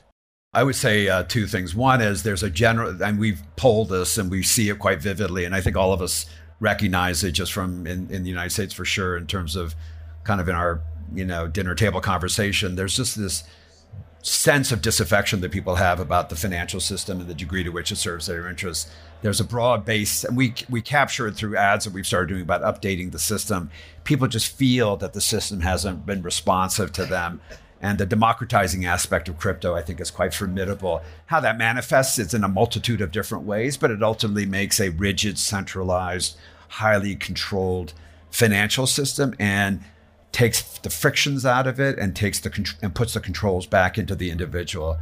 I 0.53 0.63
would 0.63 0.75
say 0.75 1.07
uh, 1.09 1.23
two 1.23 1.45
things. 1.45 1.75
One 1.75 2.01
is 2.01 2.23
there's 2.23 2.41
a 2.43 2.49
general, 2.49 3.03
and 3.03 3.19
we've 3.19 3.41
polled 3.57 3.89
this 3.89 4.17
and 4.17 4.31
we 4.31 4.43
see 4.43 4.69
it 4.69 4.79
quite 4.79 5.01
vividly. 5.01 5.43
And 5.45 5.53
I 5.53 5.61
think 5.61 5.75
all 5.75 5.91
of 5.93 6.01
us 6.01 6.25
recognize 6.59 7.23
it 7.23 7.31
just 7.33 7.51
from 7.53 7.85
in, 7.85 8.09
in 8.09 8.23
the 8.23 8.29
United 8.29 8.51
States 8.51 8.73
for 8.73 8.85
sure, 8.85 9.17
in 9.17 9.27
terms 9.27 9.55
of 9.55 9.75
kind 10.23 10.41
of 10.41 10.47
in 10.49 10.55
our, 10.55 10.81
you 11.13 11.25
know, 11.25 11.47
dinner 11.47 11.75
table 11.75 12.01
conversation. 12.01 12.75
There's 12.75 12.95
just 12.95 13.17
this 13.17 13.43
sense 14.27 14.71
of 14.71 14.81
disaffection 14.81 15.41
that 15.41 15.51
people 15.51 15.75
have 15.75 15.99
about 15.99 16.29
the 16.29 16.35
financial 16.35 16.79
system 16.79 17.19
and 17.19 17.29
the 17.29 17.33
degree 17.33 17.63
to 17.63 17.69
which 17.69 17.91
it 17.91 17.95
serves 17.95 18.25
their 18.25 18.47
interests. 18.47 18.91
There's 19.21 19.39
a 19.39 19.45
broad 19.45 19.85
base, 19.85 20.23
and 20.23 20.35
we 20.35 20.53
we 20.69 20.81
capture 20.81 21.27
it 21.27 21.35
through 21.35 21.57
ads 21.57 21.85
that 21.85 21.93
we've 21.93 22.05
started 22.05 22.29
doing 22.29 22.41
about 22.41 22.61
updating 22.61 23.11
the 23.11 23.19
system. 23.19 23.71
People 24.03 24.27
just 24.27 24.55
feel 24.55 24.97
that 24.97 25.13
the 25.13 25.21
system 25.21 25.61
hasn't 25.61 26.05
been 26.05 26.21
responsive 26.21 26.91
to 26.93 27.05
them. 27.05 27.41
And 27.79 27.99
the 27.99 28.07
democratizing 28.07 28.85
aspect 28.85 29.29
of 29.29 29.37
crypto, 29.37 29.75
I 29.75 29.83
think, 29.83 30.01
is 30.01 30.09
quite 30.09 30.33
formidable. 30.33 31.03
How 31.27 31.39
that 31.41 31.59
manifests 31.59 32.17
is 32.17 32.33
in 32.33 32.43
a 32.43 32.47
multitude 32.47 33.01
of 33.01 33.11
different 33.11 33.45
ways, 33.45 33.77
but 33.77 33.91
it 33.91 34.01
ultimately 34.01 34.47
makes 34.47 34.79
a 34.79 34.89
rigid, 34.89 35.37
centralized, 35.37 36.37
highly 36.69 37.15
controlled 37.15 37.93
financial 38.31 38.87
system 38.87 39.35
and 39.39 39.83
takes 40.37 40.77
the 40.77 40.89
frictions 40.91 41.47
out 41.47 41.65
of 41.65 41.79
it 41.79 41.97
and 41.97 42.15
takes 42.15 42.39
the 42.41 42.75
and 42.83 42.93
puts 42.93 43.15
the 43.15 43.19
controls 43.19 43.65
back 43.65 43.97
into 43.97 44.13
the 44.13 44.29
individual. 44.29 44.95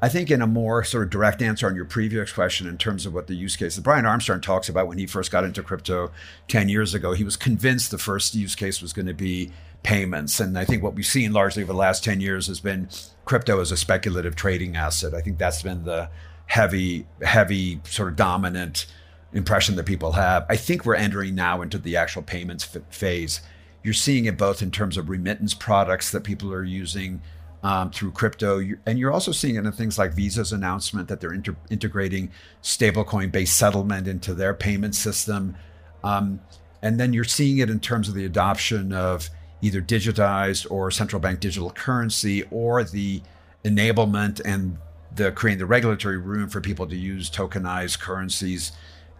I 0.00 0.08
think 0.08 0.30
in 0.30 0.40
a 0.40 0.46
more 0.46 0.84
sort 0.84 1.02
of 1.02 1.10
direct 1.10 1.42
answer 1.42 1.66
on 1.66 1.74
your 1.74 1.84
previous 1.84 2.32
question 2.32 2.68
in 2.68 2.78
terms 2.78 3.04
of 3.04 3.12
what 3.12 3.26
the 3.26 3.34
use 3.34 3.56
case, 3.56 3.76
Brian 3.80 4.06
Armstrong 4.06 4.40
talks 4.40 4.68
about 4.68 4.86
when 4.86 4.96
he 4.96 5.06
first 5.06 5.32
got 5.32 5.42
into 5.42 5.64
crypto 5.64 6.12
10 6.46 6.68
years 6.68 6.94
ago, 6.94 7.14
he 7.14 7.24
was 7.24 7.36
convinced 7.36 7.90
the 7.90 7.98
first 7.98 8.36
use 8.36 8.54
case 8.54 8.80
was 8.80 8.92
going 8.92 9.06
to 9.06 9.12
be 9.12 9.50
payments. 9.82 10.38
And 10.38 10.56
I 10.56 10.64
think 10.64 10.84
what 10.84 10.94
we've 10.94 11.04
seen 11.04 11.32
largely 11.32 11.64
over 11.64 11.72
the 11.72 11.78
last 11.78 12.04
10 12.04 12.20
years 12.20 12.46
has 12.46 12.60
been 12.60 12.88
crypto 13.24 13.60
as 13.60 13.72
a 13.72 13.76
speculative 13.76 14.36
trading 14.36 14.76
asset. 14.76 15.14
I 15.14 15.20
think 15.20 15.38
that's 15.38 15.64
been 15.64 15.82
the 15.82 16.08
heavy, 16.46 17.08
heavy 17.22 17.80
sort 17.86 18.08
of 18.08 18.14
dominant 18.14 18.86
impression 19.32 19.74
that 19.76 19.86
people 19.86 20.12
have. 20.12 20.46
I 20.48 20.54
think 20.54 20.86
we're 20.86 20.94
entering 20.94 21.34
now 21.34 21.60
into 21.60 21.76
the 21.76 21.96
actual 21.96 22.22
payments 22.22 22.78
phase. 22.90 23.40
You're 23.82 23.94
seeing 23.94 24.26
it 24.26 24.36
both 24.36 24.62
in 24.62 24.70
terms 24.70 24.96
of 24.96 25.08
remittance 25.08 25.54
products 25.54 26.10
that 26.10 26.22
people 26.22 26.52
are 26.52 26.64
using 26.64 27.22
um, 27.62 27.90
through 27.90 28.12
crypto. 28.12 28.60
And 28.86 28.98
you're 28.98 29.12
also 29.12 29.32
seeing 29.32 29.56
it 29.56 29.64
in 29.64 29.72
things 29.72 29.98
like 29.98 30.12
Visa's 30.12 30.52
announcement 30.52 31.08
that 31.08 31.20
they're 31.20 31.32
inter- 31.32 31.56
integrating 31.70 32.30
stablecoin 32.62 33.32
based 33.32 33.56
settlement 33.56 34.08
into 34.08 34.34
their 34.34 34.54
payment 34.54 34.94
system. 34.94 35.56
Um, 36.02 36.40
and 36.82 36.98
then 36.98 37.12
you're 37.12 37.24
seeing 37.24 37.58
it 37.58 37.68
in 37.68 37.80
terms 37.80 38.08
of 38.08 38.14
the 38.14 38.24
adoption 38.24 38.92
of 38.92 39.28
either 39.62 39.82
digitized 39.82 40.70
or 40.70 40.90
central 40.90 41.20
bank 41.20 41.40
digital 41.40 41.70
currency 41.70 42.44
or 42.50 42.82
the 42.82 43.22
enablement 43.64 44.40
and 44.44 44.78
the 45.14 45.32
creating 45.32 45.58
the 45.58 45.66
regulatory 45.66 46.16
room 46.16 46.48
for 46.48 46.60
people 46.60 46.86
to 46.86 46.96
use 46.96 47.30
tokenized 47.30 48.00
currencies 48.00 48.72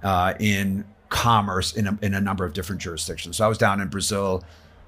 uh, 0.02 0.32
in 0.38 0.84
commerce 1.10 1.72
in 1.72 1.86
a, 1.86 1.98
in 2.00 2.14
a 2.14 2.20
number 2.20 2.44
of 2.44 2.54
different 2.54 2.80
jurisdictions. 2.80 3.36
So 3.36 3.44
I 3.44 3.48
was 3.48 3.58
down 3.58 3.80
in 3.80 3.88
Brazil 3.88 4.42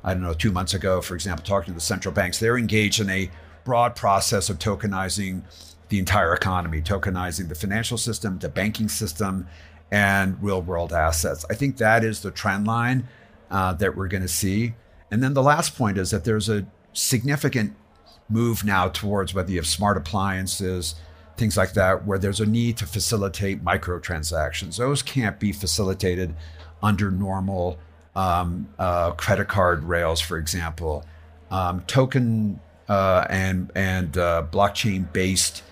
I 0.04 0.14
don't 0.14 0.22
know, 0.22 0.34
two 0.34 0.52
months 0.52 0.74
ago, 0.74 1.00
for 1.00 1.14
example, 1.14 1.44
talking 1.44 1.72
to 1.72 1.74
the 1.74 1.80
central 1.80 2.12
banks, 2.12 2.38
they're 2.38 2.58
engaged 2.58 3.00
in 3.00 3.08
a 3.08 3.30
broad 3.64 3.94
process 3.94 4.50
of 4.50 4.58
tokenizing 4.58 5.42
the 5.88 5.98
entire 5.98 6.34
economy, 6.34 6.82
tokenizing 6.82 7.48
the 7.48 7.54
financial 7.54 7.98
system, 7.98 8.38
the 8.38 8.48
banking 8.48 8.88
system, 8.88 9.46
and 9.90 10.42
real 10.42 10.60
world 10.60 10.92
assets. 10.92 11.44
I 11.50 11.54
think 11.54 11.76
that 11.76 12.02
is 12.02 12.22
the 12.22 12.30
trend 12.30 12.66
line 12.66 13.06
uh, 13.50 13.74
that 13.74 13.96
we're 13.96 14.08
going 14.08 14.22
to 14.22 14.28
see. 14.28 14.74
And 15.10 15.22
then 15.22 15.34
the 15.34 15.42
last 15.42 15.76
point 15.76 15.98
is 15.98 16.10
that 16.10 16.24
there's 16.24 16.48
a 16.48 16.66
significant 16.94 17.76
move 18.28 18.64
now 18.64 18.88
towards 18.88 19.34
whether 19.34 19.50
you 19.50 19.58
have 19.58 19.66
smart 19.66 19.96
appliances, 19.96 20.94
things 21.36 21.56
like 21.56 21.72
that, 21.74 22.06
where 22.06 22.18
there's 22.18 22.40
a 22.40 22.46
need 22.46 22.76
to 22.78 22.86
facilitate 22.86 23.64
microtransactions. 23.64 24.76
Those 24.76 25.02
can't 25.02 25.38
be 25.38 25.52
facilitated 25.52 26.34
under 26.82 27.10
normal 27.10 27.78
um, 28.14 28.68
uh, 28.78 29.12
credit 29.12 29.48
card 29.48 29.84
rails, 29.84 30.20
for 30.20 30.38
example, 30.38 31.04
um, 31.50 31.82
token 31.86 32.60
uh, 32.88 33.26
and 33.30 33.70
and 33.74 34.18
uh, 34.18 34.44
blockchain 34.50 35.10
based 35.12 35.62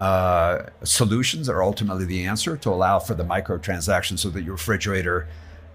uh, 0.00 0.66
solutions 0.82 1.48
are 1.48 1.62
ultimately 1.62 2.04
the 2.04 2.26
answer 2.26 2.56
to 2.56 2.70
allow 2.70 2.98
for 2.98 3.14
the 3.14 3.24
microtransactions, 3.24 4.20
so 4.20 4.30
that 4.30 4.42
your 4.42 4.54
refrigerator 4.54 5.28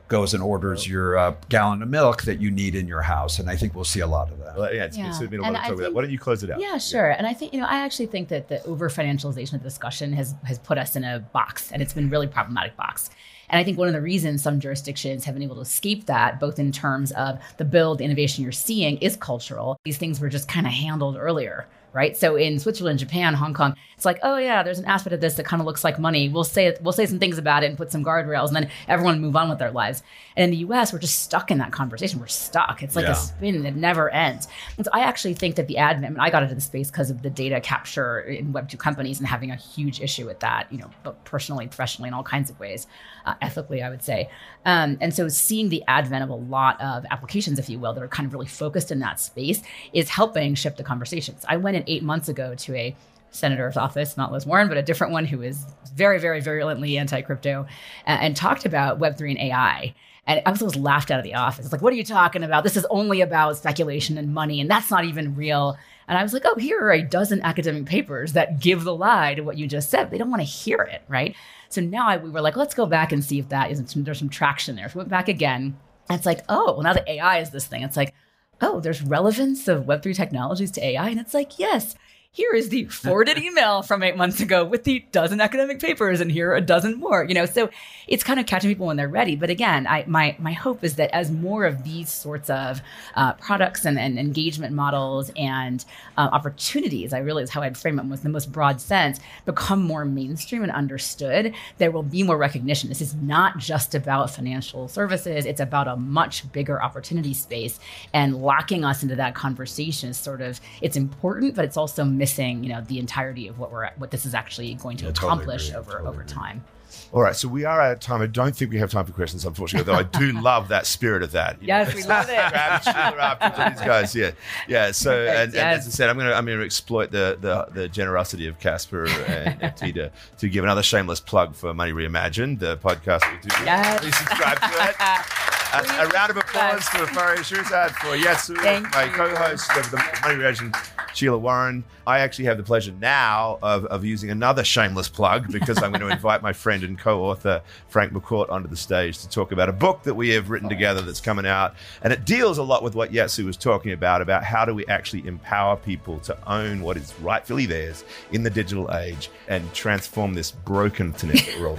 goes 0.09 0.33
and 0.33 0.43
orders 0.43 0.87
your 0.87 1.17
uh, 1.17 1.33
gallon 1.47 1.81
of 1.81 1.87
milk 1.89 2.23
that 2.23 2.41
you 2.41 2.51
need 2.51 2.75
in 2.75 2.87
your 2.87 3.01
house. 3.01 3.39
And 3.39 3.49
I 3.49 3.55
think 3.55 3.73
we'll 3.75 3.83
see 3.85 4.01
a 4.01 4.07
lot 4.07 4.31
of 4.31 4.39
that. 4.39 4.57
Well, 4.57 4.73
yeah, 4.73 4.85
it's, 4.85 4.97
Yeah. 4.97 5.07
it's 5.09 5.19
been 5.19 5.39
a 5.39 5.43
lot 5.43 5.47
And 5.49 5.55
of 5.57 5.61
I 5.61 5.65
talk 5.67 5.73
about 5.75 5.83
that. 5.83 5.93
Why 5.93 6.01
don't 6.01 6.11
you 6.11 6.19
close 6.19 6.43
it 6.43 6.49
out? 6.51 6.59
Yeah, 6.59 6.77
sure. 6.77 7.11
And 7.11 7.25
I 7.25 7.33
think 7.33 7.53
you 7.53 7.61
know, 7.61 7.67
I 7.67 7.77
actually 7.79 8.07
think 8.07 8.27
that 8.29 8.49
the 8.49 8.63
over 8.65 8.89
financialization 8.89 9.53
of 9.53 9.63
the 9.63 9.69
discussion 9.69 10.11
has 10.13 10.35
has 10.43 10.59
put 10.59 10.77
us 10.77 10.95
in 10.95 11.03
a 11.03 11.19
box, 11.19 11.71
and 11.71 11.81
it's 11.81 11.93
been 11.93 12.09
really 12.09 12.27
problematic 12.27 12.75
box. 12.75 13.09
And 13.51 13.59
I 13.59 13.63
think 13.63 13.77
one 13.79 13.87
of 13.87 13.93
the 13.95 14.01
reasons 14.01 14.43
some 14.43 14.59
jurisdictions 14.59 15.25
have 15.25 15.33
been 15.33 15.41
able 15.43 15.55
to 15.55 15.61
escape 15.61 16.05
that, 16.05 16.39
both 16.39 16.59
in 16.59 16.71
terms 16.71 17.11
of 17.13 17.39
the 17.57 17.65
build, 17.65 17.97
the 17.97 18.03
innovation 18.03 18.43
you're 18.43 18.51
seeing, 18.51 18.97
is 18.99 19.15
cultural. 19.15 19.79
These 19.85 19.97
things 19.97 20.19
were 20.19 20.29
just 20.29 20.47
kind 20.47 20.67
of 20.67 20.73
handled 20.73 21.17
earlier. 21.17 21.67
Right. 21.91 22.15
So 22.15 22.35
in 22.35 22.59
Switzerland, 22.59 22.99
Japan, 22.99 23.33
Hong 23.33 23.53
Kong, 23.53 23.75
it's 23.95 24.05
like, 24.05 24.19
oh 24.21 24.37
yeah, 24.37 24.61
there's 24.63 24.77
an 24.79 24.85
aspect 24.85 25.13
of 25.13 25.21
this 25.21 25.33
that 25.35 25.45
kind 25.45 25.59
of 25.59 25.65
looks 25.65 25.83
like 25.83 25.99
money. 25.99 26.29
We'll 26.29 26.43
say 26.43 26.75
we'll 26.81 26.93
say 26.93 27.05
some 27.07 27.17
things 27.19 27.37
about 27.37 27.63
it 27.63 27.67
and 27.67 27.77
put 27.77 27.91
some 27.91 28.03
guardrails, 28.05 28.47
and 28.47 28.55
then 28.55 28.69
everyone 28.87 29.19
move 29.19 29.35
on 29.35 29.49
with 29.49 29.57
their 29.59 29.71
lives. 29.71 30.03
And 30.37 30.43
in 30.45 30.51
the 30.51 30.57
U.S., 30.57 30.93
we're 30.93 30.99
just 30.99 31.23
stuck 31.23 31.49
in 31.51 31.57
that 31.57 31.71
conversation. 31.71 32.19
We're 32.19 32.27
stuck. 32.27 32.83
It's 32.83 32.95
like 32.95 33.05
Yeah. 33.05 33.11
a 33.13 33.15
spin 33.15 33.63
that 33.63 33.75
never 33.75 34.09
ends. 34.09 34.47
And 34.77 34.85
so 34.85 34.91
I 34.93 35.01
actually 35.01 35.33
think 35.33 35.55
that 35.55 35.67
the 35.67 35.77
advent, 35.79 36.05
I, 36.05 36.09
mean, 36.09 36.19
I 36.19 36.29
got 36.29 36.43
into 36.43 36.55
the 36.55 36.61
space 36.61 36.91
because 36.91 37.09
of 37.09 37.23
the 37.23 37.29
data 37.29 37.59
capture 37.59 38.19
in 38.21 38.53
Web2 38.53 38.77
companies 38.77 39.17
and 39.19 39.27
having 39.27 39.51
a 39.51 39.55
huge 39.55 39.99
issue 39.99 40.25
with 40.25 40.39
that, 40.41 40.71
you 40.71 40.77
know, 40.77 40.89
but 41.03 41.23
personally, 41.25 41.67
professionally, 41.67 42.07
in 42.07 42.13
all 42.13 42.23
kinds 42.23 42.49
of 42.49 42.59
ways, 42.59 42.87
uh, 43.25 43.33
ethically, 43.41 43.81
I 43.81 43.89
would 43.89 44.03
say. 44.03 44.29
Um, 44.65 44.97
and 45.01 45.13
so 45.13 45.27
seeing 45.27 45.69
the 45.69 45.83
advent 45.87 46.23
of 46.23 46.29
a 46.29 46.35
lot 46.35 46.79
of 46.79 47.05
applications, 47.11 47.59
if 47.59 47.69
you 47.69 47.79
will, 47.79 47.93
that 47.93 48.03
are 48.03 48.07
kind 48.07 48.27
of 48.27 48.33
really 48.33 48.45
focused 48.47 48.91
in 48.91 48.99
that 48.99 49.19
space 49.19 49.61
is 49.91 50.07
helping 50.09 50.55
shift 50.55 50.77
the 50.77 50.83
conversations. 50.83 51.43
I 51.47 51.57
went 51.57 51.78
in 51.79 51.83
eight 51.87 52.03
months 52.03 52.29
ago 52.29 52.55
to 52.55 52.75
a 52.75 52.95
senator's 53.31 53.77
office, 53.77 54.17
not 54.17 54.31
Liz 54.31 54.45
Warren, 54.45 54.67
but 54.67 54.77
a 54.77 54.81
different 54.81 55.13
one 55.13 55.25
who 55.25 55.41
is 55.41 55.65
very, 55.93 56.19
very 56.19 56.41
virulently 56.41 56.97
anti 56.97 57.21
crypto, 57.21 57.65
and, 58.05 58.19
uh, 58.19 58.23
and 58.23 58.35
talked 58.35 58.65
about 58.65 58.99
Web3 58.99 59.31
and 59.31 59.39
AI. 59.39 59.93
And 60.25 60.41
I 60.45 60.51
was 60.51 60.61
always 60.61 60.75
laughed 60.75 61.09
out 61.09 61.17
of 61.17 61.23
the 61.23 61.35
office. 61.35 61.65
It's 61.65 61.71
like, 61.71 61.81
what 61.81 61.91
are 61.91 61.95
you 61.95 62.03
talking 62.03 62.43
about? 62.43 62.63
This 62.63 62.77
is 62.77 62.85
only 62.91 63.21
about 63.21 63.57
speculation 63.57 64.17
and 64.17 64.33
money, 64.33 64.61
and 64.61 64.69
that's 64.69 64.91
not 64.91 65.05
even 65.05 65.35
real. 65.35 65.77
And 66.07 66.17
I 66.17 66.23
was 66.23 66.33
like, 66.33 66.43
oh, 66.45 66.55
here 66.55 66.79
are 66.81 66.91
a 66.91 67.01
dozen 67.01 67.41
academic 67.41 67.85
papers 67.85 68.33
that 68.33 68.59
give 68.59 68.83
the 68.83 68.95
lie 68.95 69.35
to 69.35 69.41
what 69.41 69.57
you 69.57 69.67
just 69.67 69.89
said. 69.89 70.11
They 70.11 70.17
don't 70.17 70.29
want 70.29 70.41
to 70.41 70.47
hear 70.47 70.81
it, 70.81 71.03
right? 71.07 71.35
So 71.69 71.81
now 71.81 72.07
I, 72.07 72.17
we 72.17 72.29
were 72.29 72.41
like, 72.41 72.55
let's 72.55 72.73
go 72.73 72.85
back 72.85 73.11
and 73.11 73.23
see 73.23 73.39
if 73.39 73.49
that 73.49 73.71
isn't 73.71 73.89
some, 73.89 74.03
there's 74.03 74.19
some 74.19 74.29
traction 74.29 74.75
there. 74.75 74.89
So 74.89 74.95
we 74.95 74.97
went 74.99 75.09
back 75.09 75.27
again. 75.27 75.77
And 76.09 76.17
it's 76.17 76.25
like, 76.25 76.41
oh, 76.49 76.73
well, 76.73 76.81
now 76.81 76.93
the 76.93 77.11
AI 77.11 77.39
is 77.39 77.51
this 77.51 77.67
thing, 77.67 77.83
it's 77.83 77.97
like, 77.97 78.13
oh, 78.61 78.79
there's 78.79 79.01
relevance 79.01 79.67
of 79.67 79.85
Web3 79.85 80.15
technologies 80.15 80.71
to 80.71 80.85
AI. 80.85 81.09
And 81.09 81.19
it's 81.19 81.33
like, 81.33 81.59
yes, 81.59 81.95
here 82.31 82.53
is 82.53 82.69
the 82.69 82.85
forwarded 82.85 83.37
email 83.43 83.81
from 83.81 84.03
eight 84.03 84.15
months 84.15 84.39
ago 84.39 84.63
with 84.63 84.83
the 84.83 85.03
dozen 85.11 85.41
academic 85.41 85.79
papers, 85.79 86.21
and 86.21 86.31
here 86.31 86.51
are 86.51 86.55
a 86.55 86.61
dozen 86.61 86.99
more. 86.99 87.25
You 87.25 87.33
know, 87.33 87.45
so 87.45 87.69
it's 88.07 88.23
kind 88.23 88.39
of 88.39 88.45
catching 88.45 88.69
people 88.69 88.85
when 88.85 88.97
they're 88.97 89.09
ready. 89.09 89.35
But 89.35 89.49
again, 89.49 89.87
I, 89.87 90.05
my 90.07 90.35
my 90.37 90.53
hope 90.53 90.83
is 90.83 90.95
that 90.95 91.09
as 91.13 91.31
more 91.31 91.65
of 91.65 91.83
these 91.83 92.11
sorts 92.11 92.49
of 92.49 92.81
uh, 93.15 93.33
products 93.33 93.83
and, 93.83 93.97
and 93.97 94.19
engagement 94.19 94.75
models 94.75 95.31
and 95.35 95.83
uh, 96.17 96.29
opportunities, 96.31 97.13
I 97.13 97.19
realize 97.19 97.49
how 97.49 97.61
I'd 97.61 97.77
frame 97.77 97.99
it 97.99 98.05
with 98.05 98.21
the 98.21 98.29
most 98.29 98.51
broad 98.51 98.79
sense, 98.79 99.19
become 99.45 99.81
more 99.81 100.05
mainstream 100.05 100.61
and 100.61 100.71
understood, 100.71 101.53
there 101.79 101.91
will 101.91 102.03
be 102.03 102.21
more 102.21 102.37
recognition. 102.37 102.89
This 102.89 103.01
is 103.01 103.15
not 103.15 103.57
just 103.57 103.95
about 103.95 104.29
financial 104.29 104.87
services; 104.87 105.45
it's 105.47 105.61
about 105.61 105.87
a 105.87 105.95
much 105.95 106.49
bigger 106.51 106.81
opportunity 106.81 107.33
space, 107.33 107.79
and 108.13 108.35
locking 108.39 108.85
us 108.85 109.01
into 109.01 109.15
that 109.15 109.33
conversation 109.33 110.09
is 110.09 110.17
sort 110.17 110.41
of 110.41 110.61
it's 110.81 110.95
important, 110.95 111.55
but 111.55 111.65
it's 111.65 111.77
also 111.77 112.03
missing, 112.19 112.63
you 112.63 112.69
know, 112.69 112.81
the 112.81 112.99
entirety 112.99 113.47
of 113.47 113.57
what 113.57 113.71
we're 113.71 113.89
what 113.97 114.11
this 114.11 114.25
is 114.27 114.35
actually 114.35 114.75
going 114.75 114.97
to 114.97 115.05
Yeah, 115.05 115.09
accomplish 115.11 115.69
agree. 115.69 115.79
over 115.79 115.91
Totally 115.93 116.09
over 116.09 116.23
time. 116.23 116.63
All 117.11 117.21
right, 117.21 117.35
so 117.35 117.47
we 117.47 117.65
are 117.65 117.79
out 117.81 117.91
of 117.93 117.99
time. 117.99 118.21
I 118.21 118.27
don't 118.27 118.55
think 118.55 118.71
we 118.71 118.77
have 118.79 118.91
time 118.91 119.05
for 119.05 119.11
questions, 119.13 119.45
unfortunately, 119.45 119.91
though 119.91 119.97
I 119.99 120.03
do 120.03 120.31
love 120.41 120.67
that 120.69 120.85
spirit 120.87 121.21
of 121.23 121.31
that. 121.31 121.59
You 121.61 121.67
know, 121.67 121.77
Yes, 121.79 121.95
we 121.95 122.03
love 122.03 122.27
it. 122.29 122.35
Grab 123.15 123.37
after 123.41 123.69
these 123.69 123.81
guys, 123.81 124.15
yeah, 124.15 124.31
yeah. 124.67 124.91
So, 124.91 125.11
and, 125.25 125.49
and 125.53 125.57
as 125.57 125.87
I 125.87 125.89
said, 125.91 126.09
I'm 126.09 126.17
gonna 126.17 126.33
I'm 126.33 126.45
gonna 126.45 126.61
exploit 126.63 127.11
the 127.11 127.37
the, 127.39 127.67
the 127.73 127.87
generosity 127.89 128.47
of 128.47 128.59
Casper 128.59 129.07
and, 129.07 129.73
Tita 129.75 130.11
to 130.39 130.49
give 130.49 130.63
another 130.63 130.83
shameless 130.83 131.19
plug 131.19 131.55
for 131.55 131.73
Money 131.73 131.93
Reimagined, 131.93 132.59
the 132.59 132.77
podcast 132.77 133.21
that 133.21 133.39
we 133.43 133.49
do. 133.49 133.65
Yes. 133.65 133.99
Please 134.01 134.17
subscribe 134.17 134.59
to 134.59 134.89
it. 134.89 135.58
A, 135.71 135.83
a 135.83 136.07
round 136.07 136.31
of 136.31 136.37
applause 136.37 136.83
for 136.85 137.05
Faryar 137.05 137.37
Shirzad, 137.37 137.91
for 137.91 138.15
Yat 138.15 138.37
Siu, 138.39 138.55
my 138.91 139.03
you. 139.05 139.11
co-host 139.11 139.69
of 139.77 139.91
the 139.91 139.97
Money 139.97 140.41
Reimagined, 140.41 140.75
Sheila 141.13 141.37
Warren. 141.37 141.83
I 142.07 142.21
actually 142.21 142.45
have 142.45 142.57
the 142.57 142.63
pleasure 142.63 142.91
now 142.99 143.59
of, 143.61 143.85
of 143.85 144.03
using 144.03 144.31
another 144.31 144.63
shameless 144.63 145.09
plug 145.09 145.51
because 145.51 145.77
I'm 145.83 145.91
going 145.91 146.01
to 146.07 146.07
invite 146.07 146.41
my 146.41 146.53
friend 146.53 146.83
and 146.83 146.97
co-author 146.97 147.61
Frank 147.87 148.13
McCourt 148.13 148.49
onto 148.49 148.67
the 148.67 148.75
stage 148.75 149.19
to 149.19 149.29
talk 149.29 149.51
about 149.51 149.69
a 149.69 149.71
book 149.71 150.01
that 150.03 150.15
we 150.15 150.29
have 150.29 150.49
written 150.49 150.69
together 150.69 151.01
that's 151.01 151.21
coming 151.21 151.45
out, 151.45 151.75
and 152.01 152.11
it 152.11 152.25
deals 152.25 152.57
a 152.57 152.63
lot 152.63 152.81
with 152.81 152.95
what 152.95 153.13
Yat 153.13 153.29
Siu 153.29 153.45
was 153.45 153.55
talking 153.55 153.91
about 153.91 154.23
about 154.23 154.43
how 154.43 154.65
do 154.65 154.73
we 154.73 154.87
actually 154.87 155.27
empower 155.27 155.75
people 155.75 156.19
to 156.21 156.35
own 156.51 156.81
what 156.81 156.97
is 156.97 157.13
rightfully 157.21 157.67
theirs 157.67 158.03
in 158.31 158.41
the 158.41 158.49
digital 158.49 158.91
age 158.95 159.29
and 159.47 159.71
transform 159.75 160.33
this 160.33 160.49
broken 160.49 161.09
internet 161.09 161.45
that 161.45 161.59
we're 161.59 161.67
all. 161.67 161.77